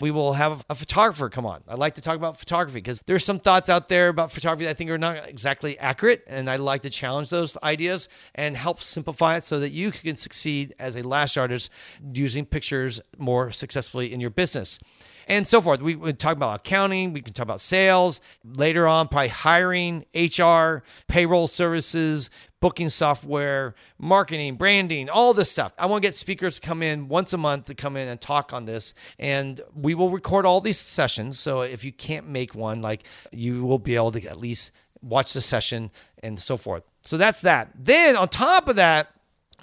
We 0.01 0.11
will 0.11 0.33
have 0.33 0.65
a 0.69 0.75
photographer 0.75 1.29
come 1.29 1.45
on. 1.45 1.63
I 1.67 1.75
like 1.75 1.95
to 1.95 2.01
talk 2.01 2.15
about 2.15 2.37
photography 2.37 2.79
because 2.79 2.99
there's 3.05 3.23
some 3.23 3.39
thoughts 3.39 3.69
out 3.69 3.87
there 3.87 4.09
about 4.09 4.31
photography 4.31 4.65
that 4.65 4.71
I 4.71 4.73
think 4.73 4.89
are 4.89 4.97
not 4.97 5.27
exactly 5.27 5.79
accurate. 5.79 6.23
And 6.27 6.49
I 6.49 6.57
like 6.57 6.81
to 6.81 6.89
challenge 6.89 7.29
those 7.29 7.57
ideas 7.63 8.09
and 8.33 8.57
help 8.57 8.81
simplify 8.81 9.37
it 9.37 9.41
so 9.41 9.59
that 9.59 9.71
you 9.71 9.91
can 9.91 10.15
succeed 10.15 10.75
as 10.79 10.95
a 10.95 11.03
lash 11.07 11.37
artist 11.37 11.69
using 12.13 12.45
pictures 12.45 12.99
more 13.17 13.51
successfully 13.51 14.11
in 14.11 14.19
your 14.19 14.31
business 14.31 14.79
and 15.27 15.45
so 15.45 15.61
forth. 15.61 15.81
We, 15.81 15.95
we 15.95 16.13
talk 16.13 16.35
about 16.35 16.61
accounting, 16.61 17.13
we 17.13 17.21
can 17.21 17.33
talk 17.33 17.43
about 17.43 17.61
sales, 17.61 18.21
later 18.43 18.87
on, 18.87 19.07
probably 19.07 19.29
hiring, 19.29 20.05
HR, 20.13 20.83
payroll 21.07 21.47
services, 21.47 22.29
booking 22.61 22.89
software, 22.89 23.75
marketing, 23.99 24.55
branding, 24.55 25.09
all 25.09 25.33
this 25.33 25.51
stuff. 25.51 25.73
I 25.77 25.85
want 25.85 26.01
to 26.01 26.07
get 26.07 26.15
speakers 26.15 26.59
to 26.59 26.67
come 26.67 26.81
in 26.81 27.07
once 27.07 27.33
a 27.33 27.37
month 27.37 27.65
to 27.65 27.75
come 27.75 27.95
in 27.95 28.07
and 28.07 28.19
talk 28.19 28.53
on 28.53 28.65
this. 28.65 28.93
And 29.19 29.61
we 29.75 29.93
will 29.93 30.09
record 30.09 30.45
all 30.45 30.61
these 30.61 30.79
sessions. 30.79 31.37
So 31.37 31.61
if 31.61 31.83
you 31.83 31.91
can't 31.91 32.27
make 32.27 32.55
one, 32.55 32.81
like 32.81 33.03
you 33.31 33.65
will 33.65 33.79
be 33.79 33.95
able 33.95 34.11
to 34.13 34.27
at 34.27 34.37
least 34.37 34.71
watch 35.01 35.33
the 35.33 35.41
session 35.41 35.91
and 36.23 36.39
so 36.39 36.57
forth. 36.57 36.83
So 37.01 37.17
that's 37.17 37.41
that. 37.41 37.69
Then 37.75 38.15
on 38.15 38.29
top 38.29 38.67
of 38.67 38.77
that, 38.77 39.09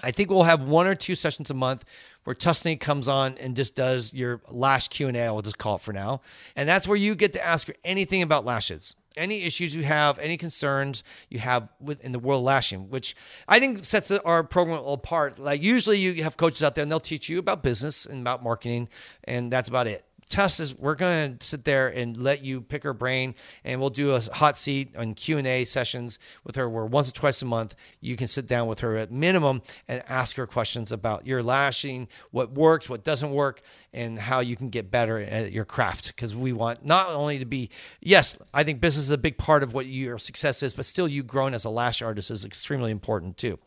I 0.02 0.10
think 0.10 0.30
we'll 0.30 0.42
have 0.42 0.62
one 0.62 0.86
or 0.86 0.94
two 0.94 1.14
sessions 1.14 1.50
a 1.50 1.54
month 1.54 1.84
where 2.24 2.34
Tusney 2.34 2.78
comes 2.78 3.08
on 3.08 3.36
and 3.38 3.56
just 3.56 3.74
does 3.74 4.12
your 4.12 4.40
lash 4.48 4.88
Q&A, 4.88 5.18
I'll 5.18 5.42
just 5.42 5.58
call 5.58 5.76
it 5.76 5.82
for 5.82 5.92
now. 5.92 6.20
And 6.56 6.68
that's 6.68 6.86
where 6.86 6.96
you 6.96 7.14
get 7.14 7.32
to 7.34 7.44
ask 7.44 7.68
her 7.68 7.74
anything 7.84 8.22
about 8.22 8.44
lashes. 8.44 8.94
Any 9.16 9.42
issues 9.42 9.74
you 9.74 9.84
have, 9.84 10.18
any 10.18 10.36
concerns 10.36 11.04
you 11.28 11.38
have 11.38 11.68
within 11.80 12.12
the 12.12 12.18
world 12.18 12.40
of 12.40 12.44
lashing, 12.44 12.88
which 12.88 13.14
I 13.46 13.60
think 13.60 13.84
sets 13.84 14.10
our 14.10 14.42
program 14.42 14.82
apart. 14.84 15.38
Like 15.38 15.62
usually 15.62 15.98
you 15.98 16.22
have 16.22 16.36
coaches 16.36 16.62
out 16.62 16.74
there 16.74 16.82
and 16.82 16.90
they'll 16.90 17.00
teach 17.00 17.28
you 17.28 17.38
about 17.38 17.62
business 17.62 18.06
and 18.06 18.20
about 18.20 18.42
marketing, 18.42 18.88
and 19.24 19.52
that's 19.52 19.68
about 19.68 19.86
it. 19.86 20.04
Tess 20.32 20.60
is 20.60 20.74
we're 20.74 20.94
going 20.94 21.36
to 21.36 21.46
sit 21.46 21.64
there 21.64 21.88
and 21.88 22.16
let 22.16 22.42
you 22.42 22.62
pick 22.62 22.84
her 22.84 22.94
brain, 22.94 23.34
and 23.64 23.78
we'll 23.78 23.90
do 23.90 24.14
a 24.14 24.20
hot 24.32 24.56
seat 24.56 24.94
and 24.94 25.14
Q 25.14 25.36
and 25.36 25.46
A 25.46 25.64
sessions 25.64 26.18
with 26.42 26.56
her. 26.56 26.70
Where 26.70 26.86
once 26.86 27.10
or 27.10 27.12
twice 27.12 27.42
a 27.42 27.44
month 27.44 27.74
you 28.00 28.16
can 28.16 28.26
sit 28.26 28.46
down 28.46 28.66
with 28.66 28.80
her 28.80 28.96
at 28.96 29.12
minimum 29.12 29.60
and 29.88 30.02
ask 30.08 30.36
her 30.36 30.46
questions 30.46 30.90
about 30.90 31.26
your 31.26 31.42
lashing, 31.42 32.08
what 32.30 32.52
works, 32.52 32.88
what 32.88 33.04
doesn't 33.04 33.30
work, 33.30 33.60
and 33.92 34.18
how 34.18 34.40
you 34.40 34.56
can 34.56 34.70
get 34.70 34.90
better 34.90 35.18
at 35.18 35.52
your 35.52 35.66
craft. 35.66 36.06
Because 36.06 36.34
we 36.34 36.54
want 36.54 36.82
not 36.82 37.10
only 37.10 37.38
to 37.38 37.44
be 37.44 37.68
yes, 38.00 38.38
I 38.54 38.64
think 38.64 38.80
business 38.80 39.04
is 39.04 39.10
a 39.10 39.18
big 39.18 39.36
part 39.36 39.62
of 39.62 39.74
what 39.74 39.84
your 39.84 40.18
success 40.18 40.62
is, 40.62 40.72
but 40.72 40.86
still 40.86 41.06
you 41.06 41.22
growing 41.22 41.52
as 41.52 41.66
a 41.66 41.70
lash 41.70 42.00
artist 42.00 42.30
is 42.30 42.46
extremely 42.46 42.90
important 42.90 43.36
too. 43.36 43.58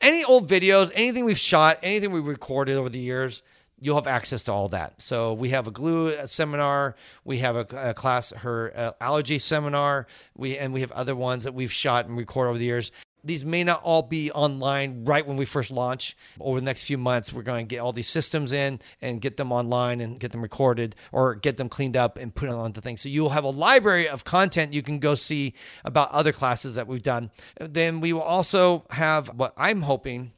Any 0.00 0.24
old 0.24 0.50
videos, 0.50 0.90
anything 0.92 1.24
we've 1.24 1.38
shot, 1.38 1.78
anything 1.84 2.10
we've 2.10 2.26
recorded 2.26 2.76
over 2.76 2.88
the 2.88 2.98
years 2.98 3.44
you'll 3.84 3.96
have 3.96 4.06
access 4.06 4.44
to 4.44 4.52
all 4.52 4.68
that. 4.70 4.94
So 5.00 5.34
we 5.34 5.50
have 5.50 5.66
a 5.66 5.70
glue 5.70 6.26
seminar, 6.26 6.96
we 7.24 7.38
have 7.38 7.54
a, 7.54 7.90
a 7.90 7.94
class, 7.94 8.32
her 8.32 8.72
uh, 8.74 8.92
allergy 8.98 9.38
seminar, 9.38 10.06
we 10.34 10.56
and 10.56 10.72
we 10.72 10.80
have 10.80 10.90
other 10.92 11.14
ones 11.14 11.44
that 11.44 11.52
we've 11.52 11.70
shot 11.70 12.06
and 12.06 12.16
recorded 12.16 12.50
over 12.50 12.58
the 12.58 12.64
years. 12.64 12.90
These 13.22 13.44
may 13.44 13.64
not 13.64 13.82
all 13.82 14.02
be 14.02 14.30
online 14.32 15.04
right 15.04 15.26
when 15.26 15.36
we 15.36 15.46
first 15.46 15.70
launch. 15.70 16.14
Over 16.40 16.60
the 16.60 16.64
next 16.64 16.84
few 16.84 16.98
months, 16.98 17.32
we're 17.32 17.42
going 17.42 17.66
to 17.66 17.68
get 17.68 17.80
all 17.80 17.92
these 17.92 18.08
systems 18.08 18.52
in 18.52 18.80
and 19.00 19.18
get 19.20 19.38
them 19.38 19.50
online 19.50 20.02
and 20.02 20.20
get 20.20 20.32
them 20.32 20.42
recorded 20.42 20.94
or 21.10 21.34
get 21.34 21.56
them 21.56 21.70
cleaned 21.70 21.96
up 21.96 22.18
and 22.18 22.34
put 22.34 22.50
onto 22.50 22.82
things. 22.82 23.00
So 23.00 23.08
you'll 23.08 23.30
have 23.30 23.44
a 23.44 23.50
library 23.50 24.08
of 24.08 24.24
content 24.24 24.74
you 24.74 24.82
can 24.82 24.98
go 24.98 25.14
see 25.14 25.54
about 25.86 26.10
other 26.10 26.32
classes 26.32 26.74
that 26.74 26.86
we've 26.86 27.02
done. 27.02 27.30
Then 27.58 28.00
we 28.00 28.12
will 28.12 28.20
also 28.22 28.84
have 28.90 29.28
what 29.28 29.54
I'm 29.56 29.82
hoping 29.82 30.32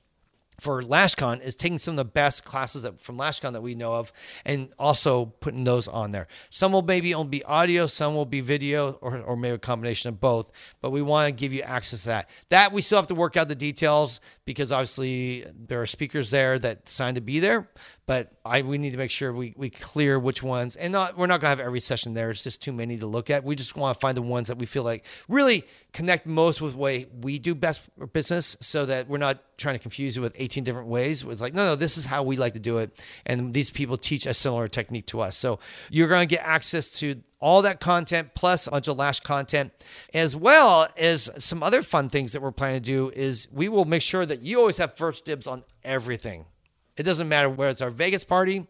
for 0.59 0.83
LashCon 0.83 1.43
is 1.43 1.55
taking 1.57 1.79
some 1.79 1.93
of 1.93 1.97
the 1.99 2.05
best 2.05 2.45
classes 2.45 2.83
that, 2.83 3.01
from 3.01 3.19
LashCon 3.19 3.53
that 3.53 3.63
we 3.63 3.75
know 3.75 3.95
of 3.95 4.13
and 4.45 4.69
also 4.79 5.27
putting 5.27 5.65
those 5.65 5.89
on 5.89 6.11
there. 6.11 6.27
Some 6.51 6.73
will 6.73 6.83
maybe 6.83 7.15
only 7.15 7.29
be 7.29 7.45
audio, 7.45 7.87
some 7.87 8.15
will 8.15 8.25
be 8.27 8.41
video, 8.41 8.93
or, 9.01 9.19
or 9.19 9.37
maybe 9.37 9.55
a 9.55 9.59
combination 9.59 10.09
of 10.09 10.21
both. 10.21 10.51
But 10.81 10.91
we 10.91 11.03
want 11.03 11.29
to 11.29 11.33
give 11.33 11.53
you 11.53 11.63
access 11.63 12.03
to 12.03 12.09
that. 12.09 12.31
That 12.49 12.73
we 12.73 12.83
still 12.83 12.99
have 12.99 13.07
to 13.09 13.15
work 13.15 13.37
out 13.37 13.49
the 13.49 13.55
details 13.55 14.21
because 14.45 14.73
obviously 14.73 15.47
there 15.67 15.81
are 15.81 15.87
speakers 15.87 16.31
there 16.31 16.59
that 16.59 16.89
signed 16.89 17.17
to 17.17 17.21
be 17.21 17.41
there. 17.41 17.69
But 18.07 18.33
I 18.45 18.63
we 18.63 18.79
need 18.79 18.93
to 18.93 18.99
make 18.99 19.11
sure 19.11 19.33
we, 19.33 19.53
we 19.57 19.69
clear 19.69 20.19
which 20.19 20.43
ones 20.43 20.77
and 20.77 20.93
not 20.93 21.19
we're 21.19 21.27
not 21.27 21.41
gonna 21.41 21.51
have 21.51 21.61
every 21.61 21.81
session 21.81 22.15
there. 22.15 22.31
It's 22.31 22.45
just 22.45 22.63
too 22.63 22.73
many 22.73 22.97
to 22.99 23.07
look 23.07 23.31
at. 23.31 23.43
We 23.43 23.57
just 23.57 23.77
want 23.77 23.97
to 23.97 24.01
find 24.01 24.17
the 24.17 24.23
ones 24.23 24.47
that 24.49 24.59
we 24.59 24.67
feel 24.67 24.85
like 24.85 25.05
really 25.29 25.65
connect 25.93 26.25
most 26.25 26.61
with 26.61 26.73
the 26.73 26.79
way 26.79 27.07
we 27.21 27.39
do 27.41 27.55
best 27.55 27.83
business 28.13 28.57
so 28.61 28.87
that 28.87 29.09
we're 29.09 29.19
not 29.19 29.43
trying 29.59 29.75
to 29.75 29.79
confuse 29.81 30.15
you 30.15 30.23
with 30.23 30.37
18 30.39 30.63
different 30.63 30.89
ways. 30.89 31.23
It's 31.23 31.41
like, 31.41 31.55
no, 31.55 31.65
no, 31.65 31.77
this 31.77 31.97
is 31.99 32.05
how 32.07 32.23
we 32.23 32.37
like 32.37 32.53
to 32.53 32.61
do 32.61 32.79
it. 32.79 33.03
And 33.25 33.53
these 33.53 33.71
people 33.71 33.97
teach 33.97 34.27
a 34.27 34.35
similar 34.35 34.69
technique 34.69 35.07
to 35.07 35.21
us. 35.21 35.37
So 35.37 35.59
you're 35.91 36.09
to 36.09 36.27
get 36.27 36.45
access 36.45 36.91
to 37.01 37.23
all 37.41 37.63
that 37.63 37.81
content 37.81 38.31
plus 38.35 38.67
a 38.67 38.71
bunch 38.71 38.89
of 38.89 38.97
lash 38.97 39.21
content 39.21 39.73
as 40.15 40.35
well 40.35 40.89
as 40.97 41.31
some 41.39 41.63
other 41.63 41.83
fun 41.83 42.09
things 42.09 42.33
that 42.33 42.41
we're 42.41 42.53
planning 42.53 42.83
to 42.83 42.85
do 42.85 43.11
is 43.11 43.49
we 43.53 43.69
will 43.69 43.85
make 43.85 44.03
sure 44.03 44.25
that 44.25 44.43
you 44.43 44.59
always 44.59 44.79
have 44.79 44.97
first 44.97 45.25
dibs 45.25 45.47
on 45.47 45.63
everything 45.85 46.47
it 46.97 47.03
doesn't 47.03 47.29
matter 47.29 47.49
where 47.49 47.69
it's 47.69 47.81
our 47.81 47.91
vegas 47.91 48.25
party 48.25 48.67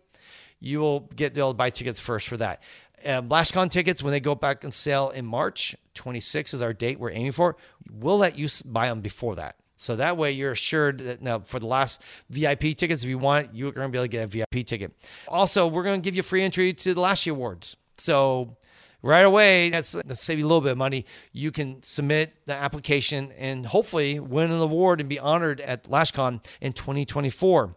you 0.58 0.80
will 0.80 1.00
get 1.14 1.34
to 1.34 1.52
buy 1.52 1.70
tickets 1.70 2.00
first 2.00 2.28
for 2.28 2.36
that 2.36 2.62
um, 3.04 3.28
LashCon 3.28 3.70
tickets 3.70 4.02
when 4.02 4.12
they 4.12 4.20
go 4.20 4.34
back 4.34 4.64
on 4.64 4.70
sale 4.70 5.10
in 5.10 5.26
March 5.26 5.76
26 5.94 6.54
is 6.54 6.62
our 6.62 6.72
date 6.72 6.98
we're 7.00 7.10
aiming 7.10 7.32
for. 7.32 7.56
We'll 7.90 8.18
let 8.18 8.38
you 8.38 8.48
buy 8.64 8.88
them 8.88 9.00
before 9.00 9.34
that. 9.36 9.56
So 9.76 9.96
that 9.96 10.16
way 10.16 10.32
you're 10.32 10.52
assured 10.52 11.00
that 11.00 11.20
now 11.20 11.40
for 11.40 11.58
the 11.58 11.66
last 11.66 12.02
VIP 12.30 12.76
tickets, 12.76 13.02
if 13.02 13.10
you 13.10 13.18
want, 13.18 13.54
you're 13.54 13.72
going 13.72 13.88
to 13.88 13.92
be 13.92 13.98
able 13.98 14.04
to 14.04 14.08
get 14.08 14.24
a 14.24 14.26
VIP 14.26 14.66
ticket. 14.66 14.92
Also, 15.28 15.66
we're 15.66 15.82
going 15.82 16.00
to 16.00 16.04
give 16.04 16.16
you 16.16 16.22
free 16.22 16.42
entry 16.42 16.72
to 16.72 16.94
the 16.94 17.00
Lashy 17.00 17.30
Awards. 17.30 17.76
So 17.98 18.56
right 19.02 19.20
away, 19.20 19.70
that's, 19.70 19.92
that's 19.92 20.22
save 20.22 20.38
you 20.38 20.46
a 20.46 20.48
little 20.48 20.62
bit 20.62 20.72
of 20.72 20.78
money. 20.78 21.04
You 21.32 21.52
can 21.52 21.82
submit 21.82 22.32
the 22.46 22.54
application 22.54 23.32
and 23.32 23.66
hopefully 23.66 24.18
win 24.18 24.50
an 24.50 24.60
award 24.60 25.00
and 25.00 25.08
be 25.08 25.18
honored 25.18 25.60
at 25.60 25.84
LashCon 25.84 26.42
in 26.62 26.72
2024. 26.72 27.76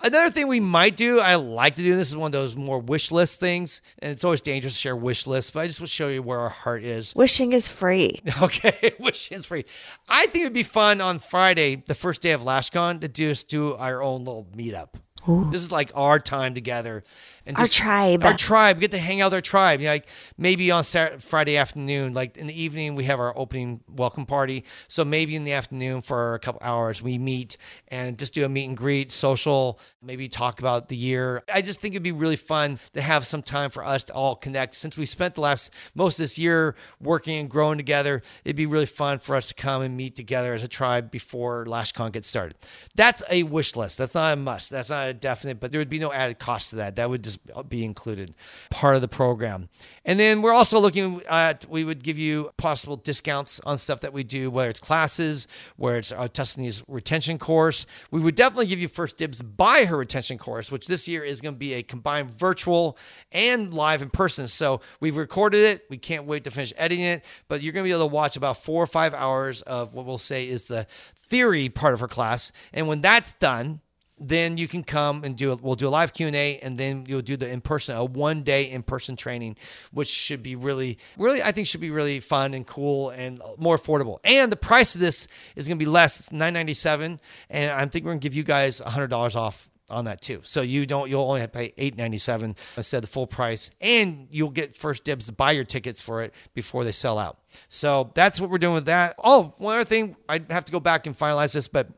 Another 0.00 0.30
thing 0.30 0.46
we 0.46 0.60
might 0.60 0.96
do, 0.96 1.18
I 1.18 1.34
like 1.34 1.74
to 1.76 1.82
do, 1.82 1.96
this 1.96 2.08
is 2.08 2.16
one 2.16 2.28
of 2.28 2.32
those 2.32 2.54
more 2.54 2.78
wish 2.78 3.10
list 3.10 3.40
things, 3.40 3.82
and 3.98 4.12
it's 4.12 4.24
always 4.24 4.40
dangerous 4.40 4.74
to 4.74 4.78
share 4.78 4.94
wish 4.94 5.26
lists, 5.26 5.50
but 5.50 5.60
I 5.60 5.66
just 5.66 5.80
will 5.80 5.88
show 5.88 6.06
you 6.06 6.22
where 6.22 6.38
our 6.38 6.48
heart 6.48 6.84
is. 6.84 7.14
Wishing 7.16 7.52
is 7.52 7.68
free. 7.68 8.20
Okay, 8.40 8.94
wishing 9.00 9.36
is 9.36 9.44
free. 9.44 9.64
I 10.08 10.26
think 10.26 10.42
it'd 10.42 10.52
be 10.52 10.62
fun 10.62 11.00
on 11.00 11.18
Friday, 11.18 11.82
the 11.84 11.94
first 11.94 12.22
day 12.22 12.30
of 12.30 12.42
LashCon, 12.42 13.00
to 13.00 13.08
just 13.08 13.48
do 13.48 13.74
our 13.74 14.00
own 14.00 14.24
little 14.24 14.46
meetup. 14.56 14.90
Ooh. 15.28 15.48
This 15.50 15.62
is 15.62 15.72
like 15.72 15.90
our 15.94 16.18
time 16.18 16.54
together 16.54 17.02
and 17.48 17.56
our 17.56 17.66
tribe. 17.66 18.22
Our 18.24 18.36
tribe. 18.36 18.76
We 18.76 18.82
get 18.82 18.90
to 18.90 18.98
hang 18.98 19.22
out 19.22 19.28
with 19.28 19.34
our 19.34 19.40
tribe. 19.40 19.80
like 19.80 20.06
maybe 20.36 20.70
on 20.70 20.84
Saturday, 20.84 21.18
Friday 21.18 21.56
afternoon, 21.56 22.12
like 22.12 22.36
in 22.36 22.46
the 22.46 22.62
evening, 22.62 22.94
we 22.94 23.04
have 23.04 23.18
our 23.18 23.36
opening 23.36 23.80
welcome 23.88 24.26
party. 24.26 24.64
So 24.86 25.02
maybe 25.02 25.34
in 25.34 25.44
the 25.44 25.54
afternoon 25.54 26.02
for 26.02 26.34
a 26.34 26.38
couple 26.38 26.60
hours, 26.62 27.00
we 27.00 27.16
meet 27.16 27.56
and 27.88 28.18
just 28.18 28.34
do 28.34 28.44
a 28.44 28.50
meet 28.50 28.66
and 28.66 28.76
greet, 28.76 29.10
social, 29.10 29.80
maybe 30.02 30.28
talk 30.28 30.60
about 30.60 30.90
the 30.90 30.96
year. 30.96 31.42
I 31.52 31.62
just 31.62 31.80
think 31.80 31.94
it'd 31.94 32.02
be 32.02 32.12
really 32.12 32.36
fun 32.36 32.78
to 32.92 33.00
have 33.00 33.24
some 33.24 33.42
time 33.42 33.70
for 33.70 33.82
us 33.82 34.04
to 34.04 34.12
all 34.12 34.36
connect. 34.36 34.74
Since 34.74 34.98
we 34.98 35.06
spent 35.06 35.34
the 35.34 35.40
last 35.40 35.72
most 35.94 36.18
of 36.18 36.24
this 36.24 36.38
year 36.38 36.74
working 37.00 37.38
and 37.38 37.48
growing 37.48 37.78
together, 37.78 38.20
it'd 38.44 38.56
be 38.56 38.66
really 38.66 38.86
fun 38.86 39.18
for 39.18 39.34
us 39.34 39.46
to 39.46 39.54
come 39.54 39.80
and 39.80 39.96
meet 39.96 40.16
together 40.16 40.52
as 40.52 40.62
a 40.62 40.68
tribe 40.68 41.10
before 41.10 41.64
LashCon 41.64 42.12
gets 42.12 42.26
started. 42.26 42.56
That's 42.94 43.22
a 43.30 43.44
wish 43.44 43.74
list. 43.74 43.96
That's 43.96 44.14
not 44.14 44.34
a 44.34 44.36
must. 44.36 44.68
That's 44.68 44.90
not 44.90 45.08
a 45.08 45.14
definite, 45.14 45.60
but 45.60 45.72
there 45.72 45.78
would 45.78 45.88
be 45.88 45.98
no 45.98 46.12
added 46.12 46.38
cost 46.38 46.70
to 46.70 46.76
that. 46.76 46.96
That 46.96 47.08
would 47.08 47.24
just 47.24 47.37
be 47.68 47.84
included, 47.84 48.34
part 48.70 48.94
of 48.94 49.00
the 49.00 49.08
program. 49.08 49.68
And 50.04 50.18
then 50.18 50.42
we're 50.42 50.52
also 50.52 50.78
looking 50.78 51.22
at, 51.28 51.64
we 51.68 51.84
would 51.84 52.02
give 52.02 52.18
you 52.18 52.50
possible 52.56 52.96
discounts 52.96 53.60
on 53.60 53.78
stuff 53.78 54.00
that 54.00 54.12
we 54.12 54.24
do, 54.24 54.50
whether 54.50 54.70
it's 54.70 54.80
classes, 54.80 55.48
where 55.76 55.98
it's 55.98 56.12
our 56.12 56.28
Tusney's 56.28 56.82
retention 56.88 57.38
course. 57.38 57.86
We 58.10 58.20
would 58.20 58.34
definitely 58.34 58.66
give 58.66 58.80
you 58.80 58.88
first 58.88 59.16
dibs 59.16 59.42
by 59.42 59.84
her 59.84 59.96
retention 59.96 60.38
course, 60.38 60.70
which 60.72 60.86
this 60.86 61.08
year 61.08 61.22
is 61.22 61.40
going 61.40 61.54
to 61.54 61.58
be 61.58 61.74
a 61.74 61.82
combined 61.82 62.30
virtual 62.30 62.96
and 63.32 63.72
live 63.74 64.02
in 64.02 64.10
person. 64.10 64.48
So 64.48 64.80
we've 65.00 65.16
recorded 65.16 65.64
it. 65.64 65.84
We 65.90 65.98
can't 65.98 66.24
wait 66.24 66.44
to 66.44 66.50
finish 66.50 66.72
editing 66.76 67.04
it, 67.04 67.24
but 67.48 67.62
you're 67.62 67.72
going 67.72 67.84
to 67.84 67.88
be 67.88 67.92
able 67.92 68.08
to 68.08 68.14
watch 68.14 68.36
about 68.36 68.62
four 68.62 68.82
or 68.82 68.86
five 68.86 69.14
hours 69.14 69.62
of 69.62 69.94
what 69.94 70.06
we'll 70.06 70.18
say 70.18 70.48
is 70.48 70.68
the 70.68 70.86
theory 71.16 71.68
part 71.68 71.94
of 71.94 72.00
her 72.00 72.08
class. 72.08 72.52
And 72.72 72.88
when 72.88 73.00
that's 73.00 73.34
done, 73.34 73.80
then 74.20 74.56
you 74.58 74.68
can 74.68 74.82
come 74.82 75.24
and 75.24 75.36
do 75.36 75.52
it. 75.52 75.62
we'll 75.62 75.74
do 75.74 75.88
a 75.88 75.90
live 75.90 76.12
q&a 76.12 76.58
and 76.58 76.78
then 76.78 77.04
you'll 77.06 77.22
do 77.22 77.36
the 77.36 77.48
in-person 77.48 77.96
a 77.96 78.04
one 78.04 78.42
day 78.42 78.70
in-person 78.70 79.16
training 79.16 79.56
which 79.92 80.08
should 80.08 80.42
be 80.42 80.56
really 80.56 80.98
really 81.16 81.42
i 81.42 81.52
think 81.52 81.66
should 81.66 81.80
be 81.80 81.90
really 81.90 82.20
fun 82.20 82.54
and 82.54 82.66
cool 82.66 83.10
and 83.10 83.40
more 83.56 83.76
affordable 83.76 84.18
and 84.24 84.50
the 84.52 84.56
price 84.56 84.94
of 84.94 85.00
this 85.00 85.28
is 85.56 85.68
going 85.68 85.78
to 85.78 85.84
be 85.84 85.90
less 85.90 86.20
it's 86.20 86.32
997 86.32 87.20
and 87.50 87.70
i 87.72 87.86
think 87.86 88.04
we're 88.04 88.10
going 88.12 88.20
to 88.20 88.24
give 88.24 88.34
you 88.34 88.42
guys 88.42 88.80
$100 88.80 89.36
off 89.36 89.68
on 89.90 90.04
that 90.04 90.20
too. 90.20 90.40
So 90.44 90.62
you 90.62 90.86
don't 90.86 91.08
you'll 91.08 91.22
only 91.22 91.40
have 91.40 91.52
to 91.52 91.58
pay 91.58 91.74
eight 91.76 91.96
ninety 91.96 92.18
seven 92.18 92.56
instead 92.76 92.98
of 92.98 93.02
the 93.02 93.06
full 93.08 93.26
price, 93.26 93.70
and 93.80 94.28
you'll 94.30 94.50
get 94.50 94.76
first 94.76 95.04
dibs 95.04 95.26
to 95.26 95.32
buy 95.32 95.52
your 95.52 95.64
tickets 95.64 96.00
for 96.00 96.22
it 96.22 96.34
before 96.54 96.84
they 96.84 96.92
sell 96.92 97.18
out. 97.18 97.38
So 97.68 98.10
that's 98.14 98.40
what 98.40 98.50
we're 98.50 98.58
doing 98.58 98.74
with 98.74 98.86
that. 98.86 99.14
Oh, 99.22 99.54
one 99.58 99.76
other 99.76 99.84
thing, 99.84 100.16
I 100.28 100.42
have 100.50 100.64
to 100.66 100.72
go 100.72 100.80
back 100.80 101.06
and 101.06 101.18
finalize 101.18 101.54
this, 101.54 101.68
but 101.68 101.88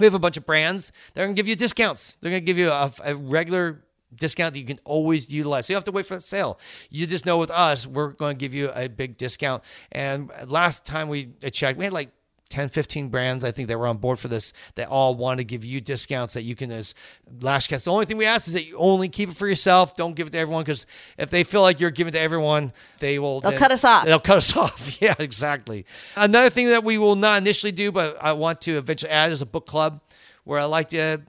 we 0.00 0.06
have 0.06 0.14
a 0.14 0.18
bunch 0.18 0.36
of 0.36 0.46
brands. 0.46 0.92
They're 1.14 1.26
going 1.26 1.36
to 1.36 1.40
give 1.40 1.48
you 1.48 1.56
discounts. 1.56 2.16
They're 2.20 2.30
going 2.30 2.42
to 2.42 2.46
give 2.46 2.58
you 2.58 2.70
a, 2.70 2.92
a 3.04 3.14
regular 3.14 3.84
discount 4.14 4.54
that 4.54 4.58
you 4.58 4.66
can 4.66 4.80
always 4.84 5.30
utilize. 5.30 5.66
So 5.66 5.72
you 5.72 5.76
have 5.76 5.84
to 5.84 5.92
wait 5.92 6.06
for 6.06 6.14
the 6.14 6.20
sale. 6.20 6.58
You 6.90 7.06
just 7.06 7.26
know 7.26 7.38
with 7.38 7.50
us, 7.50 7.86
we're 7.86 8.08
going 8.08 8.36
to 8.36 8.40
give 8.40 8.54
you 8.54 8.70
a 8.74 8.88
big 8.88 9.16
discount. 9.16 9.62
And 9.92 10.30
last 10.46 10.84
time 10.84 11.08
we 11.08 11.28
checked, 11.52 11.78
we 11.78 11.84
had 11.84 11.92
like 11.92 12.10
10, 12.50 12.68
15 12.68 13.08
brands, 13.08 13.44
I 13.44 13.52
think, 13.52 13.68
that 13.68 13.78
were 13.78 13.86
on 13.86 13.96
board 13.96 14.18
for 14.18 14.28
this 14.28 14.52
that 14.74 14.88
all 14.88 15.14
want 15.14 15.38
to 15.38 15.44
give 15.44 15.64
you 15.64 15.80
discounts 15.80 16.34
that 16.34 16.42
you 16.42 16.54
can, 16.54 16.70
as 16.70 16.94
Lashcast. 17.38 17.84
The 17.84 17.92
only 17.92 18.04
thing 18.04 18.16
we 18.16 18.26
ask 18.26 18.48
is 18.48 18.54
that 18.54 18.66
you 18.66 18.76
only 18.76 19.08
keep 19.08 19.30
it 19.30 19.36
for 19.36 19.48
yourself. 19.48 19.96
Don't 19.96 20.14
give 20.14 20.26
it 20.26 20.30
to 20.30 20.38
everyone 20.38 20.64
because 20.64 20.84
if 21.16 21.30
they 21.30 21.44
feel 21.44 21.62
like 21.62 21.80
you're 21.80 21.90
giving 21.90 22.12
to 22.12 22.20
everyone, 22.20 22.72
they 22.98 23.18
will. 23.18 23.40
They'll 23.40 23.56
cut 23.56 23.72
us 23.72 23.84
off. 23.84 24.04
They'll 24.04 24.20
cut 24.20 24.38
us 24.38 24.56
off. 24.56 25.00
Yeah, 25.00 25.14
exactly. 25.18 25.86
Another 26.16 26.50
thing 26.50 26.68
that 26.68 26.84
we 26.84 26.98
will 26.98 27.16
not 27.16 27.38
initially 27.38 27.72
do, 27.72 27.90
but 27.90 28.18
I 28.20 28.32
want 28.32 28.60
to 28.62 28.76
eventually 28.76 29.10
add 29.10 29.32
is 29.32 29.40
a 29.40 29.46
book 29.46 29.66
club 29.66 30.00
where 30.44 30.58
I 30.58 30.64
like 30.64 30.88
to 30.90 31.22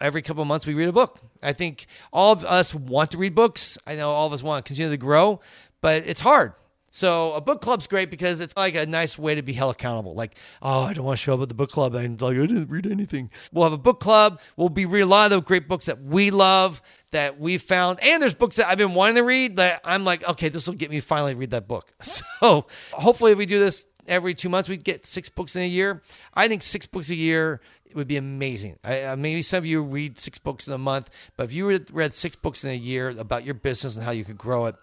every 0.00 0.22
couple 0.22 0.42
of 0.42 0.48
months 0.48 0.66
we 0.66 0.74
read 0.74 0.88
a 0.88 0.92
book. 0.92 1.20
I 1.42 1.52
think 1.52 1.86
all 2.12 2.32
of 2.32 2.44
us 2.44 2.74
want 2.74 3.10
to 3.12 3.18
read 3.18 3.34
books. 3.34 3.78
I 3.86 3.96
know 3.96 4.10
all 4.10 4.26
of 4.26 4.32
us 4.32 4.42
want 4.42 4.64
to 4.64 4.68
continue 4.68 4.90
to 4.90 4.96
grow, 4.96 5.40
but 5.80 6.04
it's 6.06 6.20
hard. 6.20 6.54
So 6.94 7.32
a 7.32 7.40
book 7.40 7.60
club's 7.60 7.88
great 7.88 8.08
because 8.08 8.38
it's 8.38 8.56
like 8.56 8.76
a 8.76 8.86
nice 8.86 9.18
way 9.18 9.34
to 9.34 9.42
be 9.42 9.52
held 9.52 9.74
accountable. 9.74 10.14
Like, 10.14 10.36
oh, 10.62 10.82
I 10.82 10.92
don't 10.92 11.04
want 11.04 11.18
to 11.18 11.22
show 11.24 11.34
up 11.34 11.40
at 11.40 11.48
the 11.48 11.54
book 11.54 11.72
club 11.72 11.92
and 11.96 12.22
like 12.22 12.36
I 12.36 12.46
didn't 12.46 12.70
read 12.70 12.86
anything. 12.86 13.32
We'll 13.52 13.64
have 13.64 13.72
a 13.72 13.78
book 13.78 13.98
club. 13.98 14.40
We'll 14.56 14.68
be 14.68 14.86
reading 14.86 15.08
a 15.08 15.10
lot 15.10 15.24
of 15.24 15.30
the 15.32 15.40
great 15.40 15.66
books 15.66 15.86
that 15.86 16.00
we 16.00 16.30
love 16.30 16.80
that 17.10 17.40
we 17.40 17.58
found, 17.58 17.98
and 18.00 18.22
there's 18.22 18.34
books 18.34 18.56
that 18.56 18.68
I've 18.68 18.78
been 18.78 18.94
wanting 18.94 19.16
to 19.16 19.22
read 19.22 19.56
that 19.56 19.80
I'm 19.82 20.04
like, 20.04 20.22
okay, 20.22 20.48
this 20.48 20.68
will 20.68 20.74
get 20.74 20.88
me 20.88 21.00
finally 21.00 21.34
read 21.34 21.50
that 21.50 21.66
book. 21.66 21.92
So 22.40 22.66
hopefully, 22.92 23.32
if 23.32 23.38
we 23.38 23.46
do 23.46 23.58
this 23.58 23.88
every 24.06 24.34
two 24.34 24.48
months, 24.48 24.68
we 24.68 24.76
get 24.76 25.04
six 25.04 25.28
books 25.28 25.56
in 25.56 25.62
a 25.62 25.68
year. 25.68 26.00
I 26.32 26.46
think 26.46 26.62
six 26.62 26.86
books 26.86 27.10
a 27.10 27.16
year 27.16 27.60
would 27.94 28.08
be 28.08 28.16
amazing. 28.16 28.78
I, 28.84 29.14
maybe 29.16 29.42
some 29.42 29.58
of 29.58 29.66
you 29.66 29.82
read 29.82 30.18
six 30.18 30.38
books 30.38 30.68
in 30.68 30.74
a 30.74 30.78
month, 30.78 31.10
but 31.36 31.44
if 31.44 31.52
you 31.52 31.68
read, 31.68 31.90
read 31.92 32.12
six 32.12 32.36
books 32.36 32.64
in 32.64 32.70
a 32.70 32.74
year 32.74 33.10
about 33.10 33.44
your 33.44 33.54
business 33.54 33.96
and 33.96 34.04
how 34.04 34.10
you 34.10 34.24
could 34.24 34.38
grow 34.38 34.66
it, 34.66 34.76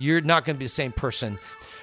you're 0.00 0.20
not 0.20 0.44
going 0.44 0.56
to 0.56 0.58
be 0.58 0.64
the 0.64 0.70
same 0.70 0.92
person. 0.92 1.38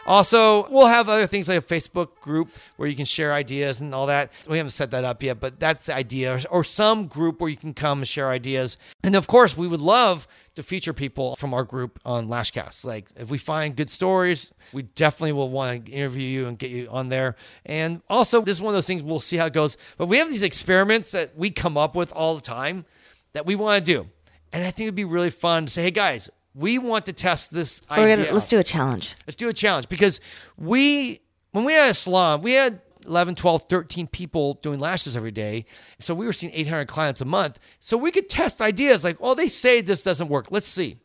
Also, 0.08 0.70
we'll 0.70 0.86
have 0.86 1.10
other 1.10 1.26
things 1.26 1.50
like 1.50 1.58
a 1.58 1.66
Facebook 1.66 2.20
group 2.22 2.52
where 2.76 2.88
you 2.88 2.96
can 2.96 3.06
share 3.06 3.34
ideas 3.34 3.82
and 3.82 3.94
all 3.94 4.06
that. 4.06 4.32
We 4.48 4.58
haven't 4.58 4.72
set 4.72 4.92
that 4.92 5.04
up 5.04 5.24
yet, 5.24 5.40
but 5.40 5.60
that's 5.60 5.88
the 5.88 5.96
idea. 5.96 6.40
Or 6.52 6.64
some 6.64 7.08
group 7.08 7.42
where 7.42 7.50
you 7.50 7.58
can 7.58 7.74
come 7.74 8.00
and 8.00 8.08
share 8.08 8.30
ideas. 8.30 8.78
And 9.04 9.16
of 9.16 9.26
course, 9.26 9.58
we 9.58 9.68
would 9.68 9.80
love 9.80 10.28
to 10.54 10.64
feature 10.64 10.94
people 10.94 11.36
from 11.38 11.56
our 11.56 11.64
group 11.64 12.00
on 12.06 12.28
Lashcast. 12.28 12.86
Like 12.86 13.10
if 13.18 13.32
we 13.32 13.40
find 13.40 13.76
good 13.76 13.90
stories, 13.90 14.54
we 14.72 14.84
definitely 14.84 15.34
will 15.34 15.50
want 15.50 15.88
to 15.88 15.92
interview 15.92 16.28
you 16.28 16.48
and 16.48 16.58
get 16.60 16.70
you 16.70 16.88
on 16.92 17.10
there. 17.10 17.36
And 17.66 18.02
also, 18.08 18.42
this 18.42 18.58
is 18.58 18.62
one 18.62 18.74
of 18.74 18.78
those 18.78 18.88
things 18.88 19.02
we'll 19.02 19.20
see 19.20 19.38
how 19.38 19.48
it 19.48 19.54
goes. 19.54 19.76
But 19.98 20.06
we 20.06 20.18
have 20.20 20.30
these 20.30 20.44
experiments 20.44 21.12
that 21.12 21.36
we 21.36 21.50
come 21.50 21.78
up 21.78 21.96
with 21.96 22.14
all 22.14 22.36
the 22.36 22.42
time 22.42 22.86
that 23.34 23.48
we 23.48 23.56
want 23.56 23.84
to 23.84 23.92
do. 23.92 24.08
And 24.54 24.64
I 24.64 24.70
think 24.70 24.86
it'd 24.86 24.96
be 24.96 25.04
really 25.04 25.32
fun 25.32 25.66
to 25.66 25.74
say, 25.74 25.82
hey 25.82 25.92
guys, 25.92 26.30
we 26.56 26.78
want 26.78 27.06
to 27.08 27.14
test 27.14 27.54
this 27.54 27.82
idea. 27.92 28.18
gonna, 28.18 28.34
let's 28.34 28.48
do 28.48 28.60
a 28.60 28.64
challenge. 28.64 29.16
Let's 29.28 29.36
do 29.36 29.50
a 29.50 29.54
challenge 29.54 29.90
because 29.90 30.22
we, 30.58 31.20
when 31.52 31.66
we 31.66 31.74
had 31.74 31.92
a 31.92 31.94
salon, 31.94 32.42
we 32.42 32.54
had 32.54 32.82
11, 33.06 33.36
12, 33.36 33.66
13 33.70 34.08
people 34.08 34.56
doing 34.56 34.80
lashes 34.80 35.16
every 35.16 35.32
day. 35.32 35.66
So 36.00 36.16
we 36.16 36.26
were 36.26 36.34
seeing 36.34 36.54
800 36.54 36.88
clients 36.88 37.22
a 37.22 37.26
month. 37.26 37.60
So 37.80 37.98
we 37.98 38.12
could 38.12 38.30
test 38.30 38.62
ideas 38.62 39.04
like, 39.04 39.18
oh, 39.20 39.36
they 39.36 39.50
say 39.50 39.82
this 39.82 40.02
doesn't 40.02 40.30
work. 40.30 40.52
Let's 40.52 40.68
see. 40.68 40.98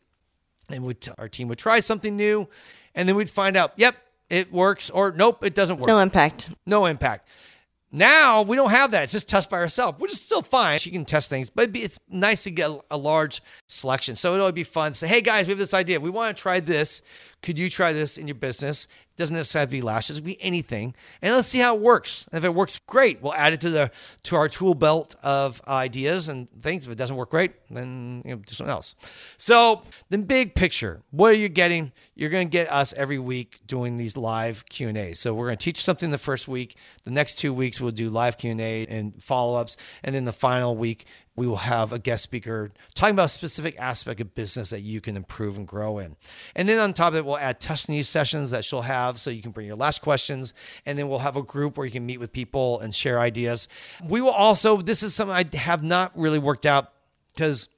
And 0.69 1.11
our 1.17 1.27
team 1.27 1.49
would 1.49 1.59
try 1.59 1.81
something 1.81 2.15
new 2.15 2.47
and 2.95 3.07
then 3.07 3.15
we'd 3.15 3.29
find 3.29 3.57
out, 3.57 3.73
yep, 3.75 3.95
it 4.29 4.51
works 4.51 4.89
or 4.89 5.11
nope, 5.11 5.43
it 5.43 5.53
doesn't 5.53 5.77
work. 5.77 5.87
No 5.87 5.99
impact. 5.99 6.49
No 6.65 6.85
impact. 6.85 7.27
Now 7.91 8.41
we 8.43 8.55
don't 8.55 8.71
have 8.71 8.91
that. 8.91 9.03
It's 9.03 9.11
just 9.11 9.27
test 9.27 9.49
by 9.49 9.59
ourselves, 9.59 9.99
which 9.99 10.13
is 10.13 10.21
still 10.21 10.41
fine. 10.41 10.79
She 10.79 10.91
can 10.91 11.03
test 11.03 11.29
things, 11.29 11.49
but 11.49 11.75
it's 11.75 11.99
nice 12.09 12.43
to 12.43 12.51
get 12.51 12.71
a 12.89 12.97
large 12.97 13.41
selection. 13.67 14.15
So 14.15 14.33
it'll 14.33 14.51
be 14.51 14.63
fun 14.63 14.93
say, 14.93 15.07
hey 15.07 15.21
guys, 15.21 15.45
we 15.45 15.51
have 15.51 15.59
this 15.59 15.73
idea. 15.73 15.99
We 15.99 16.09
want 16.09 16.35
to 16.35 16.41
try 16.41 16.61
this. 16.61 17.01
Could 17.41 17.57
you 17.57 17.69
try 17.69 17.91
this 17.91 18.17
in 18.17 18.27
your 18.27 18.35
business? 18.35 18.85
It 18.85 19.17
doesn't 19.17 19.35
necessarily 19.35 19.63
have 19.63 19.69
to 19.69 19.77
be 19.77 19.81
lashes, 19.81 20.17
it 20.17 20.21
could 20.21 20.25
be 20.25 20.41
anything. 20.41 20.95
And 21.21 21.33
let's 21.33 21.47
see 21.47 21.59
how 21.59 21.75
it 21.75 21.81
works. 21.81 22.27
And 22.31 22.37
if 22.37 22.45
it 22.45 22.53
works 22.53 22.77
great, 22.77 23.21
we'll 23.21 23.33
add 23.33 23.53
it 23.53 23.61
to 23.61 23.69
the 23.69 23.91
to 24.23 24.35
our 24.35 24.47
tool 24.47 24.73
belt 24.73 25.15
of 25.23 25.61
ideas 25.67 26.27
and 26.27 26.47
things. 26.61 26.85
If 26.85 26.91
it 26.91 26.97
doesn't 26.97 27.15
work 27.15 27.31
great, 27.31 27.53
then 27.69 28.21
you 28.25 28.31
know, 28.31 28.37
do 28.37 28.53
something 28.53 28.71
else. 28.71 28.95
So 29.37 29.81
the 30.09 30.17
big 30.19 30.55
picture, 30.55 31.01
what 31.11 31.31
are 31.31 31.37
you 31.37 31.49
getting? 31.49 31.91
You're 32.15 32.29
to 32.29 32.45
get 32.45 32.71
us 32.71 32.93
every 32.93 33.17
week 33.17 33.61
doing 33.65 33.97
these 33.97 34.15
live 34.15 34.65
Q 34.69 34.89
and 34.89 34.97
A. 34.97 35.13
So 35.13 35.33
we're 35.33 35.47
to 35.57 35.63
teach 35.63 35.83
something 35.83 36.11
the 36.11 36.17
first 36.17 36.47
week. 36.47 36.77
The 37.03 37.11
next 37.11 37.35
two 37.35 37.53
weeks 37.53 37.81
we'll 37.81 37.91
do 37.91 38.09
live 38.09 38.37
Q 38.37 38.51
and 38.51 38.61
A 38.61 38.85
and 38.85 39.21
follow 39.21 39.59
ups, 39.59 39.77
and 40.03 40.13
then 40.13 40.25
the 40.25 40.31
final 40.31 40.75
week 40.75 41.05
we 41.35 41.47
will 41.47 41.57
have 41.57 41.93
a 41.93 41.99
guest 41.99 42.23
speaker 42.23 42.71
talking 42.93 43.15
about 43.15 43.25
a 43.25 43.29
specific 43.29 43.79
aspect 43.79 44.19
of 44.19 44.35
business 44.35 44.69
that 44.71 44.81
you 44.81 44.99
can 44.99 45.15
improve 45.15 45.57
and 45.57 45.65
grow 45.65 45.97
in. 45.97 46.17
And 46.55 46.67
then 46.67 46.77
on 46.77 46.93
top 46.93 47.13
of 47.13 47.15
it, 47.15 47.25
we'll 47.25 47.37
add 47.37 47.61
Tusney 47.61 48.03
sessions 48.03 48.51
that 48.51 48.65
she'll 48.65 48.81
have 48.81 49.19
so 49.19 49.29
you 49.29 49.41
can 49.41 49.51
bring 49.51 49.65
your 49.65 49.77
last 49.77 50.01
questions. 50.01 50.53
And 50.85 50.99
then 50.99 51.07
we'll 51.07 51.19
have 51.19 51.37
a 51.37 51.41
group 51.41 51.77
where 51.77 51.85
you 51.85 51.91
can 51.91 52.05
meet 52.05 52.19
with 52.19 52.33
people 52.33 52.79
and 52.81 52.93
share 52.93 53.19
ideas. 53.19 53.69
We 54.05 54.19
will 54.19 54.31
also, 54.31 54.81
this 54.81 55.03
is 55.03 55.15
something 55.15 55.33
I 55.35 55.57
have 55.57 55.83
not 55.83 56.11
really 56.17 56.39
worked 56.39 56.65
out 56.65 56.91
because, 57.33 57.69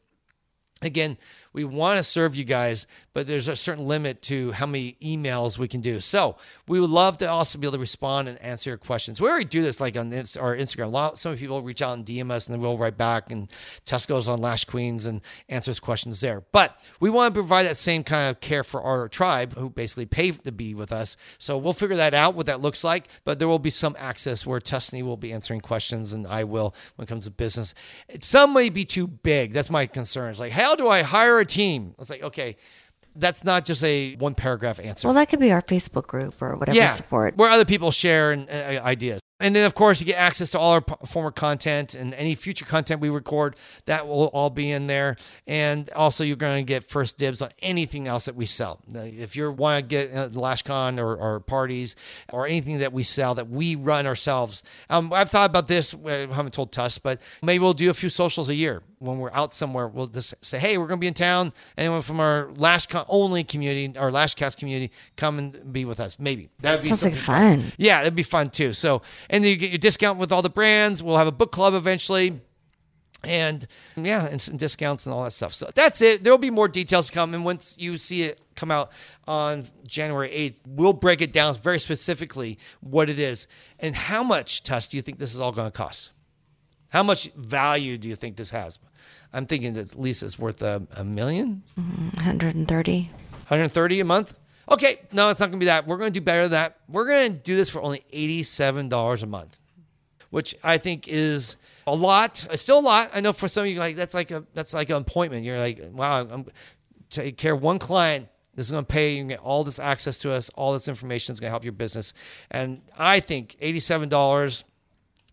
again, 0.82 1.18
we 1.54 1.64
want 1.64 1.98
to 1.98 2.04
serve 2.04 2.36
you 2.36 2.44
guys, 2.44 2.88
but 3.14 3.28
there's 3.28 3.48
a 3.48 3.56
certain 3.56 3.88
limit 3.88 4.22
to 4.24 4.52
how 4.54 4.66
many 4.66 4.98
emails 5.02 5.58
we 5.58 5.68
can 5.68 5.82
do. 5.82 6.00
So 6.00 6.36
we 6.68 6.80
would 6.80 6.90
love 6.90 7.18
to 7.18 7.30
also 7.30 7.60
be 7.60 7.68
able 7.68 7.78
to 7.78 7.80
respond 7.80 8.28
and 8.28 8.42
answer 8.42 8.72
your 8.72 8.78
questions. 8.78 9.22
We 9.22 9.30
already 9.30 9.46
do 9.46 9.62
this 9.62 9.80
like 9.80 9.96
on 9.96 10.12
our 10.12 10.56
Instagram. 10.58 10.86
A 10.86 10.88
lot, 10.88 11.18
some 11.20 11.38
people 11.38 11.62
reach 11.62 11.84
out 11.84 11.94
and 11.94 12.06
DM 12.06 12.32
us, 12.32 12.48
and 12.48 12.54
then 12.54 12.62
we'll 12.62 12.78
write 12.78 12.98
back. 12.98 13.32
And 13.32 13.52
Tess 13.86 14.08
goes 14.08 14.28
on 14.28 14.40
Lash 14.40 14.66
Queens 14.66 15.06
and 15.06 15.22
answers 15.48 15.80
questions 15.80 16.22
there. 16.22 16.44
But 16.52 16.76
we 17.00 17.12
want 17.12 17.34
to 17.34 17.40
provide 17.40 17.68
that 17.68 17.78
same 17.78 18.04
kind 18.04 18.30
of 18.30 18.40
care 18.40 18.64
for 18.64 18.82
our 18.82 19.08
tribe, 19.08 19.56
who 19.56 19.70
basically 19.70 20.08
pay 20.08 20.32
to 20.32 20.52
be 20.52 20.74
with 20.74 20.92
us. 20.92 21.18
So 21.38 21.58
we'll 21.58 21.74
figure 21.74 21.98
that 21.98 22.16
out, 22.16 22.34
what 22.34 22.48
that 22.48 22.62
looks 22.62 22.84
like. 22.84 23.08
But 23.26 23.38
there 23.38 23.48
will 23.48 23.60
be 23.60 23.70
some 23.70 23.96
access 24.00 24.46
where 24.46 24.60
Tusney 24.60 25.04
will 25.04 25.18
be 25.18 25.32
answering 25.32 25.62
questions, 25.62 26.14
and 26.14 26.26
I 26.26 26.46
will 26.46 26.74
when 26.96 27.04
it 27.04 27.10
comes 27.10 27.26
to 27.26 27.32
business. 27.32 27.76
Some 28.22 28.54
may 28.54 28.70
be 28.70 28.86
too 28.86 29.06
big. 29.06 29.54
That's 29.54 29.70
my 29.70 29.86
concern. 29.86 30.32
It's 30.32 30.40
like, 30.40 30.52
how 30.52 30.76
do 30.76 30.88
I 30.88 31.04
hire 31.04 31.43
a 31.44 31.46
team? 31.46 31.96
It's 32.00 32.10
like, 32.10 32.24
okay, 32.24 32.56
that's 33.16 33.44
not 33.44 33.64
just 33.66 33.84
a 33.84 34.16
one 34.16 34.34
paragraph 34.36 34.80
answer. 34.80 35.08
Well, 35.08 35.16
that 35.16 35.30
could 35.30 35.40
be 35.40 35.52
our 35.52 35.62
Facebook 35.62 36.08
group 36.08 36.42
or 36.42 36.56
whatever 36.56 36.76
support. 36.90 37.38
where 37.38 37.50
other 37.50 37.66
people 37.66 37.92
share 37.92 38.32
and, 38.32 38.50
uh, 38.50 38.82
ideas. 38.84 39.20
And 39.40 39.54
then, 39.54 39.66
of 39.66 39.76
course, 39.76 40.00
you 40.00 40.06
get 40.06 40.16
access 40.18 40.52
to 40.52 40.60
all 40.60 40.72
our 40.72 40.82
p- 40.82 40.94
former 41.06 41.32
content 41.32 41.96
and 41.96 42.14
any 42.14 42.34
future 42.34 42.64
content 42.64 43.02
we 43.02 43.10
record. 43.10 43.58
That 43.86 44.08
will 44.08 44.28
all 44.28 44.50
be 44.50 44.72
in 44.72 44.88
there. 44.88 45.18
And 45.46 45.90
also, 45.90 46.24
you're 46.24 46.38
going 46.38 46.66
to 46.66 46.68
get 46.68 46.86
first 46.86 47.18
dibs 47.18 47.42
on 47.42 47.50
anything 47.62 48.08
else 48.08 48.24
that 48.26 48.36
we 48.36 48.46
sell. 48.46 48.80
Uh, 48.96 49.00
If 49.00 49.36
you 49.36 49.52
want 49.52 49.80
to 49.84 49.86
get 49.86 50.16
uh, 50.16 50.30
LashCon 50.30 50.98
or, 50.98 51.18
or 51.18 51.42
parties 51.42 51.98
or 52.32 52.48
anything 52.48 52.78
that 52.78 52.94
we 52.94 53.04
sell 53.04 53.36
that 53.36 53.50
we 53.50 53.76
run 53.76 54.08
ourselves, 54.08 54.64
um, 54.90 55.12
I've 55.12 55.30
thought 55.30 55.50
about 55.50 55.68
this. 55.68 55.94
I 56.06 56.28
haven't 56.32 56.54
told 56.54 56.72
Tuss, 56.72 56.98
but 56.98 57.20
maybe 57.42 57.62
we'll 57.62 57.74
do 57.74 57.90
a 57.90 57.94
few 57.94 58.10
socials 58.10 58.48
a 58.48 58.56
year 58.56 58.82
when 59.04 59.20
we're 59.20 59.32
out 59.34 59.54
somewhere. 59.54 59.88
We'll 59.88 60.08
just 60.08 60.34
say, 60.42 60.58
hey, 60.60 60.78
we're 60.78 60.88
going 60.88 61.00
to 61.00 61.02
be 61.02 61.08
in 61.08 61.14
town. 61.14 61.52
Anyone 61.78 62.02
from 62.02 62.20
our 62.20 62.48
LashCon 62.54 63.06
only 63.10 63.44
community, 63.44 63.98
our 63.98 64.12
Lashcast 64.12 64.58
community, 64.58 64.92
come 65.18 65.38
and 65.38 65.74
be 65.74 65.84
with 65.86 66.00
us. 66.00 66.18
Maybe 66.18 66.50
that'd 66.62 66.82
be 66.82 66.88
Sounds 66.90 67.04
like 67.04 67.14
something 67.16 67.60
fun. 67.62 67.72
yeah, 67.78 68.02
it'd 68.02 68.16
be 68.16 68.24
fun 68.24 68.50
too. 68.50 68.74
So, 68.74 69.02
and 69.30 69.44
then 69.44 69.52
you 69.52 69.58
get 69.58 69.72
your 69.72 69.78
discount 69.78 70.20
with 70.20 70.32
all 70.32 70.42
the 70.42 70.50
brands. 70.50 71.04
We'll 71.04 71.18
have 71.18 71.28
a 71.28 71.32
book 71.32 71.52
club 71.52 71.74
eventually. 71.74 72.40
And 73.26 73.68
yeah, 73.96 74.26
and 74.26 74.42
some 74.42 74.58
discounts 74.58 75.06
and 75.06 75.14
all 75.14 75.24
that 75.24 75.32
stuff. 75.32 75.54
So 75.54 75.70
that's 75.74 76.02
it. 76.02 76.24
There 76.24 76.34
will 76.34 76.38
be 76.38 76.50
more 76.50 76.68
details 76.68 77.08
to 77.08 77.14
come. 77.14 77.34
And 77.34 77.46
once 77.46 77.76
you 77.78 77.98
see 77.98 78.24
it 78.24 78.42
come 78.56 78.70
out 78.72 78.92
on 79.28 79.66
January 79.88 80.30
8th, 80.30 80.56
we'll 80.68 80.94
break 80.94 81.22
it 81.22 81.32
down 81.32 81.56
very 81.56 81.80
specifically 81.80 82.58
what 82.82 83.10
it 83.10 83.20
is 83.20 83.48
and 83.80 83.96
how 83.96 84.24
much, 84.24 84.64
Tuss, 84.64 84.88
do 84.88 84.98
you 84.98 85.02
think 85.02 85.20
this 85.20 85.34
is 85.34 85.40
all 85.40 85.52
going 85.52 85.72
to 85.72 85.78
cost? 85.78 86.12
How 86.94 87.02
much 87.02 87.32
value 87.36 87.98
do 87.98 88.08
you 88.08 88.16
think 88.16 88.36
this 88.36 88.52
has? 88.52 88.78
I'm 89.34 89.48
thinking 89.48 89.74
that 89.74 89.94
at 89.94 90.00
least 90.00 90.22
it's 90.22 90.38
worth 90.38 90.62
a, 90.62 90.86
a 90.96 91.04
million. 91.04 91.64
Mm-hmm. 91.76 92.18
130. 92.18 93.10
130 93.48 94.00
a 94.00 94.06
month? 94.06 94.36
Okay, 94.70 95.00
no, 95.12 95.30
it's 95.30 95.40
not 95.40 95.48
going 95.48 95.60
to 95.60 95.64
be 95.64 95.66
that. 95.66 95.88
We're 95.88 95.98
going 95.98 96.14
to 96.14 96.20
do 96.20 96.24
better 96.24 96.44
than 96.44 96.52
that. 96.52 96.78
We're 96.88 97.08
going 97.08 97.34
to 97.34 97.40
do 97.40 97.56
this 97.56 97.72
for 97.72 97.82
only 97.82 98.04
$87 98.14 99.24
a 99.24 99.26
month, 99.26 99.58
which 100.30 100.54
I 100.64 100.78
think 100.78 101.08
is 101.08 101.58
a 101.88 101.96
lot. 101.96 102.46
It's 102.52 102.62
still 102.62 102.78
a 102.78 102.82
lot. 102.82 103.10
I 103.12 103.22
know 103.22 103.34
for 103.34 103.48
some 103.48 103.64
of 103.64 103.72
you, 103.72 103.80
like 103.80 103.96
that's 103.96 104.14
like 104.14 104.30
a 104.30 104.46
that's 104.54 104.76
like 104.76 104.92
an 104.92 104.98
appointment. 104.98 105.46
You're 105.46 105.58
like, 105.58 105.82
wow, 105.94 106.28
I'm 106.30 106.46
take 107.10 107.38
care 107.38 107.56
of 107.56 107.62
one 107.64 107.80
client. 107.80 108.28
This 108.54 108.68
is 108.68 108.72
going 108.72 108.86
to 108.86 108.88
pay. 108.88 109.14
You 109.14 109.22
can 109.22 109.30
get 109.30 109.40
all 109.40 109.64
this 109.64 109.80
access 109.80 110.20
to 110.20 110.32
us. 110.32 110.52
All 110.52 110.74
this 110.74 110.88
information 110.88 111.34
is 111.34 111.40
going 111.40 111.48
to 111.48 111.54
help 111.54 111.64
your 111.64 111.74
business. 111.74 112.14
And 112.52 112.82
I 112.96 113.20
think 113.20 113.58
$87 113.60 114.64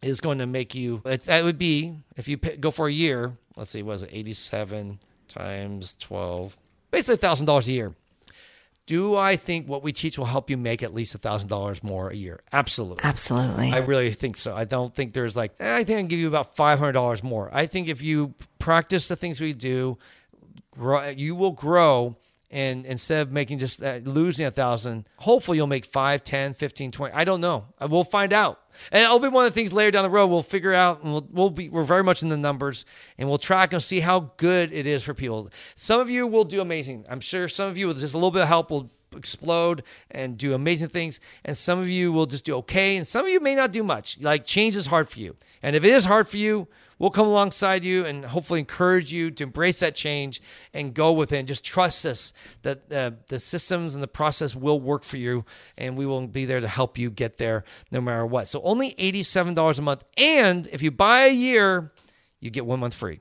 is 0.02 0.20
going 0.20 0.38
to 0.38 0.46
make 0.46 0.74
you. 0.74 1.02
It's, 1.04 1.26
that 1.26 1.44
would 1.44 1.58
be 1.58 1.94
if 2.16 2.28
you 2.28 2.38
pay, 2.38 2.56
go 2.56 2.70
for 2.70 2.88
a 2.88 2.92
year. 2.92 3.36
Let's 3.56 3.70
see, 3.70 3.82
what 3.82 3.96
is 3.96 4.02
it 4.02 4.10
87 4.12 4.98
times 5.28 5.96
12? 6.00 6.56
Basically 6.90 7.16
thousand 7.16 7.46
dollars 7.46 7.68
a 7.68 7.72
year. 7.72 7.94
Do 8.86 9.14
I 9.14 9.36
think 9.36 9.68
what 9.68 9.84
we 9.84 9.92
teach 9.92 10.18
will 10.18 10.24
help 10.24 10.50
you 10.50 10.56
make 10.56 10.82
at 10.82 10.92
least 10.92 11.14
thousand 11.14 11.48
dollars 11.48 11.82
more 11.82 12.10
a 12.10 12.16
year? 12.16 12.40
Absolutely. 12.52 13.04
Absolutely. 13.04 13.70
I 13.70 13.78
really 13.78 14.10
think 14.10 14.36
so. 14.36 14.56
I 14.56 14.64
don't 14.64 14.92
think 14.92 15.12
there's 15.12 15.36
like 15.36 15.52
eh, 15.60 15.76
I 15.76 15.84
think 15.84 15.96
I 15.96 16.00
can 16.00 16.08
give 16.08 16.18
you 16.18 16.26
about 16.26 16.56
five 16.56 16.80
hundred 16.80 16.92
dollars 16.92 17.22
more. 17.22 17.48
I 17.52 17.66
think 17.66 17.88
if 17.88 18.02
you 18.02 18.34
practice 18.58 19.06
the 19.06 19.14
things 19.14 19.40
we 19.40 19.52
do, 19.52 19.98
grow, 20.72 21.08
you 21.10 21.36
will 21.36 21.52
grow 21.52 22.16
and 22.50 22.84
instead 22.84 23.22
of 23.22 23.32
making 23.32 23.58
just 23.58 23.82
uh, 23.82 24.00
losing 24.04 24.46
a 24.46 24.50
thousand 24.50 25.08
hopefully 25.16 25.56
you'll 25.58 25.66
make 25.66 25.84
5 25.84 26.24
10 26.24 26.54
15 26.54 26.90
20 26.90 27.14
i 27.14 27.24
don't 27.24 27.40
know. 27.40 27.66
Uh, 27.78 27.88
we'll 27.90 28.04
find 28.04 28.32
out. 28.32 28.60
And 28.92 29.02
it'll 29.02 29.18
be 29.18 29.28
one 29.28 29.44
of 29.46 29.52
the 29.52 29.54
things 29.54 29.72
later 29.72 29.90
down 29.90 30.04
the 30.04 30.10
road 30.10 30.28
we'll 30.28 30.42
figure 30.42 30.72
out 30.72 31.02
and 31.02 31.12
we'll, 31.12 31.28
we'll 31.30 31.50
be 31.50 31.68
we're 31.68 31.82
very 31.82 32.04
much 32.04 32.22
in 32.22 32.28
the 32.28 32.36
numbers 32.36 32.84
and 33.18 33.28
we'll 33.28 33.38
track 33.38 33.72
and 33.72 33.82
see 33.82 34.00
how 34.00 34.32
good 34.36 34.72
it 34.72 34.86
is 34.86 35.02
for 35.02 35.14
people. 35.14 35.50
Some 35.74 36.00
of 36.00 36.10
you 36.10 36.26
will 36.26 36.44
do 36.44 36.60
amazing. 36.60 37.06
I'm 37.08 37.20
sure 37.20 37.48
some 37.48 37.68
of 37.68 37.78
you 37.78 37.88
with 37.88 38.00
just 38.00 38.14
a 38.14 38.16
little 38.16 38.30
bit 38.30 38.42
of 38.42 38.48
help 38.48 38.70
will 38.70 38.90
explode 39.14 39.82
and 40.10 40.38
do 40.38 40.54
amazing 40.54 40.88
things. 40.88 41.20
And 41.44 41.56
some 41.56 41.78
of 41.78 41.88
you 41.88 42.12
will 42.12 42.26
just 42.26 42.44
do 42.44 42.56
okay 42.56 42.96
and 42.96 43.06
some 43.06 43.26
of 43.26 43.30
you 43.30 43.40
may 43.40 43.54
not 43.54 43.72
do 43.72 43.82
much. 43.82 44.18
Like 44.20 44.44
change 44.44 44.76
is 44.76 44.86
hard 44.86 45.08
for 45.08 45.20
you. 45.20 45.36
And 45.62 45.76
if 45.76 45.84
it 45.84 45.92
is 45.92 46.04
hard 46.04 46.28
for 46.28 46.36
you 46.36 46.68
we'll 47.00 47.10
come 47.10 47.26
alongside 47.26 47.82
you 47.82 48.04
and 48.04 48.24
hopefully 48.26 48.60
encourage 48.60 49.12
you 49.12 49.30
to 49.32 49.42
embrace 49.42 49.80
that 49.80 49.96
change 49.96 50.40
and 50.72 50.94
go 50.94 51.10
with 51.10 51.32
it. 51.32 51.38
And 51.38 51.48
just 51.48 51.64
trust 51.64 52.06
us 52.06 52.32
that 52.62 52.92
uh, 52.92 53.12
the 53.26 53.40
systems 53.40 53.96
and 53.96 54.02
the 54.02 54.08
process 54.08 54.54
will 54.54 54.78
work 54.78 55.02
for 55.02 55.16
you 55.16 55.44
and 55.76 55.98
we 55.98 56.06
will 56.06 56.24
be 56.28 56.44
there 56.44 56.60
to 56.60 56.68
help 56.68 56.96
you 56.96 57.10
get 57.10 57.38
there 57.38 57.64
no 57.90 58.00
matter 58.00 58.24
what. 58.24 58.46
So 58.46 58.62
only 58.62 58.92
$87 58.92 59.78
a 59.78 59.82
month. 59.82 60.04
And 60.16 60.68
if 60.68 60.82
you 60.82 60.92
buy 60.92 61.22
a 61.22 61.32
year 61.32 61.90
you 62.38 62.50
get 62.50 62.64
one 62.64 62.78
month 62.78 62.94
free. 62.94 63.20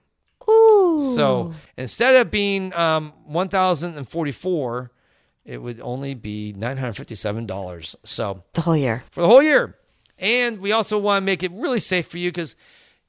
Ooh. 0.49 1.13
so 1.15 1.53
instead 1.77 2.15
of 2.15 2.31
being 2.31 2.73
um, 2.73 3.13
1044 3.25 4.91
it 5.45 5.57
would 5.61 5.79
only 5.81 6.13
be 6.13 6.53
$957 6.57 7.95
so 8.03 8.43
the 8.53 8.61
whole 8.61 8.77
year. 8.77 9.03
for 9.11 9.21
the 9.21 9.27
whole 9.27 9.43
year. 9.43 9.75
And 10.17 10.59
we 10.59 10.71
also 10.73 10.97
want 10.99 11.21
to 11.21 11.25
make 11.25 11.43
it 11.43 11.51
really 11.53 11.79
safe 11.79 12.07
for 12.07 12.17
you 12.17 12.29
because 12.29 12.55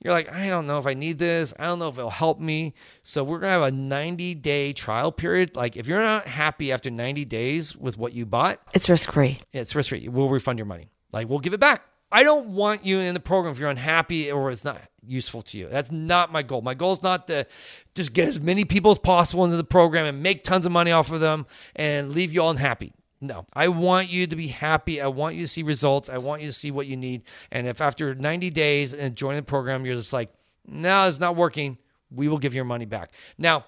you're 0.03 0.13
like, 0.13 0.33
I 0.33 0.49
don't 0.49 0.67
know 0.67 0.79
if 0.79 0.87
I 0.87 0.95
need 0.95 1.19
this. 1.19 1.53
I 1.59 1.67
don't 1.67 1.79
know 1.79 1.89
if 1.89 1.99
it'll 1.99 2.09
help 2.09 2.39
me. 2.41 2.73
So 3.03 3.23
we're 3.25 3.41
going 3.41 3.51
to 3.51 3.65
have 3.65 3.73
a 3.75 3.77
90 3.77 4.35
day 4.37 4.73
trial 4.73 5.11
period. 5.13 5.57
Like 5.57 5.77
if 5.77 5.87
you're 5.89 6.01
not 6.01 6.27
happy 6.27 6.73
after 6.73 6.91
90 6.91 7.25
days 7.27 7.77
with 7.77 7.99
what 7.99 8.13
you 8.13 8.25
bought, 8.27 8.61
It's 8.73 8.89
risk 8.89 9.13
free. 9.13 9.41
it's 9.53 9.75
risk 9.75 9.91
free. 9.91 10.09
We'll 10.09 10.29
refund 10.29 10.59
your 10.59 10.67
money. 10.67 10.89
Like 11.13 11.29
we'll 11.29 11.41
give 11.41 11.53
it 11.53 11.61
back. 11.61 11.83
I 12.13 12.23
don't 12.23 12.49
want 12.49 12.85
you 12.85 12.99
in 12.99 13.15
the 13.15 13.21
program 13.21 13.53
if 13.53 13.59
you're 13.59 13.71
unhappy 13.71 14.33
or 14.33 14.51
it's 14.51 14.65
not 14.65 14.81
useful 15.07 15.43
to 15.43 15.59
you. 15.59 15.69
That's 15.69 15.91
not 15.91 16.33
my 16.33 16.43
goal. 16.43 16.63
My 16.63 16.75
goal 16.75 16.93
is 16.93 17.03
not 17.03 17.27
to 17.29 17.47
just 17.95 18.13
get 18.13 18.29
as 18.29 18.41
many 18.41 18.65
people 18.65 18.91
as 18.91 18.99
possible 18.99 19.45
into 19.45 19.57
the 19.57 19.65
program 19.65 20.07
and 20.07 20.23
make 20.23 20.45
tons 20.45 20.67
of 20.67 20.73
money 20.73 20.91
off 20.91 21.11
of 21.13 21.21
them 21.21 21.47
and 21.77 22.13
leave 22.13 22.33
you 22.33 22.43
all 22.43 22.51
unhappy. 22.51 22.93
No, 23.21 23.47
I 23.53 23.69
want 23.69 24.09
you 24.09 24.27
to 24.27 24.35
be 24.35 24.49
happy. 24.49 25.01
I 25.01 25.09
want 25.09 25.37
you 25.37 25.43
to 25.43 25.49
see 25.49 25.63
results. 25.63 26.09
I 26.09 26.19
want 26.19 26.41
you 26.41 26.49
to 26.49 26.53
see 26.53 26.71
what 26.71 26.87
you 26.87 26.97
need. 26.97 27.23
And 27.51 27.67
if 27.67 27.81
after 27.81 28.15
90 28.15 28.51
days 28.51 28.95
and 28.95 29.15
joining 29.15 29.37
the 29.37 29.43
program, 29.43 29.85
you're 29.85 29.95
just 29.95 30.13
like, 30.13 30.33
no, 30.67 31.07
it's 31.07 31.21
not 31.21 31.37
working, 31.37 31.77
we 32.11 32.29
will 32.29 32.39
give 32.39 32.55
your 32.55 32.65
money 32.65 32.87
back. 32.87 33.13
Now, 33.37 33.67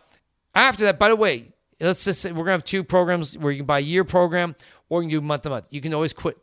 after 0.54 0.84
that, 0.84 0.98
by 0.98 1.08
the 1.08 1.16
way, 1.16 1.52
let's 1.80 2.04
just 2.04 2.20
say 2.20 2.32
we're 2.32 2.44
gonna 2.44 2.52
have 2.52 2.64
two 2.64 2.82
programs 2.82 3.36
where 3.36 3.52
you 3.52 3.58
can 3.58 3.66
buy 3.66 3.78
a 3.78 3.82
year 3.82 4.04
program 4.04 4.56
or 4.88 5.02
you 5.02 5.08
can 5.08 5.18
do 5.18 5.26
month 5.26 5.42
to 5.42 5.50
month. 5.50 5.66
You 5.70 5.80
can 5.80 5.92
always 5.92 6.12
quit. 6.12 6.38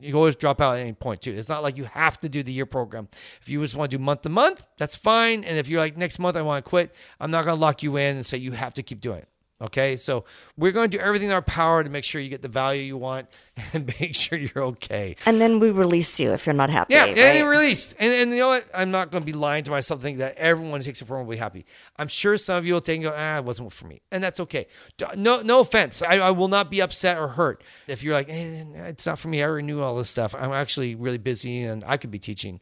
You 0.00 0.14
always 0.14 0.36
drop 0.36 0.60
out 0.60 0.76
at 0.76 0.80
any 0.80 0.92
point 0.92 1.22
too. 1.22 1.32
It's 1.32 1.48
not 1.48 1.62
like 1.62 1.76
you 1.76 1.84
have 1.84 2.18
to 2.18 2.28
do 2.28 2.42
the 2.42 2.52
year 2.52 2.66
program. 2.66 3.08
If 3.40 3.48
you 3.48 3.60
just 3.62 3.76
want 3.76 3.90
to 3.90 3.96
do 3.96 4.02
month 4.02 4.22
to 4.22 4.28
month, 4.28 4.66
that's 4.76 4.96
fine. 4.96 5.44
And 5.44 5.58
if 5.58 5.68
you're 5.68 5.80
like 5.80 5.96
next 5.96 6.18
month 6.18 6.36
I 6.36 6.42
want 6.42 6.64
to 6.64 6.68
quit, 6.68 6.94
I'm 7.20 7.30
not 7.30 7.44
gonna 7.44 7.60
lock 7.60 7.82
you 7.82 7.96
in 7.96 8.16
and 8.16 8.26
say 8.26 8.38
you 8.38 8.52
have 8.52 8.74
to 8.74 8.82
keep 8.82 9.00
doing 9.00 9.18
it. 9.18 9.28
Okay, 9.60 9.96
so 9.96 10.24
we're 10.56 10.70
going 10.70 10.88
to 10.88 10.96
do 10.96 11.02
everything 11.02 11.30
in 11.30 11.34
our 11.34 11.42
power 11.42 11.82
to 11.82 11.90
make 11.90 12.04
sure 12.04 12.20
you 12.20 12.28
get 12.28 12.42
the 12.42 12.48
value 12.48 12.80
you 12.80 12.96
want 12.96 13.26
and 13.72 13.92
make 14.00 14.14
sure 14.14 14.38
you're 14.38 14.64
okay. 14.64 15.16
And 15.26 15.40
then 15.40 15.58
we 15.58 15.70
release 15.70 16.20
you 16.20 16.32
if 16.32 16.46
you're 16.46 16.54
not 16.54 16.70
happy. 16.70 16.94
Yeah, 16.94 17.02
right? 17.02 17.18
and 17.18 17.38
it 17.38 17.42
released. 17.42 17.96
And, 17.98 18.12
and 18.12 18.30
you 18.30 18.38
know 18.38 18.48
what? 18.48 18.66
I'm 18.72 18.92
not 18.92 19.10
going 19.10 19.22
to 19.22 19.26
be 19.26 19.32
lying 19.32 19.64
to 19.64 19.72
myself 19.72 20.00
thinking 20.00 20.20
that 20.20 20.36
everyone 20.36 20.80
who 20.80 20.84
takes 20.84 21.00
a 21.00 21.04
program 21.04 21.26
will 21.26 21.32
be 21.32 21.38
happy. 21.38 21.66
I'm 21.96 22.06
sure 22.06 22.36
some 22.36 22.56
of 22.56 22.66
you 22.66 22.74
will 22.74 22.80
take 22.80 22.96
and 22.96 23.04
go, 23.04 23.14
ah, 23.16 23.38
it 23.38 23.44
wasn't 23.44 23.72
for 23.72 23.88
me. 23.88 24.00
And 24.12 24.22
that's 24.22 24.38
okay. 24.40 24.68
No, 25.16 25.42
no 25.42 25.58
offense. 25.58 26.02
I, 26.02 26.18
I 26.18 26.30
will 26.30 26.48
not 26.48 26.70
be 26.70 26.80
upset 26.80 27.18
or 27.18 27.26
hurt 27.26 27.64
if 27.88 28.04
you're 28.04 28.14
like, 28.14 28.28
eh, 28.28 28.64
it's 28.86 29.06
not 29.06 29.18
for 29.18 29.26
me. 29.26 29.42
I 29.42 29.48
already 29.48 29.66
knew 29.66 29.82
all 29.82 29.96
this 29.96 30.08
stuff. 30.08 30.36
I'm 30.38 30.52
actually 30.52 30.94
really 30.94 31.18
busy 31.18 31.62
and 31.62 31.82
I 31.84 31.96
could 31.96 32.12
be 32.12 32.20
teaching. 32.20 32.60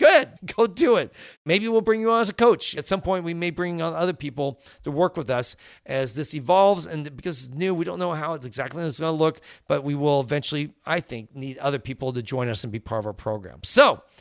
Good. 0.00 0.30
Go 0.56 0.66
do 0.66 0.96
it. 0.96 1.12
Maybe 1.44 1.68
we'll 1.68 1.82
bring 1.82 2.00
you 2.00 2.10
on 2.10 2.22
as 2.22 2.30
a 2.30 2.34
coach. 2.34 2.74
At 2.74 2.86
some 2.86 3.02
point, 3.02 3.22
we 3.22 3.34
may 3.34 3.50
bring 3.50 3.82
on 3.82 3.94
other 3.94 4.14
people 4.14 4.62
to 4.84 4.90
work 4.90 5.14
with 5.14 5.28
us 5.28 5.56
as 5.84 6.14
this 6.14 6.34
evolves. 6.34 6.86
And 6.86 7.14
because 7.14 7.46
it's 7.46 7.54
new, 7.54 7.74
we 7.74 7.84
don't 7.84 7.98
know 7.98 8.12
how 8.12 8.32
it's 8.32 8.46
exactly 8.46 8.82
it's 8.82 8.98
going 8.98 9.12
to 9.12 9.22
look, 9.22 9.42
but 9.68 9.84
we 9.84 9.94
will 9.94 10.20
eventually, 10.22 10.72
I 10.86 11.00
think, 11.00 11.36
need 11.36 11.58
other 11.58 11.78
people 11.78 12.14
to 12.14 12.22
join 12.22 12.48
us 12.48 12.64
and 12.64 12.72
be 12.72 12.78
part 12.78 13.00
of 13.00 13.06
our 13.06 13.12
program. 13.12 13.60
So, 13.62 14.02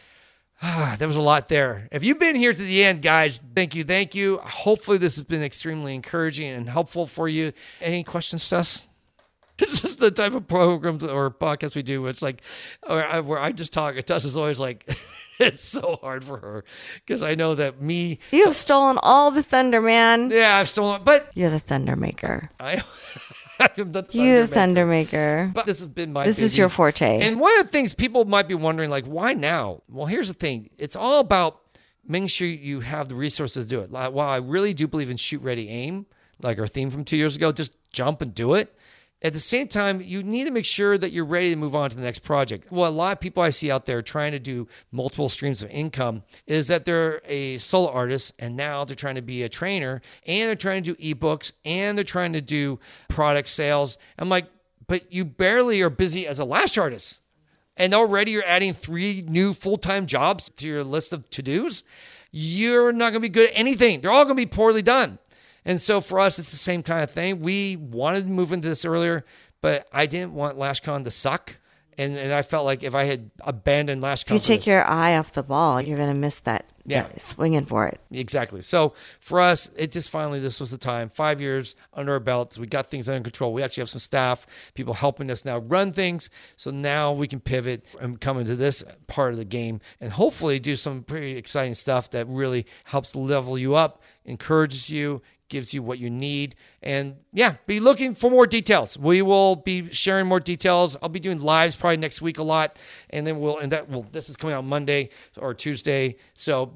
Ah, 0.61 0.97
there 0.99 1.07
was 1.07 1.15
a 1.15 1.21
lot 1.21 1.47
there. 1.47 1.87
If 1.89 2.03
you've 2.03 2.19
been 2.19 2.35
here 2.35 2.51
to 2.51 2.61
the 2.61 2.83
end, 2.83 3.01
guys, 3.01 3.39
thank 3.55 3.75
you. 3.75 3.85
Thank 3.85 4.13
you. 4.13 4.39
Hopefully, 4.39 4.97
this 4.97 5.15
has 5.15 5.23
been 5.23 5.41
extremely 5.41 5.95
encouraging 5.95 6.49
and 6.49 6.69
helpful 6.69 7.07
for 7.07 7.29
you. 7.29 7.53
Any 7.79 8.03
questions, 8.03 8.49
Tess? 8.49 8.88
This 9.59 9.83
is 9.83 9.97
the 9.97 10.09
type 10.11 10.33
of 10.33 10.47
programs 10.47 11.03
or 11.03 11.29
podcast 11.29 11.75
we 11.75 11.81
do. 11.83 12.07
It's 12.07 12.21
like, 12.21 12.41
I, 12.87 13.19
where 13.19 13.39
I 13.39 13.51
just 13.51 13.73
talk. 13.73 13.95
Tess 13.97 14.23
is 14.25 14.37
always 14.37 14.59
like, 14.59 14.89
it's 15.39 15.63
so 15.63 15.99
hard 16.01 16.23
for 16.23 16.37
her 16.37 16.63
because 17.05 17.23
I 17.23 17.35
know 17.35 17.55
that 17.55 17.81
me, 17.81 18.19
You 18.31 18.45
have 18.45 18.55
stolen 18.55 18.97
all 19.03 19.31
the 19.31 19.43
thunder, 19.43 19.81
man. 19.81 20.31
yeah, 20.31 20.55
I've 20.57 20.69
stolen, 20.69 21.01
but 21.03 21.29
You're 21.35 21.49
the 21.49 21.59
thunder 21.59 21.95
maker. 21.95 22.49
I, 22.59 22.81
I'm 23.59 23.91
the 23.91 24.05
You 24.11 24.41
the 24.41 24.47
thunder 24.47 24.85
maker. 24.85 25.51
But 25.53 25.65
this 25.65 25.79
has 25.79 25.87
been 25.87 26.13
my. 26.13 26.25
This 26.25 26.39
is 26.39 26.57
your 26.57 26.69
forte. 26.69 27.19
And 27.19 27.39
one 27.39 27.57
of 27.59 27.65
the 27.65 27.71
things 27.71 27.93
people 27.93 28.25
might 28.25 28.47
be 28.47 28.55
wondering, 28.55 28.89
like, 28.89 29.05
why 29.05 29.33
now? 29.33 29.83
Well, 29.89 30.05
here's 30.05 30.29
the 30.29 30.33
thing: 30.33 30.69
it's 30.77 30.95
all 30.95 31.19
about 31.19 31.59
making 32.07 32.27
sure 32.27 32.47
you 32.47 32.79
have 32.79 33.09
the 33.09 33.15
resources 33.15 33.65
to 33.65 33.69
do 33.69 33.81
it. 33.81 33.91
Like, 33.91 34.13
while 34.13 34.29
I 34.29 34.37
really 34.37 34.73
do 34.73 34.87
believe 34.87 35.09
in 35.09 35.17
shoot, 35.17 35.41
ready, 35.41 35.69
aim, 35.69 36.05
like 36.41 36.57
our 36.59 36.67
theme 36.67 36.89
from 36.89 37.03
two 37.05 37.17
years 37.17 37.35
ago, 37.35 37.51
just 37.51 37.75
jump 37.91 38.21
and 38.21 38.33
do 38.33 38.53
it. 38.53 38.73
At 39.21 39.33
the 39.33 39.39
same 39.39 39.67
time, 39.67 39.99
you 39.99 40.23
need 40.23 40.45
to 40.45 40.51
make 40.51 40.65
sure 40.65 40.97
that 40.97 41.11
you're 41.11 41.25
ready 41.25 41.49
to 41.49 41.57
move 41.57 41.75
on 41.75 41.89
to 41.89 41.95
the 41.95 42.01
next 42.01 42.19
project. 42.19 42.71
Well, 42.71 42.89
a 42.89 42.91
lot 42.91 43.17
of 43.17 43.19
people 43.19 43.43
I 43.43 43.49
see 43.49 43.69
out 43.69 43.85
there 43.85 44.01
trying 44.01 44.31
to 44.31 44.39
do 44.39 44.67
multiple 44.93 45.27
streams 45.27 45.61
of 45.61 45.69
income 45.69 46.23
is 46.47 46.67
that 46.67 46.85
they're 46.85 47.21
a 47.25 47.57
solo 47.57 47.91
artist 47.91 48.33
and 48.39 48.55
now 48.55 48.85
they're 48.85 48.95
trying 48.95 49.15
to 49.15 49.21
be 49.21 49.43
a 49.43 49.49
trainer 49.49 50.01
and 50.25 50.47
they're 50.47 50.55
trying 50.55 50.83
to 50.83 50.93
do 50.93 51.15
ebooks 51.15 51.51
and 51.65 51.97
they're 51.97 52.05
trying 52.05 52.31
to 52.31 52.39
do 52.39 52.79
product 53.09 53.49
sales. 53.49 53.97
I'm 54.17 54.29
like, 54.29 54.47
but 54.87 55.11
you 55.11 55.25
barely 55.25 55.81
are 55.81 55.89
busy 55.89 56.25
as 56.25 56.39
a 56.39 56.45
lash 56.45 56.77
artist. 56.77 57.21
And 57.75 57.93
already 57.93 58.31
you're 58.31 58.45
adding 58.45 58.73
three 58.73 59.23
new 59.27 59.53
full 59.53 59.77
time 59.77 60.05
jobs 60.05 60.49
to 60.49 60.67
your 60.67 60.83
list 60.83 61.11
of 61.11 61.29
to 61.31 61.41
dos. 61.41 61.83
You're 62.31 62.93
not 62.93 63.11
going 63.11 63.15
to 63.15 63.19
be 63.21 63.29
good 63.29 63.49
at 63.49 63.57
anything. 63.57 63.99
They're 63.99 64.11
all 64.11 64.23
going 64.23 64.37
to 64.37 64.41
be 64.41 64.45
poorly 64.45 64.81
done. 64.81 65.19
And 65.65 65.79
so 65.79 66.01
for 66.01 66.19
us, 66.19 66.39
it's 66.39 66.51
the 66.51 66.57
same 66.57 66.83
kind 66.83 67.03
of 67.03 67.11
thing. 67.11 67.39
We 67.39 67.75
wanted 67.75 68.23
to 68.23 68.29
move 68.29 68.51
into 68.51 68.67
this 68.67 68.85
earlier, 68.85 69.25
but 69.61 69.87
I 69.91 70.05
didn't 70.05 70.33
want 70.33 70.57
LashCon 70.57 71.03
to 71.03 71.11
suck. 71.11 71.57
And, 71.97 72.15
and 72.15 72.31
I 72.31 72.43
felt 72.43 72.63
like 72.63 72.81
if 72.81 72.95
I 72.95 73.03
had 73.03 73.29
abandoned 73.41 74.01
LashCon, 74.01 74.27
If 74.27 74.31
you 74.31 74.39
take 74.39 74.65
your 74.65 74.85
eye 74.87 75.17
off 75.17 75.33
the 75.33 75.43
ball, 75.43 75.81
you're 75.81 75.97
going 75.97 76.13
to 76.13 76.19
miss 76.19 76.39
that. 76.39 76.65
Yeah. 76.85 77.03
that 77.03 77.21
swinging 77.21 77.65
for 77.65 77.87
it. 77.87 77.99
Exactly. 78.09 78.61
So 78.61 78.93
for 79.19 79.39
us, 79.39 79.69
it 79.75 79.91
just 79.91 80.09
finally 80.09 80.39
this 80.39 80.59
was 80.59 80.71
the 80.71 80.77
time. 80.77 81.09
Five 81.09 81.39
years 81.39 81.75
under 81.93 82.13
our 82.13 82.19
belts, 82.19 82.57
we 82.57 82.65
got 82.65 82.87
things 82.87 83.07
under 83.07 83.21
control. 83.21 83.53
We 83.53 83.61
actually 83.61 83.81
have 83.81 83.89
some 83.89 83.99
staff, 83.99 84.47
people 84.73 84.95
helping 84.95 85.29
us 85.29 85.45
now 85.45 85.59
run 85.59 85.91
things. 85.91 86.31
So 86.55 86.71
now 86.71 87.13
we 87.13 87.27
can 87.27 87.41
pivot 87.41 87.85
and 88.01 88.19
come 88.19 88.39
into 88.39 88.55
this 88.55 88.83
part 89.05 89.33
of 89.33 89.37
the 89.37 89.45
game 89.45 89.81
and 90.01 90.11
hopefully 90.11 90.57
do 90.57 90.75
some 90.75 91.03
pretty 91.03 91.37
exciting 91.37 91.75
stuff 91.75 92.09
that 92.11 92.27
really 92.27 92.65
helps 92.85 93.15
level 93.15 93.55
you 93.55 93.75
up, 93.75 94.01
encourages 94.25 94.89
you, 94.89 95.21
gives 95.49 95.73
you 95.73 95.83
what 95.83 95.99
you 95.99 96.09
need. 96.09 96.55
And 96.81 97.17
yeah, 97.33 97.55
be 97.67 97.79
looking 97.79 98.13
for 98.15 98.29
more 98.29 98.47
details. 98.47 98.97
We 98.97 99.21
will 99.21 99.55
be 99.57 99.91
sharing 99.91 100.27
more 100.27 100.39
details. 100.39 100.95
I'll 101.01 101.09
be 101.09 101.19
doing 101.19 101.41
lives 101.41 101.75
probably 101.75 101.97
next 101.97 102.21
week 102.21 102.39
a 102.39 102.43
lot. 102.43 102.79
And 103.09 103.27
then 103.27 103.39
we'll, 103.39 103.57
and 103.57 103.71
that 103.71 103.89
will, 103.89 104.03
this 104.11 104.29
is 104.29 104.37
coming 104.37 104.55
out 104.55 104.63
Monday 104.63 105.09
or 105.37 105.53
Tuesday. 105.53 106.15
So 106.35 106.73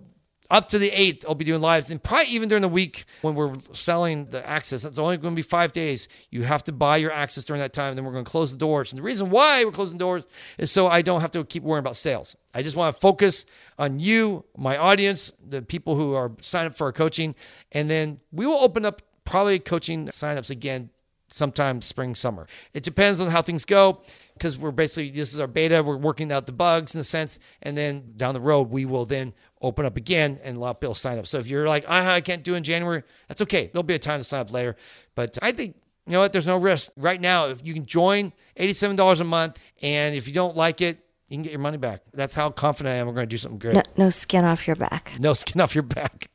up 0.49 0.69
to 0.69 0.79
the 0.79 0.91
8th, 0.91 1.25
I'll 1.27 1.35
be 1.35 1.45
doing 1.45 1.61
lives. 1.61 1.89
And 1.89 2.01
probably 2.01 2.27
even 2.27 2.49
during 2.49 2.61
the 2.61 2.69
week 2.69 3.05
when 3.21 3.35
we're 3.35 3.55
selling 3.71 4.25
the 4.25 4.47
access, 4.47 4.85
it's 4.85 4.99
only 4.99 5.17
going 5.17 5.33
to 5.33 5.35
be 5.35 5.41
five 5.41 5.71
days. 5.71 6.07
You 6.29 6.43
have 6.43 6.63
to 6.65 6.71
buy 6.71 6.97
your 6.97 7.11
access 7.11 7.45
during 7.45 7.61
that 7.61 7.73
time. 7.73 7.95
Then 7.95 8.05
we're 8.05 8.11
going 8.11 8.25
to 8.25 8.29
close 8.29 8.51
the 8.51 8.57
doors. 8.57 8.91
And 8.91 8.99
the 8.99 9.03
reason 9.03 9.29
why 9.29 9.63
we're 9.63 9.71
closing 9.71 9.97
doors 9.97 10.25
is 10.57 10.71
so 10.71 10.87
I 10.87 11.01
don't 11.01 11.21
have 11.21 11.31
to 11.31 11.43
keep 11.43 11.63
worrying 11.63 11.79
about 11.79 11.95
sales. 11.95 12.35
I 12.53 12.61
just 12.61 12.75
want 12.75 12.93
to 12.93 12.99
focus 12.99 13.45
on 13.77 13.99
you, 13.99 14.45
my 14.57 14.77
audience, 14.77 15.31
the 15.47 15.61
people 15.61 15.95
who 15.95 16.13
are 16.13 16.31
signed 16.41 16.67
up 16.67 16.75
for 16.75 16.85
our 16.85 16.93
coaching. 16.93 17.35
And 17.71 17.89
then 17.89 18.19
we 18.31 18.45
will 18.45 18.59
open 18.59 18.85
up 18.85 19.01
probably 19.25 19.59
coaching 19.59 20.07
signups 20.07 20.49
again 20.49 20.89
sometime 21.29 21.81
spring, 21.81 22.15
summer. 22.15 22.47
It 22.73 22.83
depends 22.83 23.19
on 23.19 23.29
how 23.29 23.41
things 23.41 23.65
go 23.65 24.01
because 24.33 24.57
we're 24.57 24.71
basically, 24.71 25.09
this 25.11 25.33
is 25.33 25.39
our 25.39 25.47
beta. 25.47 25.83
We're 25.83 25.97
working 25.97 26.31
out 26.31 26.45
the 26.45 26.51
bugs 26.51 26.95
in 26.95 27.01
a 27.01 27.03
sense. 27.03 27.39
And 27.61 27.77
then 27.77 28.13
down 28.15 28.33
the 28.33 28.41
road, 28.41 28.69
we 28.69 28.85
will 28.85 29.05
then 29.05 29.33
open 29.61 29.85
up 29.85 29.97
again 29.97 30.39
and 30.43 30.57
a 30.57 30.59
lot 30.59 30.71
of 30.71 30.79
people 30.79 30.95
sign 30.95 31.17
up. 31.17 31.27
So 31.27 31.39
if 31.39 31.47
you're 31.47 31.67
like, 31.67 31.89
I, 31.89 32.15
I 32.15 32.21
can't 32.21 32.43
do 32.43 32.55
in 32.55 32.63
January, 32.63 33.03
that's 33.27 33.41
okay. 33.41 33.69
There'll 33.71 33.83
be 33.83 33.95
a 33.95 33.99
time 33.99 34.19
to 34.19 34.23
sign 34.23 34.41
up 34.41 34.51
later. 34.51 34.75
But 35.15 35.37
I 35.41 35.51
think, 35.51 35.75
you 36.05 36.13
know 36.13 36.19
what? 36.19 36.33
There's 36.33 36.47
no 36.47 36.57
risk. 36.57 36.91
Right 36.97 37.21
now, 37.21 37.47
if 37.47 37.65
you 37.65 37.73
can 37.73 37.85
join 37.85 38.33
$87 38.57 39.21
a 39.21 39.23
month, 39.23 39.57
and 39.81 40.15
if 40.15 40.27
you 40.27 40.33
don't 40.33 40.55
like 40.55 40.81
it, 40.81 40.99
you 41.29 41.37
can 41.37 41.43
get 41.43 41.51
your 41.53 41.61
money 41.61 41.77
back. 41.77 42.01
That's 42.13 42.33
how 42.33 42.49
confident 42.49 42.93
I 42.93 42.97
am 42.97 43.07
we're 43.07 43.13
going 43.13 43.27
to 43.27 43.29
do 43.29 43.37
something 43.37 43.57
great. 43.57 43.75
No, 43.75 43.81
no 43.97 44.09
skin 44.09 44.43
off 44.43 44.67
your 44.67 44.75
back. 44.75 45.13
No 45.19 45.33
skin 45.33 45.61
off 45.61 45.73
your 45.73 45.83
back. 45.83 46.29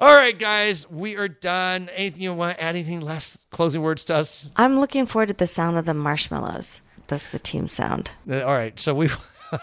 All 0.00 0.14
right, 0.14 0.38
guys, 0.38 0.88
we 0.90 1.18
are 1.18 1.28
done. 1.28 1.90
Anything 1.90 2.22
you 2.22 2.32
want 2.32 2.56
to 2.56 2.62
add? 2.62 2.70
Anything 2.70 3.00
last 3.00 3.36
closing 3.50 3.82
words 3.82 4.02
to 4.04 4.14
us? 4.14 4.48
I'm 4.56 4.80
looking 4.80 5.04
forward 5.04 5.28
to 5.28 5.34
the 5.34 5.46
sound 5.46 5.76
of 5.76 5.84
the 5.84 5.92
marshmallows. 5.92 6.80
That's 7.08 7.28
the 7.28 7.38
team 7.38 7.68
sound. 7.68 8.10
Uh, 8.28 8.40
All 8.40 8.54
right, 8.54 8.80
so 8.80 8.94
we, 8.94 9.10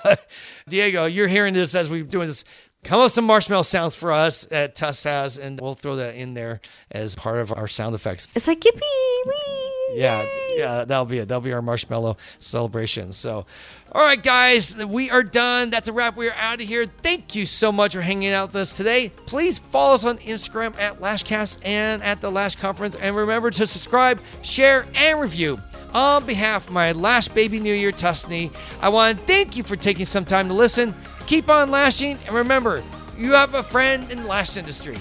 Diego, 0.70 1.06
you're 1.06 1.28
hearing 1.28 1.56
this 1.56 1.74
as 1.74 1.90
we're 1.90 2.04
doing 2.04 2.28
this. 2.28 2.44
Come 2.84 3.00
up 3.00 3.06
with 3.06 3.14
some 3.14 3.26
marshmallow 3.26 3.64
sounds 3.64 3.96
for 3.96 4.12
us 4.12 4.48
at 4.52 4.76
Tuss 4.76 5.08
and 5.08 5.60
we'll 5.60 5.74
throw 5.74 5.96
that 5.96 6.14
in 6.14 6.36
there 6.36 6.62
as 6.92 7.16
part 7.16 7.40
of 7.40 7.52
our 7.52 7.68
sound 7.68 7.96
effects. 7.96 8.28
It's 8.36 8.48
like 8.48 8.60
yippee 8.60 9.26
wee. 9.26 9.67
Yeah, 9.94 10.26
yeah, 10.56 10.86
that'll 10.86 11.06
be 11.06 11.20
it. 11.20 11.28
That'll 11.28 11.42
be 11.42 11.54
our 11.54 11.62
marshmallow 11.62 12.18
celebration. 12.40 13.12
So, 13.12 13.46
all 13.92 14.02
right, 14.02 14.22
guys, 14.22 14.76
we 14.76 15.10
are 15.10 15.24
done. 15.24 15.70
That's 15.70 15.88
a 15.88 15.94
wrap. 15.94 16.18
We 16.18 16.30
are 16.30 16.36
out 16.36 16.62
of 16.62 16.68
here. 16.68 16.86
Thank 16.86 17.36
you 17.36 17.46
so 17.46 17.72
much 17.72 17.94
for 17.94 18.02
hanging 18.02 18.34
out 18.34 18.50
with 18.50 18.58
us 18.58 18.76
today. 18.76 19.10
Please 19.26 19.60
follow 19.60 19.94
us 19.94 20.04
on 20.04 20.18
Instagram 20.20 20.78
at 20.78 21.00
Lashcast 21.00 21.60
and 21.64 22.04
at 22.04 22.20
the 22.20 22.30
Lash 22.30 22.56
Conference. 22.56 22.96
And 22.96 23.16
remember 23.16 23.50
to 23.52 23.66
subscribe, 23.66 24.20
share, 24.42 24.86
and 24.96 25.22
review. 25.22 25.60
On 25.94 26.26
behalf 26.26 26.68
of 26.68 26.74
my 26.74 26.92
Lash 26.92 27.30
Baby 27.30 27.60
New 27.60 27.74
Year 27.74 27.94
Tusney, 27.94 28.54
I 28.82 28.90
want 28.90 29.18
to 29.18 29.26
thank 29.26 29.56
you 29.56 29.64
for 29.64 29.78
taking 29.78 30.06
some 30.06 30.26
time 30.26 30.50
to 30.50 30.54
listen. 30.54 30.94
Keep 31.28 31.50
on 31.50 31.72
lashing, 31.72 32.20
and 32.26 32.36
remember, 32.36 32.84
you 33.18 33.32
have 33.34 33.56
a 33.56 33.64
friend 33.64 34.12
in 34.12 34.22
the 34.22 34.28
lash 34.28 34.58
industry. 34.58 34.96